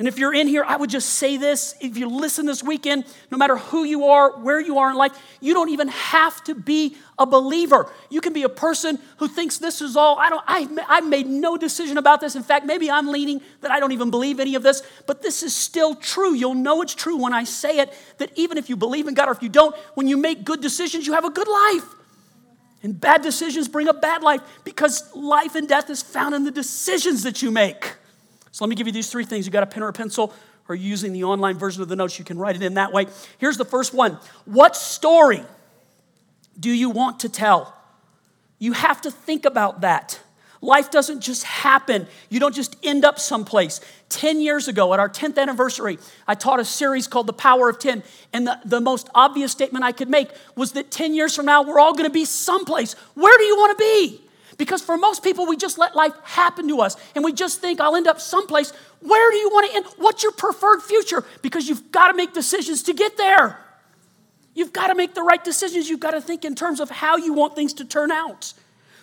And 0.00 0.08
if 0.08 0.18
you're 0.18 0.32
in 0.32 0.48
here, 0.48 0.64
I 0.66 0.76
would 0.76 0.88
just 0.88 1.10
say 1.10 1.36
this. 1.36 1.74
If 1.78 1.98
you 1.98 2.08
listen 2.08 2.46
this 2.46 2.62
weekend, 2.62 3.04
no 3.30 3.36
matter 3.36 3.58
who 3.58 3.84
you 3.84 4.06
are, 4.06 4.30
where 4.40 4.58
you 4.58 4.78
are 4.78 4.88
in 4.88 4.96
life, 4.96 5.12
you 5.42 5.52
don't 5.52 5.68
even 5.68 5.88
have 5.88 6.42
to 6.44 6.54
be 6.54 6.96
a 7.18 7.26
believer. 7.26 7.92
You 8.08 8.22
can 8.22 8.32
be 8.32 8.42
a 8.44 8.48
person 8.48 8.98
who 9.18 9.28
thinks 9.28 9.58
this 9.58 9.82
is 9.82 9.98
all. 9.98 10.18
I 10.18 10.30
don't, 10.30 10.42
I, 10.46 10.66
I 10.88 11.00
made 11.02 11.26
no 11.26 11.58
decision 11.58 11.98
about 11.98 12.22
this. 12.22 12.34
In 12.34 12.42
fact, 12.42 12.64
maybe 12.64 12.90
I'm 12.90 13.08
leaning 13.08 13.42
that 13.60 13.70
I 13.70 13.78
don't 13.78 13.92
even 13.92 14.10
believe 14.10 14.40
any 14.40 14.54
of 14.54 14.62
this, 14.62 14.82
but 15.06 15.20
this 15.20 15.42
is 15.42 15.54
still 15.54 15.94
true. 15.94 16.32
You'll 16.32 16.54
know 16.54 16.80
it's 16.80 16.94
true 16.94 17.18
when 17.18 17.34
I 17.34 17.44
say 17.44 17.80
it 17.80 17.92
that 18.16 18.32
even 18.36 18.56
if 18.56 18.70
you 18.70 18.76
believe 18.76 19.06
in 19.06 19.12
God 19.12 19.28
or 19.28 19.32
if 19.32 19.42
you 19.42 19.50
don't, 19.50 19.76
when 19.96 20.08
you 20.08 20.16
make 20.16 20.44
good 20.44 20.62
decisions, 20.62 21.06
you 21.06 21.12
have 21.12 21.26
a 21.26 21.30
good 21.30 21.46
life. 21.46 21.84
And 22.82 22.98
bad 22.98 23.20
decisions 23.20 23.68
bring 23.68 23.86
a 23.86 23.92
bad 23.92 24.22
life 24.22 24.40
because 24.64 25.14
life 25.14 25.56
and 25.56 25.68
death 25.68 25.90
is 25.90 26.00
found 26.00 26.34
in 26.34 26.44
the 26.44 26.50
decisions 26.50 27.24
that 27.24 27.42
you 27.42 27.50
make. 27.50 27.96
So 28.52 28.64
let 28.64 28.68
me 28.68 28.76
give 28.76 28.86
you 28.86 28.92
these 28.92 29.10
three 29.10 29.24
things. 29.24 29.46
You 29.46 29.52
got 29.52 29.62
a 29.62 29.66
pen 29.66 29.82
or 29.82 29.88
a 29.88 29.92
pencil, 29.92 30.34
or 30.70 30.76
using 30.76 31.12
the 31.12 31.24
online 31.24 31.58
version 31.58 31.82
of 31.82 31.88
the 31.88 31.96
notes, 31.96 32.18
you 32.18 32.24
can 32.24 32.38
write 32.38 32.54
it 32.54 32.62
in 32.62 32.74
that 32.74 32.92
way. 32.92 33.08
Here's 33.38 33.56
the 33.56 33.64
first 33.64 33.92
one 33.92 34.18
What 34.44 34.76
story 34.76 35.42
do 36.58 36.70
you 36.70 36.90
want 36.90 37.20
to 37.20 37.28
tell? 37.28 37.76
You 38.60 38.72
have 38.72 39.00
to 39.02 39.10
think 39.10 39.44
about 39.44 39.80
that. 39.80 40.20
Life 40.62 40.90
doesn't 40.90 41.22
just 41.22 41.44
happen. 41.44 42.06
You 42.28 42.38
don't 42.38 42.54
just 42.54 42.76
end 42.82 43.04
up 43.04 43.18
someplace. 43.18 43.80
10 44.10 44.40
years 44.42 44.68
ago, 44.68 44.92
at 44.92 45.00
our 45.00 45.08
10th 45.08 45.38
anniversary, 45.38 45.98
I 46.28 46.34
taught 46.34 46.60
a 46.60 46.66
series 46.66 47.06
called 47.06 47.26
The 47.26 47.32
Power 47.32 47.70
of 47.70 47.78
10. 47.78 48.02
And 48.34 48.46
the, 48.46 48.60
the 48.66 48.80
most 48.80 49.08
obvious 49.14 49.52
statement 49.52 49.86
I 49.86 49.92
could 49.92 50.10
make 50.10 50.28
was 50.56 50.72
that 50.72 50.90
10 50.90 51.14
years 51.14 51.34
from 51.34 51.46
now, 51.46 51.62
we're 51.62 51.80
all 51.80 51.94
gonna 51.94 52.10
be 52.10 52.26
someplace. 52.26 52.92
Where 53.14 53.36
do 53.38 53.44
you 53.44 53.56
wanna 53.56 53.76
be? 53.76 54.20
Because 54.60 54.82
for 54.82 54.98
most 54.98 55.22
people, 55.22 55.46
we 55.46 55.56
just 55.56 55.78
let 55.78 55.96
life 55.96 56.12
happen 56.22 56.68
to 56.68 56.82
us 56.82 56.94
and 57.14 57.24
we 57.24 57.32
just 57.32 57.62
think 57.62 57.80
I'll 57.80 57.96
end 57.96 58.06
up 58.06 58.20
someplace. 58.20 58.74
Where 59.00 59.30
do 59.30 59.38
you 59.38 59.48
want 59.48 59.70
to 59.70 59.76
end? 59.76 59.86
What's 59.96 60.22
your 60.22 60.32
preferred 60.32 60.82
future? 60.82 61.24
Because 61.40 61.66
you've 61.66 61.90
got 61.90 62.08
to 62.08 62.14
make 62.14 62.34
decisions 62.34 62.82
to 62.82 62.92
get 62.92 63.16
there. 63.16 63.58
You've 64.52 64.74
got 64.74 64.88
to 64.88 64.94
make 64.94 65.14
the 65.14 65.22
right 65.22 65.42
decisions. 65.42 65.88
You've 65.88 66.00
got 66.00 66.10
to 66.10 66.20
think 66.20 66.44
in 66.44 66.54
terms 66.54 66.78
of 66.78 66.90
how 66.90 67.16
you 67.16 67.32
want 67.32 67.56
things 67.56 67.72
to 67.72 67.86
turn 67.86 68.10
out. 68.10 68.52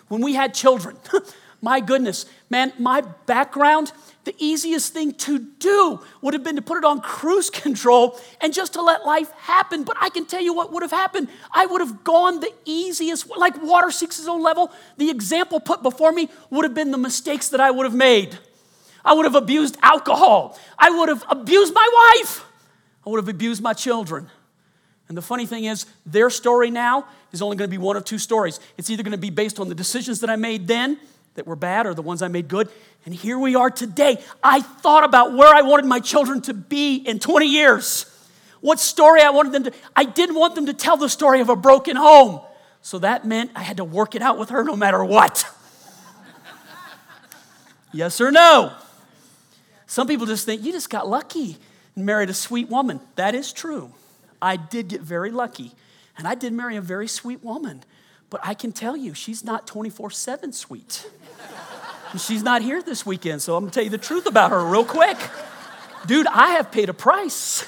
When 0.06 0.22
we 0.22 0.34
had 0.34 0.54
children, 0.54 0.96
my 1.60 1.80
goodness, 1.80 2.26
man, 2.50 2.72
my 2.78 3.00
background 3.00 3.92
the 4.28 4.34
easiest 4.44 4.92
thing 4.92 5.12
to 5.12 5.38
do 5.38 6.00
would 6.20 6.34
have 6.34 6.44
been 6.44 6.56
to 6.56 6.62
put 6.62 6.76
it 6.76 6.84
on 6.84 7.00
cruise 7.00 7.48
control 7.64 8.20
and 8.42 8.52
just 8.52 8.74
to 8.74 8.82
let 8.82 9.06
life 9.06 9.32
happen. 9.32 9.84
But 9.84 9.96
I 9.98 10.10
can 10.10 10.26
tell 10.26 10.42
you 10.42 10.52
what 10.52 10.70
would 10.70 10.82
have 10.82 10.90
happened. 10.90 11.28
I 11.50 11.64
would 11.64 11.80
have 11.80 12.04
gone 12.04 12.40
the 12.40 12.52
easiest, 12.66 13.34
like 13.38 13.54
water 13.62 13.90
seeks 13.90 14.18
its 14.18 14.28
own 14.28 14.42
level. 14.42 14.70
The 14.98 15.08
example 15.08 15.60
put 15.60 15.82
before 15.82 16.12
me 16.12 16.28
would 16.50 16.64
have 16.64 16.74
been 16.74 16.90
the 16.90 16.98
mistakes 16.98 17.48
that 17.48 17.60
I 17.62 17.70
would 17.70 17.84
have 17.84 17.94
made. 17.94 18.38
I 19.02 19.14
would 19.14 19.24
have 19.24 19.34
abused 19.34 19.78
alcohol. 19.80 20.58
I 20.78 20.90
would 20.90 21.08
have 21.08 21.24
abused 21.30 21.72
my 21.72 22.16
wife. 22.18 22.44
I 23.06 23.08
would 23.08 23.20
have 23.20 23.28
abused 23.30 23.62
my 23.62 23.72
children. 23.72 24.28
And 25.08 25.16
the 25.16 25.22
funny 25.22 25.46
thing 25.46 25.64
is, 25.64 25.86
their 26.04 26.28
story 26.28 26.70
now 26.70 27.06
is 27.32 27.40
only 27.40 27.56
going 27.56 27.70
to 27.70 27.74
be 27.74 27.82
one 27.82 27.96
of 27.96 28.04
two 28.04 28.18
stories. 28.18 28.60
It's 28.76 28.90
either 28.90 29.02
going 29.02 29.12
to 29.12 29.16
be 29.16 29.30
based 29.30 29.58
on 29.58 29.70
the 29.70 29.74
decisions 29.74 30.20
that 30.20 30.28
I 30.28 30.36
made 30.36 30.66
then 30.66 30.98
that 31.38 31.46
were 31.46 31.56
bad 31.56 31.86
or 31.86 31.94
the 31.94 32.02
ones 32.02 32.20
I 32.20 32.28
made 32.28 32.48
good. 32.48 32.68
And 33.06 33.14
here 33.14 33.38
we 33.38 33.54
are 33.54 33.70
today. 33.70 34.22
I 34.42 34.60
thought 34.60 35.04
about 35.04 35.34
where 35.34 35.54
I 35.54 35.62
wanted 35.62 35.86
my 35.86 36.00
children 36.00 36.42
to 36.42 36.54
be 36.54 36.96
in 36.96 37.18
20 37.18 37.46
years. 37.46 38.06
What 38.60 38.80
story 38.80 39.22
I 39.22 39.30
wanted 39.30 39.52
them 39.52 39.64
to. 39.64 39.72
I 39.96 40.04
didn't 40.04 40.34
want 40.34 40.56
them 40.56 40.66
to 40.66 40.74
tell 40.74 40.96
the 40.96 41.08
story 41.08 41.40
of 41.40 41.48
a 41.48 41.56
broken 41.56 41.96
home. 41.96 42.40
So 42.82 42.98
that 42.98 43.24
meant 43.24 43.52
I 43.54 43.62
had 43.62 43.78
to 43.78 43.84
work 43.84 44.14
it 44.14 44.22
out 44.22 44.38
with 44.38 44.50
her 44.50 44.64
no 44.64 44.76
matter 44.76 45.04
what. 45.04 45.44
yes 47.92 48.20
or 48.20 48.30
no? 48.30 48.72
Some 49.86 50.06
people 50.06 50.26
just 50.26 50.44
think 50.44 50.62
you 50.64 50.72
just 50.72 50.90
got 50.90 51.08
lucky 51.08 51.56
and 51.94 52.04
married 52.04 52.30
a 52.30 52.34
sweet 52.34 52.68
woman. 52.68 53.00
That 53.14 53.34
is 53.34 53.52
true. 53.52 53.92
I 54.42 54.56
did 54.56 54.88
get 54.88 55.00
very 55.00 55.30
lucky. 55.30 55.72
And 56.16 56.26
I 56.26 56.34
did 56.34 56.52
marry 56.52 56.76
a 56.76 56.80
very 56.80 57.06
sweet 57.06 57.44
woman. 57.44 57.84
But 58.30 58.40
I 58.42 58.54
can 58.54 58.72
tell 58.72 58.96
you, 58.96 59.14
she's 59.14 59.44
not 59.44 59.66
24 59.66 60.10
7 60.10 60.52
sweet. 60.52 61.08
She's 62.18 62.42
not 62.42 62.62
here 62.62 62.82
this 62.82 63.04
weekend, 63.04 63.42
so 63.42 63.56
I'm 63.56 63.64
gonna 63.64 63.72
tell 63.72 63.84
you 63.84 63.90
the 63.90 63.98
truth 63.98 64.26
about 64.26 64.50
her 64.50 64.64
real 64.64 64.84
quick. 64.84 65.18
Dude, 66.06 66.26
I 66.26 66.50
have 66.50 66.70
paid 66.70 66.88
a 66.88 66.94
price. 66.94 67.62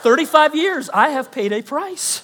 35 0.00 0.54
years, 0.54 0.88
I 0.90 1.10
have 1.10 1.30
paid 1.30 1.52
a 1.52 1.60
price. 1.60 2.22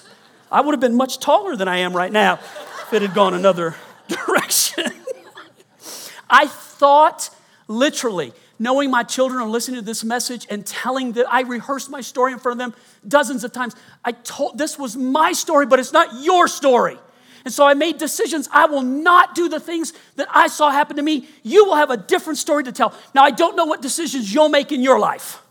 I 0.51 0.61
would 0.61 0.73
have 0.73 0.79
been 0.79 0.95
much 0.95 1.19
taller 1.19 1.55
than 1.55 1.67
I 1.67 1.77
am 1.77 1.95
right 1.95 2.11
now 2.11 2.35
if 2.35 2.93
it 2.93 3.01
had 3.01 3.13
gone 3.13 3.33
another 3.33 3.75
direction. 4.07 4.85
I 6.29 6.47
thought 6.47 7.29
literally, 7.67 8.33
knowing 8.57 8.89
my 8.89 9.03
children 9.03 9.41
are 9.41 9.49
listening 9.49 9.79
to 9.79 9.85
this 9.85 10.03
message 10.03 10.47
and 10.49 10.65
telling 10.65 11.13
that 11.13 11.25
I 11.31 11.41
rehearsed 11.41 11.89
my 11.89 12.01
story 12.01 12.31
in 12.31 12.39
front 12.39 12.59
of 12.59 12.65
them 12.71 12.79
dozens 13.07 13.43
of 13.43 13.51
times. 13.51 13.75
I 14.03 14.13
told 14.13 14.57
this 14.57 14.79
was 14.79 14.95
my 14.95 15.33
story, 15.33 15.65
but 15.65 15.79
it's 15.79 15.93
not 15.93 16.23
your 16.23 16.47
story. 16.47 16.97
And 17.45 17.53
so 17.53 17.65
I 17.65 17.75
made 17.75 17.99
decisions. 17.99 18.49
I 18.51 18.65
will 18.65 18.81
not 18.81 19.35
do 19.35 19.47
the 19.47 19.59
things 19.59 19.93
that 20.15 20.27
I 20.31 20.47
saw 20.47 20.71
happen 20.71 20.97
to 20.97 21.03
me. 21.03 21.29
You 21.43 21.65
will 21.65 21.75
have 21.75 21.91
a 21.91 21.97
different 21.97 22.39
story 22.39 22.63
to 22.63 22.71
tell. 22.71 22.93
Now, 23.13 23.23
I 23.23 23.29
don't 23.29 23.55
know 23.55 23.65
what 23.65 23.83
decisions 23.83 24.33
you'll 24.33 24.49
make 24.49 24.71
in 24.71 24.81
your 24.81 24.99
life. 24.99 25.41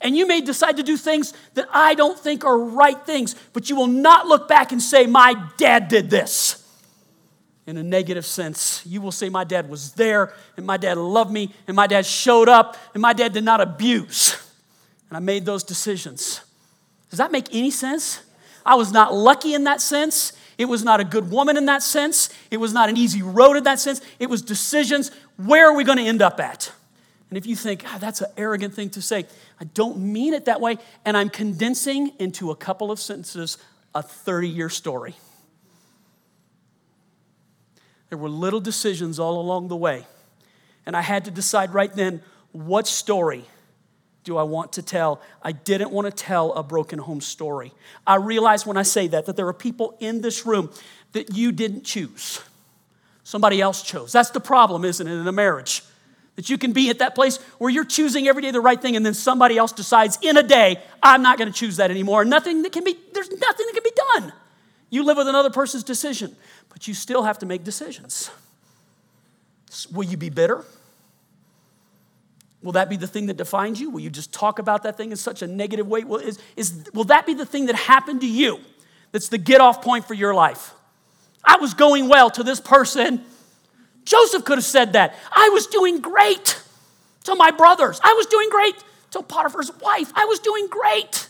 And 0.00 0.16
you 0.16 0.26
may 0.26 0.40
decide 0.40 0.76
to 0.78 0.82
do 0.82 0.96
things 0.96 1.34
that 1.54 1.68
I 1.72 1.94
don't 1.94 2.18
think 2.18 2.44
are 2.44 2.58
right 2.58 3.04
things, 3.04 3.34
but 3.52 3.68
you 3.68 3.76
will 3.76 3.88
not 3.88 4.28
look 4.28 4.48
back 4.48 4.72
and 4.72 4.80
say, 4.80 5.06
My 5.06 5.34
dad 5.58 5.88
did 5.88 6.08
this. 6.08 6.56
In 7.66 7.76
a 7.76 7.82
negative 7.82 8.24
sense, 8.24 8.82
you 8.86 9.00
will 9.00 9.12
say, 9.12 9.28
My 9.28 9.44
dad 9.44 9.68
was 9.68 9.92
there, 9.92 10.32
and 10.56 10.64
my 10.64 10.78
dad 10.78 10.96
loved 10.96 11.30
me, 11.30 11.52
and 11.66 11.76
my 11.76 11.86
dad 11.86 12.06
showed 12.06 12.48
up, 12.48 12.78
and 12.94 13.02
my 13.02 13.12
dad 13.12 13.34
did 13.34 13.44
not 13.44 13.60
abuse. 13.60 14.36
And 15.08 15.16
I 15.16 15.20
made 15.20 15.44
those 15.44 15.64
decisions. 15.64 16.40
Does 17.10 17.18
that 17.18 17.32
make 17.32 17.52
any 17.52 17.72
sense? 17.72 18.22
I 18.64 18.76
was 18.76 18.92
not 18.92 19.12
lucky 19.12 19.54
in 19.54 19.64
that 19.64 19.80
sense. 19.80 20.32
It 20.60 20.68
was 20.68 20.84
not 20.84 21.00
a 21.00 21.04
good 21.04 21.30
woman 21.30 21.56
in 21.56 21.64
that 21.64 21.82
sense. 21.82 22.28
It 22.50 22.58
was 22.58 22.74
not 22.74 22.90
an 22.90 22.98
easy 22.98 23.22
road 23.22 23.56
in 23.56 23.64
that 23.64 23.80
sense. 23.80 24.02
It 24.18 24.28
was 24.28 24.42
decisions. 24.42 25.10
Where 25.38 25.66
are 25.66 25.74
we 25.74 25.84
going 25.84 25.96
to 25.96 26.04
end 26.04 26.20
up 26.20 26.38
at? 26.38 26.70
And 27.30 27.38
if 27.38 27.46
you 27.46 27.56
think, 27.56 27.82
oh, 27.86 27.96
that's 27.98 28.20
an 28.20 28.30
arrogant 28.36 28.74
thing 28.74 28.90
to 28.90 29.00
say, 29.00 29.24
I 29.58 29.64
don't 29.64 29.96
mean 29.96 30.34
it 30.34 30.44
that 30.44 30.60
way. 30.60 30.76
And 31.06 31.16
I'm 31.16 31.30
condensing 31.30 32.12
into 32.18 32.50
a 32.50 32.54
couple 32.54 32.90
of 32.90 33.00
sentences 33.00 33.56
a 33.94 34.02
30 34.02 34.50
year 34.50 34.68
story. 34.68 35.14
There 38.10 38.18
were 38.18 38.28
little 38.28 38.60
decisions 38.60 39.18
all 39.18 39.40
along 39.40 39.68
the 39.68 39.76
way. 39.76 40.04
And 40.84 40.94
I 40.94 41.00
had 41.00 41.24
to 41.24 41.30
decide 41.30 41.72
right 41.72 41.94
then 41.94 42.20
what 42.52 42.86
story 42.86 43.46
do 44.24 44.36
I 44.36 44.42
want 44.42 44.74
to 44.74 44.82
tell? 44.82 45.20
I 45.42 45.52
didn't 45.52 45.90
want 45.90 46.06
to 46.06 46.10
tell 46.10 46.52
a 46.52 46.62
broken 46.62 46.98
home 46.98 47.20
story. 47.20 47.72
I 48.06 48.16
realize 48.16 48.66
when 48.66 48.76
I 48.76 48.82
say 48.82 49.06
that 49.08 49.26
that 49.26 49.36
there 49.36 49.48
are 49.48 49.54
people 49.54 49.96
in 50.00 50.20
this 50.20 50.44
room 50.44 50.70
that 51.12 51.34
you 51.34 51.52
didn't 51.52 51.84
choose. 51.84 52.40
Somebody 53.24 53.60
else 53.60 53.82
chose. 53.82 54.12
That's 54.12 54.30
the 54.30 54.40
problem, 54.40 54.84
isn't 54.84 55.06
it, 55.06 55.12
in 55.12 55.26
a 55.26 55.32
marriage? 55.32 55.82
That 56.36 56.50
you 56.50 56.58
can 56.58 56.72
be 56.72 56.90
at 56.90 56.98
that 56.98 57.14
place 57.14 57.38
where 57.58 57.70
you're 57.70 57.84
choosing 57.84 58.28
every 58.28 58.42
day 58.42 58.50
the 58.50 58.60
right 58.60 58.80
thing, 58.80 58.96
and 58.96 59.04
then 59.04 59.14
somebody 59.14 59.56
else 59.56 59.72
decides 59.72 60.18
in 60.22 60.36
a 60.36 60.42
day, 60.42 60.80
I'm 61.02 61.22
not 61.22 61.38
going 61.38 61.50
to 61.50 61.56
choose 61.58 61.76
that 61.76 61.90
anymore. 61.90 62.24
Nothing 62.24 62.62
that 62.62 62.72
can 62.72 62.84
be, 62.84 62.96
there's 63.12 63.30
nothing 63.30 63.66
that 63.66 63.72
can 63.72 63.82
be 63.82 63.92
done. 64.14 64.32
You 64.90 65.04
live 65.04 65.16
with 65.16 65.28
another 65.28 65.50
person's 65.50 65.84
decision, 65.84 66.36
but 66.68 66.88
you 66.88 66.94
still 66.94 67.22
have 67.22 67.38
to 67.38 67.46
make 67.46 67.62
decisions. 67.64 68.30
Will 69.92 70.04
you 70.04 70.16
be 70.16 70.30
bitter? 70.30 70.64
Will 72.62 72.72
that 72.72 72.90
be 72.90 72.96
the 72.96 73.06
thing 73.06 73.26
that 73.26 73.36
defines 73.36 73.80
you? 73.80 73.90
Will 73.90 74.00
you 74.00 74.10
just 74.10 74.32
talk 74.32 74.58
about 74.58 74.82
that 74.82 74.96
thing 74.96 75.10
in 75.10 75.16
such 75.16 75.42
a 75.42 75.46
negative 75.46 75.86
way? 75.86 76.04
Will, 76.04 76.18
is, 76.18 76.38
is, 76.56 76.88
will 76.92 77.04
that 77.04 77.24
be 77.24 77.34
the 77.34 77.46
thing 77.46 77.66
that 77.66 77.74
happened 77.74 78.20
to 78.20 78.26
you 78.26 78.60
that's 79.12 79.28
the 79.28 79.38
get 79.38 79.60
off 79.60 79.82
point 79.82 80.06
for 80.06 80.14
your 80.14 80.34
life? 80.34 80.74
I 81.42 81.56
was 81.56 81.72
going 81.72 82.08
well 82.08 82.28
to 82.30 82.42
this 82.42 82.60
person. 82.60 83.24
Joseph 84.04 84.44
could 84.44 84.58
have 84.58 84.64
said 84.64 84.92
that. 84.92 85.14
I 85.32 85.48
was 85.50 85.66
doing 85.66 86.00
great 86.00 86.62
to 87.24 87.34
my 87.34 87.50
brothers. 87.50 87.98
I 88.02 88.12
was 88.12 88.26
doing 88.26 88.50
great 88.50 88.74
to 89.12 89.22
Potiphar's 89.22 89.72
wife. 89.80 90.12
I 90.14 90.26
was 90.26 90.38
doing 90.38 90.68
great. 90.68 91.28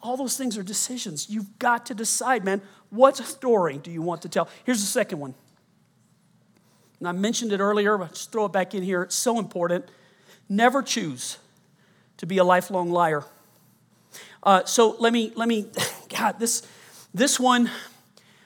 All 0.00 0.16
those 0.16 0.36
things 0.36 0.56
are 0.56 0.62
decisions. 0.62 1.28
You've 1.28 1.58
got 1.58 1.86
to 1.86 1.94
decide, 1.94 2.44
man, 2.44 2.62
what 2.90 3.16
story 3.16 3.78
do 3.78 3.90
you 3.90 4.02
want 4.02 4.22
to 4.22 4.28
tell? 4.28 4.48
Here's 4.64 4.80
the 4.80 4.86
second 4.86 5.18
one 5.18 5.34
and 7.02 7.08
I 7.08 7.10
mentioned 7.10 7.52
it 7.52 7.58
earlier, 7.58 7.98
but 7.98 8.10
just 8.10 8.30
throw 8.30 8.44
it 8.44 8.52
back 8.52 8.76
in 8.76 8.84
here. 8.84 9.02
It's 9.02 9.16
so 9.16 9.40
important. 9.40 9.86
Never 10.48 10.84
choose 10.84 11.38
to 12.18 12.26
be 12.26 12.38
a 12.38 12.44
lifelong 12.44 12.92
liar. 12.92 13.24
Uh, 14.40 14.64
so 14.66 14.94
let 15.00 15.12
me, 15.12 15.32
let 15.34 15.48
me, 15.48 15.66
God, 16.16 16.38
this, 16.38 16.62
this 17.12 17.40
one, 17.40 17.68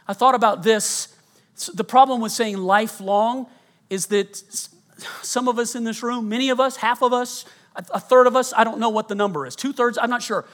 I 0.09 0.15
thought 0.15 0.35
about 0.35 0.63
this. 0.63 1.15
The 1.75 1.85
problem 1.85 2.23
with 2.23 2.33
saying 2.33 2.57
lifelong 2.57 3.47
is 3.91 4.07
that 4.07 4.43
some 5.21 5.49
of 5.49 5.59
us 5.59 5.75
in 5.75 5.85
this 5.85 6.03
room, 6.03 6.27
many 6.31 6.49
of 6.49 6.59
us, 6.59 6.77
half 6.77 7.03
of 7.03 7.13
us, 7.13 7.45
a 7.75 8.01
third 8.01 8.27
of 8.27 8.37
us, 8.37 8.55
I 8.57 8.65
don't 8.65 8.81
know 8.81 8.89
what 8.89 9.09
the 9.09 9.15
number 9.15 9.45
is, 9.45 9.55
two 9.55 9.75
thirds, 9.75 9.99
I'm 10.01 10.09
not 10.09 10.23
sure. 10.23 10.47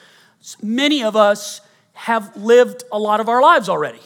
Many 0.61 1.05
of 1.05 1.15
us 1.15 1.61
have 1.93 2.37
lived 2.37 2.83
a 2.91 2.99
lot 2.99 3.21
of 3.21 3.29
our 3.29 3.41
lives 3.41 3.69
already. 3.69 4.01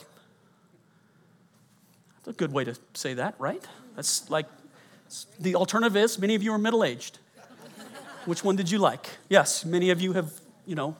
That's 2.16 2.36
a 2.36 2.38
good 2.38 2.52
way 2.52 2.64
to 2.64 2.76
say 2.92 3.14
that, 3.14 3.36
right? 3.38 3.66
That's 3.96 4.30
like 4.30 4.46
the 5.40 5.56
alternative 5.56 5.96
is 5.96 6.18
many 6.18 6.34
of 6.34 6.42
you 6.42 6.52
are 6.52 6.58
middle 6.58 6.84
aged. 6.84 7.18
Which 8.26 8.44
one 8.44 8.56
did 8.56 8.70
you 8.70 8.78
like? 8.78 9.08
Yes, 9.28 9.64
many 9.64 9.90
of 9.90 10.00
you 10.00 10.12
have, 10.12 10.32
you 10.66 10.74
know, 10.74 10.96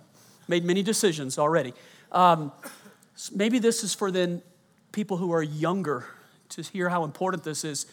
made 0.49 0.65
many 0.65 0.83
decisions 0.83 1.39
already. 1.39 1.75
Um, 2.13 2.53
maybe 3.35 3.59
this 3.59 3.85
is 3.85 3.95
for 3.95 4.11
then 4.11 4.43
people 4.93 5.17
who 5.17 5.33
are 5.33 5.43
younger 5.43 6.07
to 6.51 6.63
hear 6.63 6.89
how 6.89 7.05
important 7.05 7.45
this 7.45 7.65
is. 7.65 7.87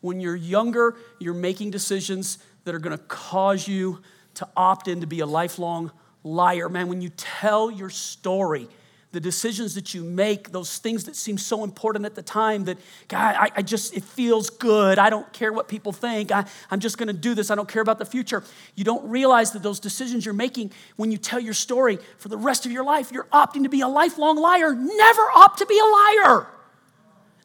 When 0.00 0.20
you're 0.20 0.36
younger, 0.36 0.96
you're 1.20 1.34
making 1.34 1.70
decisions 1.70 2.38
that 2.64 2.74
are 2.74 2.78
going 2.78 2.96
to 2.96 3.04
cause 3.04 3.68
you 3.68 4.00
to 4.34 4.48
opt 4.56 4.88
in 4.88 5.00
to 5.00 5.06
be 5.06 5.20
a 5.20 5.26
lifelong 5.26 5.92
liar. 6.24 6.68
Man, 6.68 6.88
when 6.88 7.00
you 7.00 7.10
tell 7.10 7.70
your 7.70 7.90
story, 7.90 8.68
the 9.12 9.20
decisions 9.20 9.74
that 9.74 9.92
you 9.92 10.04
make, 10.04 10.52
those 10.52 10.78
things 10.78 11.04
that 11.04 11.16
seem 11.16 11.36
so 11.36 11.64
important 11.64 12.04
at 12.04 12.14
the 12.14 12.22
time 12.22 12.64
that, 12.64 12.78
God, 13.08 13.34
I, 13.36 13.50
I 13.56 13.62
just, 13.62 13.96
it 13.96 14.04
feels 14.04 14.50
good. 14.50 15.00
I 15.00 15.10
don't 15.10 15.30
care 15.32 15.52
what 15.52 15.66
people 15.66 15.92
think. 15.92 16.30
I, 16.30 16.44
I'm 16.70 16.78
just 16.78 16.96
going 16.96 17.08
to 17.08 17.12
do 17.12 17.34
this. 17.34 17.50
I 17.50 17.56
don't 17.56 17.68
care 17.68 17.82
about 17.82 17.98
the 17.98 18.04
future. 18.04 18.44
You 18.76 18.84
don't 18.84 19.08
realize 19.10 19.50
that 19.52 19.64
those 19.64 19.80
decisions 19.80 20.24
you're 20.24 20.34
making 20.34 20.70
when 20.94 21.10
you 21.10 21.18
tell 21.18 21.40
your 21.40 21.54
story 21.54 21.98
for 22.18 22.28
the 22.28 22.36
rest 22.36 22.66
of 22.66 22.72
your 22.72 22.84
life, 22.84 23.10
you're 23.10 23.26
opting 23.32 23.64
to 23.64 23.68
be 23.68 23.80
a 23.80 23.88
lifelong 23.88 24.36
liar. 24.36 24.74
Never 24.74 25.22
opt 25.34 25.58
to 25.58 25.66
be 25.66 25.78
a 25.78 25.84
liar. 25.84 26.46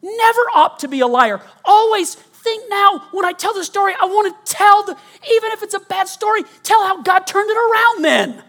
Never 0.02 0.40
opt 0.54 0.82
to 0.82 0.88
be 0.88 1.00
a 1.00 1.06
liar. 1.08 1.40
Always 1.64 2.14
think 2.14 2.70
now 2.70 3.08
when 3.10 3.24
I 3.24 3.32
tell 3.32 3.54
the 3.54 3.64
story, 3.64 3.92
I 4.00 4.04
want 4.04 4.46
to 4.46 4.52
tell 4.52 4.84
the, 4.84 4.92
even 4.92 5.50
if 5.50 5.64
it's 5.64 5.74
a 5.74 5.80
bad 5.80 6.06
story, 6.06 6.42
tell 6.62 6.84
how 6.86 7.02
God 7.02 7.26
turned 7.26 7.50
it 7.50 7.56
around 7.56 8.04
then. 8.04 8.44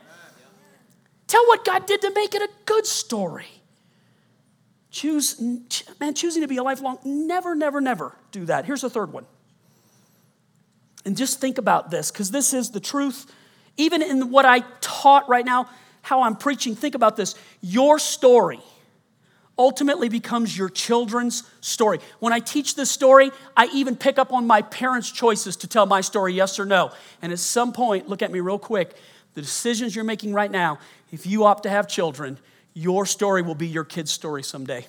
Tell 1.28 1.46
what 1.48 1.66
God 1.66 1.86
did 1.86 2.02
to 2.02 2.12
make 2.14 2.34
it 2.34 2.42
a 2.42 2.50
good 2.66 2.86
story. 2.86 3.48
Choose, 4.90 5.40
man, 6.00 6.14
choosing 6.14 6.42
to 6.42 6.48
be 6.48 6.58
a 6.58 6.64
lifelong, 6.64 6.98
never, 7.04 7.54
never, 7.54 7.82
never 7.82 8.16
do 8.32 8.46
that. 8.46 8.66
Here's 8.66 8.82
the 8.82 8.90
third 8.90 9.12
one. 9.12 9.26
And 11.06 11.16
just 11.16 11.40
think 11.40 11.58
about 11.58 11.92
this, 11.92 12.12
because 12.12 12.32
this 12.32 12.54
is 12.54 12.72
the 12.72 12.80
truth. 12.80 13.32
Even 13.76 14.02
in 14.02 14.32
what 14.32 14.46
I 14.46 14.62
taught 14.82 15.30
right 15.30 15.46
now, 15.46 15.70
how 16.02 16.24
I'm 16.24 16.36
preaching, 16.36 16.76
think 16.76 16.96
about 16.96 17.16
this. 17.16 17.36
Your 17.62 18.00
story 18.00 18.60
ultimately 19.60 20.08
becomes 20.10 20.58
your 20.58 20.70
children's 20.70 21.44
story. 21.62 22.00
When 22.20 22.32
I 22.32 22.40
teach 22.40 22.76
this 22.76 22.90
story, 22.90 23.32
I 23.56 23.68
even 23.74 23.96
pick 23.96 24.18
up 24.18 24.32
on 24.32 24.48
my 24.48 24.62
parents' 24.62 25.12
choices 25.12 25.56
to 25.58 25.68
tell 25.68 25.86
my 25.86 26.02
story, 26.02 26.34
yes 26.34 26.60
or 26.60 26.66
no. 26.66 26.92
And 27.22 27.32
at 27.32 27.40
some 27.40 27.74
point, 27.74 28.08
look 28.08 28.22
at 28.22 28.32
me 28.32 28.40
real 28.40 28.60
quick, 28.60 28.96
the 29.38 29.44
decisions 29.44 29.96
you're 29.96 30.04
making 30.04 30.34
right 30.34 30.50
now, 30.50 30.80
if 31.12 31.28
you 31.28 31.46
opt 31.46 31.62
to 31.62 31.70
have 31.70 31.88
children, 31.88 32.40
your 32.74 33.06
story 33.06 33.44
will 33.44 33.54
be 33.54 33.68
your 33.68 33.84
kid's 33.84 34.10
story 34.10 34.42
someday. 34.42 34.88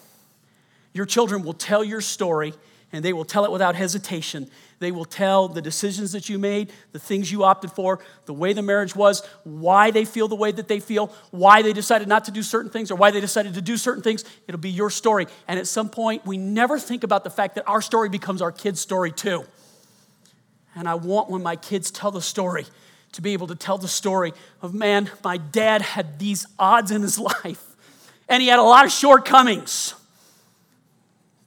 Your 0.95 1.05
children 1.05 1.43
will 1.43 1.53
tell 1.53 1.85
your 1.85 2.01
story 2.01 2.55
and 2.91 3.05
they 3.05 3.13
will 3.13 3.27
tell 3.27 3.45
it 3.45 3.53
without 3.53 3.75
hesitation. 3.75 4.51
They 4.79 4.91
will 4.91 5.05
tell 5.05 5.49
the 5.49 5.61
decisions 5.61 6.13
that 6.13 6.31
you 6.31 6.39
made, 6.39 6.73
the 6.93 6.99
things 6.99 7.31
you 7.31 7.45
opted 7.45 7.73
for, 7.73 7.99
the 8.25 8.33
way 8.33 8.55
the 8.55 8.63
marriage 8.63 8.97
was, 8.97 9.23
why 9.45 9.91
they 9.91 10.07
feel 10.07 10.29
the 10.29 10.35
way 10.35 10.51
that 10.51 10.67
they 10.67 10.81
feel, 10.81 11.13
why 11.31 11.61
they 11.61 11.75
decided 11.75 12.09
not 12.09 12.25
to 12.25 12.31
do 12.31 12.43
certain 12.43 12.71
things, 12.71 12.91
or 12.91 12.95
why 12.95 13.11
they 13.11 13.21
decided 13.21 13.53
to 13.53 13.61
do 13.61 13.77
certain 13.77 14.03
things. 14.03 14.25
It'll 14.47 14.59
be 14.59 14.71
your 14.71 14.89
story. 14.89 15.27
And 15.47 15.59
at 15.59 15.67
some 15.67 15.91
point, 15.91 16.25
we 16.25 16.39
never 16.39 16.79
think 16.79 17.05
about 17.05 17.23
the 17.23 17.29
fact 17.29 17.57
that 17.57 17.69
our 17.69 17.83
story 17.83 18.09
becomes 18.09 18.41
our 18.41 18.53
kid's 18.53 18.81
story 18.81 19.13
too. 19.13 19.45
And 20.75 20.89
I 20.89 20.95
want 20.95 21.29
when 21.29 21.43
my 21.43 21.57
kids 21.57 21.91
tell 21.91 22.11
the 22.11 22.23
story, 22.23 22.65
to 23.13 23.23
be 23.23 23.33
able 23.33 23.47
to 23.47 23.55
tell 23.55 23.79
the 23.79 23.89
story 23.89 24.33
of 24.61 24.75
man, 24.75 25.11
my 25.25 25.37
dad 25.37 25.83
had 25.83 26.19
these 26.19 26.47
odds 26.59 26.91
in 26.91 27.03
his 27.03 27.19
life, 27.45 27.65
and 28.29 28.43
he 28.43 28.49
had 28.49 28.59
a 28.59 28.63
lot 28.63 28.85
of 28.85 28.93
shortcomings. 28.93 29.95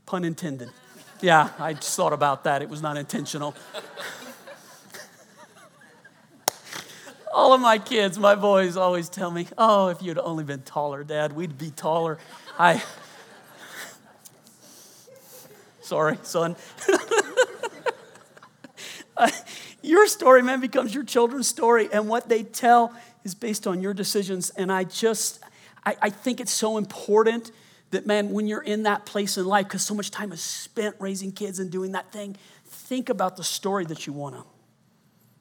Pun 0.06 0.26
intended. 0.26 0.70
Yeah, 1.22 1.50
I 1.60 1.74
just 1.74 1.96
thought 1.96 2.14
about 2.14 2.46
that. 2.46 2.62
It 2.62 2.70
was 2.70 2.82
not 2.82 2.98
intentional. 2.98 3.56
All 7.34 7.54
of 7.54 7.62
my 7.62 7.78
kids, 7.78 8.20
my 8.20 8.36
boys 8.36 8.76
always 8.76 9.08
tell 9.08 9.32
me, 9.32 9.48
Oh, 9.58 9.88
if 9.88 10.02
you'd 10.02 10.18
only 10.18 10.44
been 10.44 10.64
taller, 10.64 11.04
Dad, 11.04 11.34
we'd 11.34 11.58
be 11.58 11.70
taller. 11.70 12.18
I. 12.60 12.84
Sorry, 15.82 16.18
son. 16.24 16.56
Your 19.82 20.08
story, 20.08 20.42
man, 20.42 20.60
becomes 20.60 20.94
your 20.94 21.04
children's 21.04 21.48
story, 21.48 21.90
and 21.92 22.08
what 22.08 22.30
they 22.30 22.44
tell 22.44 22.96
is 23.24 23.36
based 23.36 23.68
on 23.68 23.82
your 23.82 23.94
decisions. 23.94 24.50
And 24.52 24.72
I 24.72 24.84
just, 24.84 25.40
I, 25.86 25.96
I 26.02 26.10
think 26.10 26.40
it's 26.40 26.52
so 26.52 26.78
important 26.78 27.52
that, 27.92 28.06
man, 28.06 28.30
when 28.32 28.48
you're 28.48 28.62
in 28.62 28.84
that 28.84 29.06
place 29.06 29.38
in 29.38 29.46
life, 29.46 29.68
because 29.68 29.82
so 29.82 29.94
much 29.94 30.12
time 30.12 30.32
is 30.32 30.42
spent 30.42 30.96
raising 31.00 31.32
kids 31.32 31.60
and 31.60 31.72
doing 31.72 31.92
that 31.92 32.12
thing, 32.12 32.38
think 32.66 33.10
about 33.10 33.38
the 33.38 33.44
story 33.44 33.86
that 33.86 34.08
you 34.08 34.14
want 34.14 34.36
to 34.36 34.44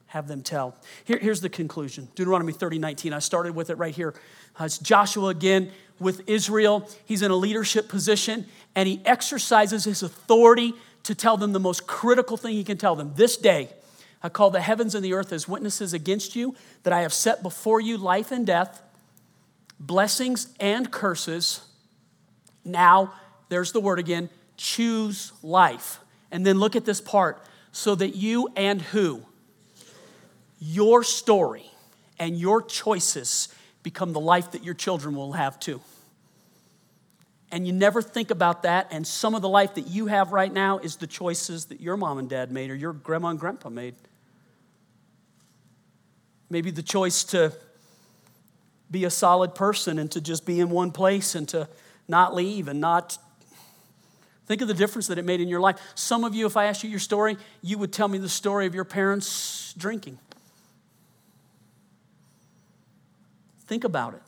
have 0.07 0.27
them 0.27 0.41
tell. 0.43 0.75
Here, 1.05 1.17
here's 1.17 1.39
the 1.39 1.49
conclusion 1.49 2.09
Deuteronomy 2.15 2.51
30 2.51 2.79
19. 2.79 3.13
I 3.13 3.19
started 3.19 3.55
with 3.55 3.69
it 3.69 3.77
right 3.77 3.95
here. 3.95 4.13
Uh, 4.59 4.65
it's 4.65 4.77
Joshua 4.77 5.29
again 5.29 5.71
with 5.99 6.27
Israel. 6.27 6.87
He's 7.05 7.21
in 7.21 7.31
a 7.31 7.35
leadership 7.35 7.87
position, 7.87 8.45
and 8.75 8.87
he 8.87 9.01
exercises 9.05 9.85
his 9.85 10.03
authority 10.03 10.73
to 11.03 11.15
tell 11.15 11.37
them 11.37 11.53
the 11.53 11.59
most 11.59 11.87
critical 11.87 12.37
thing 12.37 12.53
he 12.53 12.63
can 12.63 12.77
tell 12.77 12.95
them. 12.95 13.13
This 13.15 13.37
day, 13.37 13.69
I 14.23 14.29
call 14.29 14.51
the 14.51 14.61
heavens 14.61 14.95
and 14.95 15.03
the 15.03 15.13
earth 15.13 15.33
as 15.33 15.47
witnesses 15.47 15.93
against 15.93 16.35
you 16.35 16.55
that 16.83 16.93
I 16.93 17.01
have 17.01 17.13
set 17.13 17.41
before 17.41 17.81
you 17.81 17.97
life 17.97 18.31
and 18.31 18.45
death, 18.45 18.81
blessings 19.79 20.53
and 20.59 20.91
curses. 20.91 21.61
Now, 22.63 23.13
there's 23.49 23.71
the 23.71 23.79
word 23.79 23.99
again 23.99 24.29
choose 24.57 25.31
life. 25.41 25.99
And 26.31 26.45
then 26.45 26.59
look 26.59 26.75
at 26.75 26.85
this 26.85 27.01
part 27.01 27.41
so 27.71 27.95
that 27.95 28.15
you 28.15 28.49
and 28.55 28.81
who? 28.81 29.23
Your 30.59 31.03
story 31.03 31.65
and 32.19 32.37
your 32.37 32.61
choices 32.61 33.49
become 33.81 34.13
the 34.13 34.19
life 34.19 34.51
that 34.51 34.63
your 34.63 34.75
children 34.75 35.15
will 35.15 35.33
have 35.33 35.59
too. 35.59 35.81
And 37.51 37.65
you 37.65 37.73
never 37.73 38.01
think 38.01 38.31
about 38.31 38.63
that. 38.63 38.87
And 38.91 39.05
some 39.05 39.35
of 39.35 39.41
the 39.41 39.49
life 39.49 39.75
that 39.75 39.87
you 39.87 40.05
have 40.05 40.31
right 40.31 40.53
now 40.53 40.77
is 40.77 40.97
the 40.97 41.07
choices 41.07 41.65
that 41.65 41.81
your 41.81 41.97
mom 41.97 42.17
and 42.19 42.29
dad 42.29 42.51
made 42.51 42.69
or 42.69 42.75
your 42.75 42.93
grandma 42.93 43.29
and 43.29 43.39
grandpa 43.39 43.69
made. 43.69 43.95
Maybe 46.51 46.69
the 46.69 46.83
choice 46.83 47.23
to 47.23 47.53
be 48.91 49.05
a 49.05 49.09
solid 49.09 49.55
person 49.55 49.97
and 49.97 50.11
to 50.11 50.19
just 50.19 50.45
be 50.45 50.59
in 50.59 50.69
one 50.69 50.91
place 50.91 51.33
and 51.33 51.47
to 51.47 51.69
not 52.09 52.35
leave 52.35 52.67
and 52.67 52.81
not 52.81 53.17
think 54.47 54.61
of 54.61 54.67
the 54.67 54.73
difference 54.73 55.07
that 55.07 55.17
it 55.17 55.23
made 55.23 55.39
in 55.39 55.47
your 55.47 55.61
life. 55.61 55.79
Some 55.95 56.25
of 56.25 56.35
you, 56.35 56.45
if 56.45 56.57
I 56.57 56.65
asked 56.65 56.83
you 56.83 56.89
your 56.89 56.99
story, 56.99 57.37
you 57.61 57.77
would 57.77 57.93
tell 57.93 58.09
me 58.09 58.17
the 58.17 58.27
story 58.27 58.65
of 58.65 58.75
your 58.75 58.83
parents 58.83 59.73
drinking. 59.77 60.19
Think 63.65 63.85
about 63.85 64.13
it. 64.13 64.21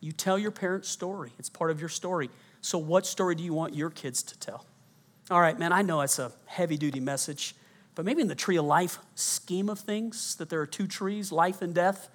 You 0.00 0.12
tell 0.12 0.38
your 0.38 0.50
parents' 0.50 0.90
story, 0.90 1.32
it's 1.38 1.48
part 1.48 1.70
of 1.70 1.80
your 1.80 1.88
story. 1.88 2.28
So, 2.60 2.76
what 2.76 3.06
story 3.06 3.34
do 3.34 3.42
you 3.42 3.54
want 3.54 3.74
your 3.74 3.88
kids 3.88 4.22
to 4.24 4.38
tell? 4.38 4.66
All 5.30 5.40
right, 5.40 5.58
man, 5.58 5.72
I 5.72 5.80
know 5.80 6.02
it's 6.02 6.18
a 6.18 6.30
heavy 6.44 6.76
duty 6.76 7.00
message. 7.00 7.54
But 8.00 8.06
maybe 8.06 8.22
in 8.22 8.28
the 8.28 8.34
tree 8.34 8.56
of 8.56 8.64
life 8.64 8.98
scheme 9.14 9.68
of 9.68 9.78
things, 9.78 10.34
that 10.36 10.48
there 10.48 10.62
are 10.62 10.66
two 10.66 10.86
trees, 10.86 11.30
life 11.30 11.60
and 11.60 11.74
death, 11.74 12.08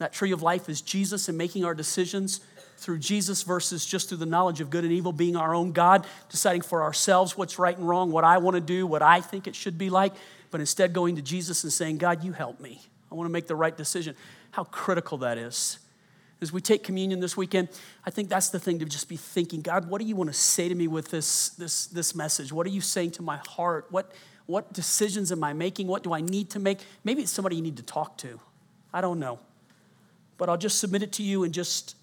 That 0.00 0.14
tree 0.14 0.32
of 0.32 0.42
life 0.42 0.70
is 0.70 0.80
Jesus 0.80 1.28
and 1.28 1.36
making 1.36 1.62
our 1.64 1.74
decisions 1.74 2.40
through 2.78 2.98
Jesus 2.98 3.42
versus 3.42 3.84
just 3.84 4.08
through 4.08 4.18
the 4.18 4.26
knowledge 4.26 4.62
of 4.62 4.70
good 4.70 4.82
and 4.82 4.92
evil, 4.92 5.12
being 5.12 5.36
our 5.36 5.54
own 5.54 5.72
God, 5.72 6.06
deciding 6.30 6.62
for 6.62 6.82
ourselves 6.82 7.36
what's 7.36 7.58
right 7.58 7.76
and 7.76 7.86
wrong, 7.86 8.10
what 8.10 8.24
I 8.24 8.38
want 8.38 8.54
to 8.54 8.62
do, 8.62 8.86
what 8.86 9.02
I 9.02 9.20
think 9.20 9.46
it 9.46 9.54
should 9.54 9.76
be 9.76 9.90
like, 9.90 10.14
but 10.50 10.58
instead 10.58 10.94
going 10.94 11.16
to 11.16 11.22
Jesus 11.22 11.64
and 11.64 11.72
saying, 11.72 11.98
God, 11.98 12.24
you 12.24 12.32
help 12.32 12.60
me. 12.60 12.80
I 13.12 13.14
want 13.14 13.26
to 13.26 13.32
make 13.32 13.46
the 13.46 13.56
right 13.56 13.76
decision. 13.76 14.16
How 14.52 14.64
critical 14.64 15.18
that 15.18 15.36
is. 15.36 15.78
As 16.40 16.50
we 16.50 16.62
take 16.62 16.82
communion 16.82 17.20
this 17.20 17.36
weekend, 17.36 17.68
I 18.06 18.10
think 18.10 18.30
that's 18.30 18.48
the 18.48 18.58
thing 18.58 18.78
to 18.78 18.86
just 18.86 19.06
be 19.06 19.16
thinking, 19.16 19.60
God, 19.60 19.90
what 19.90 20.00
do 20.00 20.06
you 20.06 20.16
want 20.16 20.30
to 20.30 20.38
say 20.38 20.70
to 20.70 20.74
me 20.74 20.88
with 20.88 21.10
this, 21.10 21.50
this, 21.50 21.86
this 21.86 22.14
message? 22.14 22.52
What 22.52 22.66
are 22.66 22.70
you 22.70 22.80
saying 22.80 23.10
to 23.12 23.22
my 23.22 23.36
heart? 23.46 23.86
What, 23.90 24.12
what 24.50 24.72
decisions 24.72 25.30
am 25.30 25.44
I 25.44 25.52
making? 25.52 25.86
What 25.86 26.02
do 26.02 26.12
I 26.12 26.20
need 26.20 26.50
to 26.50 26.58
make? 26.58 26.80
Maybe 27.04 27.22
it's 27.22 27.30
somebody 27.30 27.56
you 27.56 27.62
need 27.62 27.76
to 27.76 27.82
talk 27.82 28.18
to. 28.18 28.40
I 28.92 29.00
don't 29.00 29.20
know. 29.20 29.38
But 30.38 30.48
I'll 30.48 30.56
just 30.56 30.78
submit 30.78 31.02
it 31.02 31.12
to 31.12 31.22
you 31.22 31.44
and 31.44 31.54
just 31.54 31.96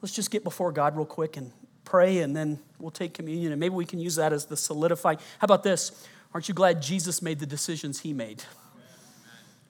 let's 0.00 0.14
just 0.14 0.30
get 0.30 0.42
before 0.42 0.72
God 0.72 0.96
real 0.96 1.04
quick 1.04 1.36
and 1.36 1.52
pray, 1.84 2.18
and 2.18 2.36
then 2.36 2.58
we'll 2.78 2.92
take 2.92 3.14
communion, 3.14 3.52
and 3.52 3.58
maybe 3.58 3.74
we 3.74 3.84
can 3.84 3.98
use 3.98 4.14
that 4.14 4.32
as 4.32 4.46
the 4.46 4.56
solidify. 4.56 5.14
How 5.14 5.44
about 5.44 5.62
this? 5.64 6.06
Aren't 6.32 6.48
you 6.48 6.54
glad 6.54 6.80
Jesus 6.80 7.20
made 7.20 7.40
the 7.40 7.46
decisions 7.46 8.00
he 8.00 8.12
made? 8.12 8.44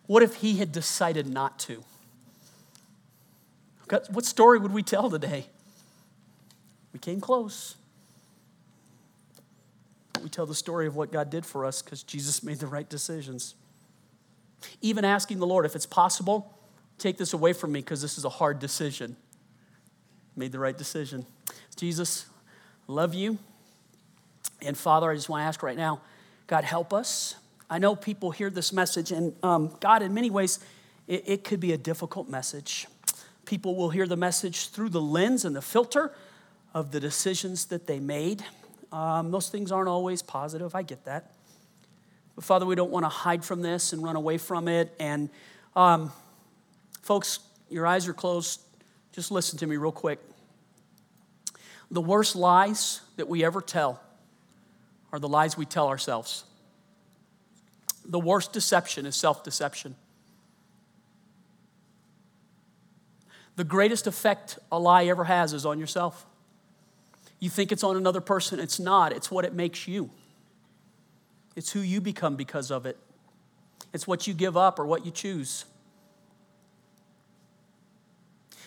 What 0.07 0.22
if 0.22 0.37
he 0.37 0.59
had 0.59 0.70
decided 0.70 1.26
not 1.26 1.59
to? 1.61 1.83
What 4.11 4.24
story 4.24 4.59
would 4.59 4.72
we 4.72 4.83
tell 4.83 5.11
today? 5.11 5.47
We 6.93 6.99
came 6.99 7.20
close. 7.20 7.76
We 10.23 10.29
tell 10.29 10.47
the 10.47 10.55
story 10.55 10.87
of 10.87 10.97
what 10.97 11.12
God 11.12 11.31
did 11.31 11.45
for 11.45 11.64
us 11.64 11.83
because 11.83 12.03
Jesus 12.03 12.43
made 12.43 12.59
the 12.59 12.66
right 12.66 12.89
decisions. 12.89 13.55
Even 14.81 15.05
asking 15.05 15.39
the 15.39 15.47
Lord, 15.47 15.64
if 15.64 15.75
it's 15.75 15.87
possible, 15.87 16.55
take 16.99 17.16
this 17.18 17.33
away 17.33 17.53
from 17.53 17.73
me 17.73 17.81
because 17.81 18.03
this 18.03 18.18
is 18.18 18.25
a 18.25 18.29
hard 18.29 18.59
decision 18.59 19.16
made 20.41 20.53
the 20.53 20.59
right 20.59 20.77
decision. 20.77 21.27
Jesus, 21.77 22.27
love 22.87 23.14
you. 23.14 23.39
And 24.62 24.77
Father, 24.77 25.11
I 25.11 25.14
just 25.14 25.29
want 25.29 25.43
to 25.43 25.47
ask 25.47 25.62
right 25.62 25.77
now, 25.77 26.01
God, 26.47 26.64
help 26.64 26.93
us. 26.93 27.37
I 27.68 27.79
know 27.79 27.95
people 27.95 28.31
hear 28.31 28.51
this 28.51 28.73
message, 28.73 29.12
and 29.12 29.35
um, 29.45 29.77
God, 29.81 30.03
in 30.03 30.12
many 30.12 30.31
ways, 30.31 30.59
it, 31.07 31.25
it 31.27 31.45
could 31.45 31.61
be 31.61 31.73
a 31.73 31.79
difficult 31.79 32.29
message. 32.29 32.87
People 33.45 33.77
will 33.77 33.91
hear 33.91 34.07
the 34.07 34.16
message 34.16 34.71
through 34.71 34.89
the 34.89 35.01
lens 35.01 35.45
and 35.45 35.55
the 35.55 35.62
filter 35.62 36.12
of 36.75 36.91
the 36.91 37.01
decisions 37.01 37.66
that 37.66 37.87
they 37.87 38.01
made. 38.01 38.45
Um, 38.93 39.30
those 39.30 39.49
things 39.49 39.70
aren't 39.70 39.88
always 39.88 40.22
positive. 40.22 40.74
I 40.74 40.82
get 40.82 41.05
that. 41.05 41.32
But 42.34 42.45
Father, 42.45 42.66
we 42.66 42.74
don't 42.74 42.91
want 42.91 43.05
to 43.05 43.09
hide 43.09 43.45
from 43.45 43.62
this 43.62 43.93
and 43.93 44.03
run 44.03 44.16
away 44.16 44.38
from 44.38 44.68
it. 44.68 44.95
And 44.99 45.30
um, 45.76 46.12
folks, 47.03 47.41
your 47.68 47.86
eyes 47.86 48.09
are 48.09 48.12
closed. 48.12 48.61
Just 49.12 49.30
listen 49.30 49.59
to 49.59 49.66
me 49.66 49.76
real 49.76 49.93
quick. 49.93 50.18
The 51.91 52.01
worst 52.01 52.36
lies 52.36 53.01
that 53.16 53.28
we 53.28 53.45
ever 53.45 53.61
tell 53.61 54.01
are 55.12 55.18
the 55.18 55.28
lies 55.28 55.57
we 55.57 55.66
tell 55.66 55.88
ourselves. 55.88 56.45
The 58.05 58.20
worst 58.20 58.53
deception 58.53 59.07
is 59.07 59.16
self 59.16 59.45
deception. 59.45 59.97
The 63.57 63.64
greatest 63.64 64.07
effect 64.07 64.59
a 64.72 64.78
lie 64.78 65.05
ever 65.07 65.24
has 65.24 65.53
is 65.53 65.66
on 65.66 65.78
yourself. 65.78 66.24
You 67.41 67.49
think 67.49 67.72
it's 67.72 67.82
on 67.82 67.97
another 67.97 68.20
person, 68.20 68.61
it's 68.61 68.78
not. 68.78 69.12
It's 69.12 69.30
what 69.30 69.45
it 69.45 69.55
makes 69.55 69.88
you, 69.88 70.11
it's 71.57 71.72
who 71.72 71.80
you 71.80 72.01
become 72.01 72.36
because 72.36 72.70
of 72.70 72.86
it, 72.86 72.99
it's 73.93 74.07
what 74.07 74.26
you 74.26 74.34
give 74.34 74.57
up 74.57 74.78
or 74.78 74.86
what 74.86 75.05
you 75.05 75.11
choose. 75.11 75.64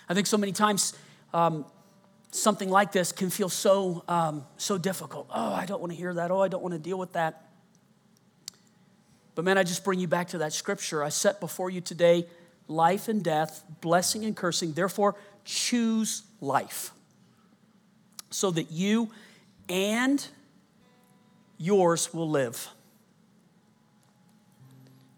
I 0.09 0.13
think 0.13 0.27
so 0.27 0.37
many 0.37 0.51
times 0.51 0.93
um, 1.33 1.65
something 2.31 2.69
like 2.69 2.91
this 2.91 3.11
can 3.11 3.29
feel 3.29 3.47
so, 3.47 4.03
um, 4.07 4.45
so 4.57 4.77
difficult. 4.77 5.27
Oh, 5.33 5.53
I 5.53 5.65
don't 5.65 5.79
want 5.79 5.93
to 5.93 5.97
hear 5.97 6.13
that. 6.13 6.29
Oh, 6.29 6.41
I 6.41 6.49
don't 6.49 6.61
want 6.61 6.73
to 6.73 6.79
deal 6.79 6.97
with 6.97 7.13
that. 7.13 7.47
But 9.33 9.45
man, 9.45 9.57
I 9.57 9.63
just 9.63 9.83
bring 9.85 9.99
you 9.99 10.07
back 10.07 10.27
to 10.29 10.39
that 10.39 10.51
scripture. 10.51 11.03
I 11.03 11.09
set 11.09 11.39
before 11.39 11.69
you 11.69 11.79
today 11.79 12.27
life 12.67 13.07
and 13.07 13.23
death, 13.23 13.63
blessing 13.81 14.25
and 14.25 14.35
cursing. 14.35 14.73
Therefore, 14.73 15.15
choose 15.45 16.23
life 16.41 16.91
so 18.33 18.51
that 18.51 18.71
you 18.71 19.11
and 19.69 20.27
yours 21.57 22.13
will 22.13 22.29
live. 22.29 22.69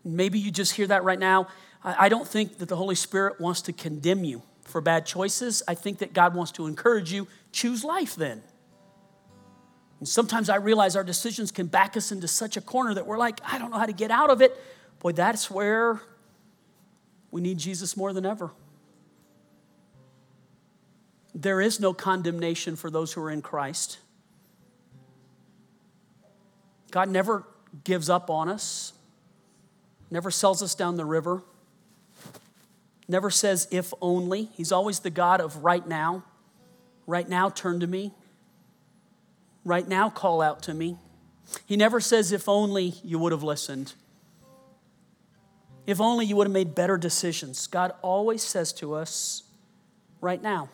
Maybe 0.03 0.37
you 0.37 0.51
just 0.51 0.73
hear 0.73 0.87
that 0.87 1.03
right 1.03 1.19
now. 1.19 1.47
I 1.83 2.09
don't 2.09 2.27
think 2.27 2.57
that 2.59 2.69
the 2.69 2.75
Holy 2.75 2.95
Spirit 2.95 3.39
wants 3.39 3.61
to 3.63 3.73
condemn 3.73 4.23
you 4.23 4.41
for 4.63 4.81
bad 4.81 5.05
choices, 5.05 5.63
I 5.67 5.75
think 5.75 5.99
that 5.99 6.11
God 6.11 6.35
wants 6.35 6.51
to 6.53 6.65
encourage 6.65 7.13
you 7.13 7.27
choose 7.51 7.83
life 7.83 8.15
then. 8.15 8.41
And 9.99 10.07
sometimes 10.09 10.49
I 10.49 10.57
realize 10.57 10.95
our 10.95 11.03
decisions 11.03 11.51
can 11.51 11.67
back 11.67 11.95
us 11.95 12.11
into 12.11 12.27
such 12.27 12.57
a 12.57 12.61
corner 12.61 12.93
that 12.95 13.05
we're 13.07 13.17
like, 13.17 13.39
I 13.45 13.57
don't 13.57 13.71
know 13.71 13.77
how 13.77 13.85
to 13.85 13.93
get 13.93 14.11
out 14.11 14.29
of 14.29 14.41
it. 14.41 14.59
Boy, 14.99 15.13
that's 15.13 15.49
where 15.49 16.01
we 17.31 17.41
need 17.41 17.57
Jesus 17.57 17.95
more 17.95 18.11
than 18.11 18.25
ever. 18.25 18.51
There 21.35 21.61
is 21.61 21.79
no 21.79 21.93
condemnation 21.93 22.75
for 22.75 22.89
those 22.89 23.13
who 23.13 23.21
are 23.21 23.29
in 23.29 23.43
Christ. 23.43 23.99
God 26.89 27.09
never 27.09 27.43
gives 27.83 28.09
up 28.09 28.31
on 28.31 28.49
us, 28.49 28.93
never 30.09 30.31
sells 30.31 30.63
us 30.63 30.73
down 30.73 30.95
the 30.95 31.05
river 31.05 31.43
never 33.07 33.29
says 33.29 33.67
if 33.71 33.93
only. 34.01 34.49
He's 34.53 34.71
always 34.71 34.99
the 34.99 35.09
God 35.09 35.41
of 35.41 35.63
right 35.63 35.85
now. 35.85 36.23
Right 37.07 37.27
now, 37.27 37.49
turn 37.49 37.79
to 37.81 37.87
me. 37.87 38.11
Right 39.63 39.87
now, 39.87 40.09
call 40.09 40.41
out 40.41 40.63
to 40.63 40.73
me. 40.73 40.97
He 41.65 41.77
never 41.77 41.99
says 41.99 42.31
if 42.31 42.49
only 42.49 42.95
you 43.03 43.19
would 43.19 43.31
have 43.31 43.43
listened. 43.43 43.93
If 45.85 46.01
only 46.01 46.25
you 46.25 46.35
would 46.35 46.47
have 46.47 46.53
made 46.53 46.73
better 46.73 46.97
decisions. 46.97 47.67
God 47.67 47.93
always 48.01 48.41
says 48.41 48.73
to 48.73 48.95
us, 48.95 49.43
right 50.19 50.41
now. 50.41 50.69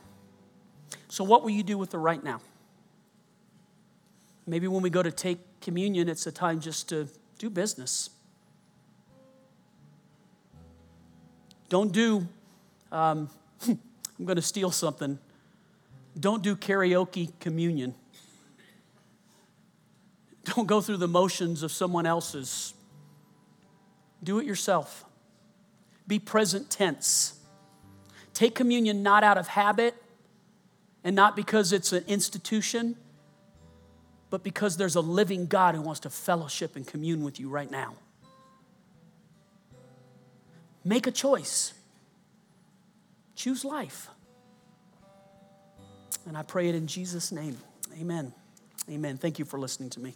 So, 1.07 1.23
what 1.23 1.43
will 1.43 1.49
you 1.49 1.63
do 1.63 1.77
with 1.77 1.91
the 1.91 1.97
right 1.97 2.23
now? 2.23 2.41
Maybe 4.47 4.67
when 4.67 4.81
we 4.81 4.89
go 4.89 5.03
to 5.03 5.11
take 5.11 5.39
communion, 5.61 6.09
it's 6.09 6.25
a 6.27 6.31
time 6.31 6.59
just 6.59 6.89
to 6.89 7.07
do 7.37 7.49
business. 7.49 8.09
Don't 11.69 11.91
do, 11.91 12.27
um, 12.91 13.29
I'm 13.67 13.79
going 14.25 14.35
to 14.35 14.41
steal 14.41 14.71
something. 14.71 15.19
Don't 16.19 16.43
do 16.43 16.55
karaoke 16.55 17.31
communion. 17.39 17.95
Don't 20.43 20.67
go 20.67 20.81
through 20.81 20.97
the 20.97 21.07
motions 21.07 21.63
of 21.63 21.71
someone 21.71 22.05
else's. 22.05 22.73
Do 24.23 24.39
it 24.39 24.45
yourself. 24.45 25.05
Be 26.07 26.19
present 26.19 26.69
tense. 26.69 27.39
Take 28.33 28.55
communion 28.55 29.01
not 29.01 29.23
out 29.23 29.37
of 29.37 29.47
habit 29.47 29.95
and 31.03 31.15
not 31.15 31.35
because 31.35 31.73
it's 31.73 31.93
an 31.93 32.03
institution, 32.07 32.95
but 34.29 34.43
because 34.43 34.77
there's 34.77 34.95
a 34.95 35.01
living 35.01 35.47
God 35.47 35.75
who 35.75 35.81
wants 35.81 36.01
to 36.01 36.09
fellowship 36.09 36.75
and 36.75 36.85
commune 36.85 37.23
with 37.23 37.39
you 37.39 37.49
right 37.49 37.69
now. 37.69 37.95
Make 40.83 41.07
a 41.07 41.11
choice. 41.11 41.73
Choose 43.35 43.63
life. 43.65 44.07
And 46.27 46.37
I 46.37 46.43
pray 46.43 46.69
it 46.69 46.75
in 46.75 46.87
Jesus' 46.87 47.31
name. 47.31 47.57
Amen. 47.99 48.33
Amen. 48.89 49.17
Thank 49.17 49.39
you 49.39 49.45
for 49.45 49.59
listening 49.59 49.89
to 49.91 49.99
me. 49.99 50.13